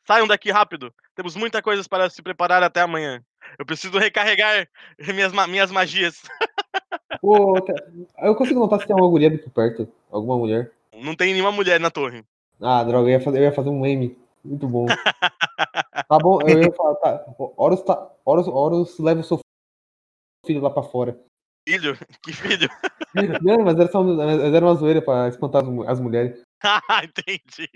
Saiam 0.05 0.27
daqui 0.27 0.51
rápido. 0.51 0.93
Temos 1.15 1.35
muita 1.35 1.61
coisa 1.61 1.83
para 1.87 2.09
se 2.09 2.21
preparar 2.21 2.61
até 2.63 2.81
amanhã. 2.81 3.23
Eu 3.57 3.65
preciso 3.65 3.97
recarregar 3.97 4.67
minhas, 5.13 5.31
minhas 5.47 5.71
magias. 5.71 6.21
Pô, 7.21 7.59
tá- 7.61 7.73
eu 8.21 8.35
consigo 8.35 8.59
notar 8.59 8.79
se 8.79 8.85
tem 8.87 8.93
alguma 8.93 9.09
guria 9.09 9.35
por 9.37 9.49
perto. 9.51 9.91
Alguma 10.11 10.37
mulher. 10.37 10.71
Não 10.95 11.15
tem 11.15 11.33
nenhuma 11.33 11.51
mulher 11.51 11.79
na 11.79 11.89
torre. 11.91 12.23
Ah, 12.61 12.83
droga, 12.83 13.09
eu 13.09 13.13
ia 13.13 13.21
fazer, 13.21 13.39
eu 13.39 13.43
ia 13.43 13.51
fazer 13.51 13.69
um 13.69 13.79
meme. 13.79 14.17
Muito 14.43 14.67
bom. 14.67 14.85
tá 14.87 16.17
bom, 16.17 16.39
eu 16.41 16.63
ia 16.63 16.71
falar, 16.71 16.95
tá. 16.95 17.25
Horus, 17.57 17.81
tá, 17.81 18.11
Horus, 18.25 18.47
Horus 18.47 18.99
leva 18.99 19.21
o 19.21 19.23
seu 19.23 19.39
filho 20.45 20.61
lá 20.61 20.69
pra 20.69 20.83
fora. 20.83 21.19
Filho? 21.67 21.97
Que 22.23 22.33
filho? 22.33 22.69
Não, 23.41 23.65
mas 23.65 23.79
era 23.79 23.91
só 23.91 24.03
mas 24.03 24.39
era 24.39 24.65
uma 24.65 24.75
zoeira 24.75 25.01
pra 25.01 25.27
espantar 25.27 25.63
as 25.63 25.89
as 25.89 25.99
mulheres. 25.99 26.41
Ah, 26.61 27.05
entendi. 27.05 27.69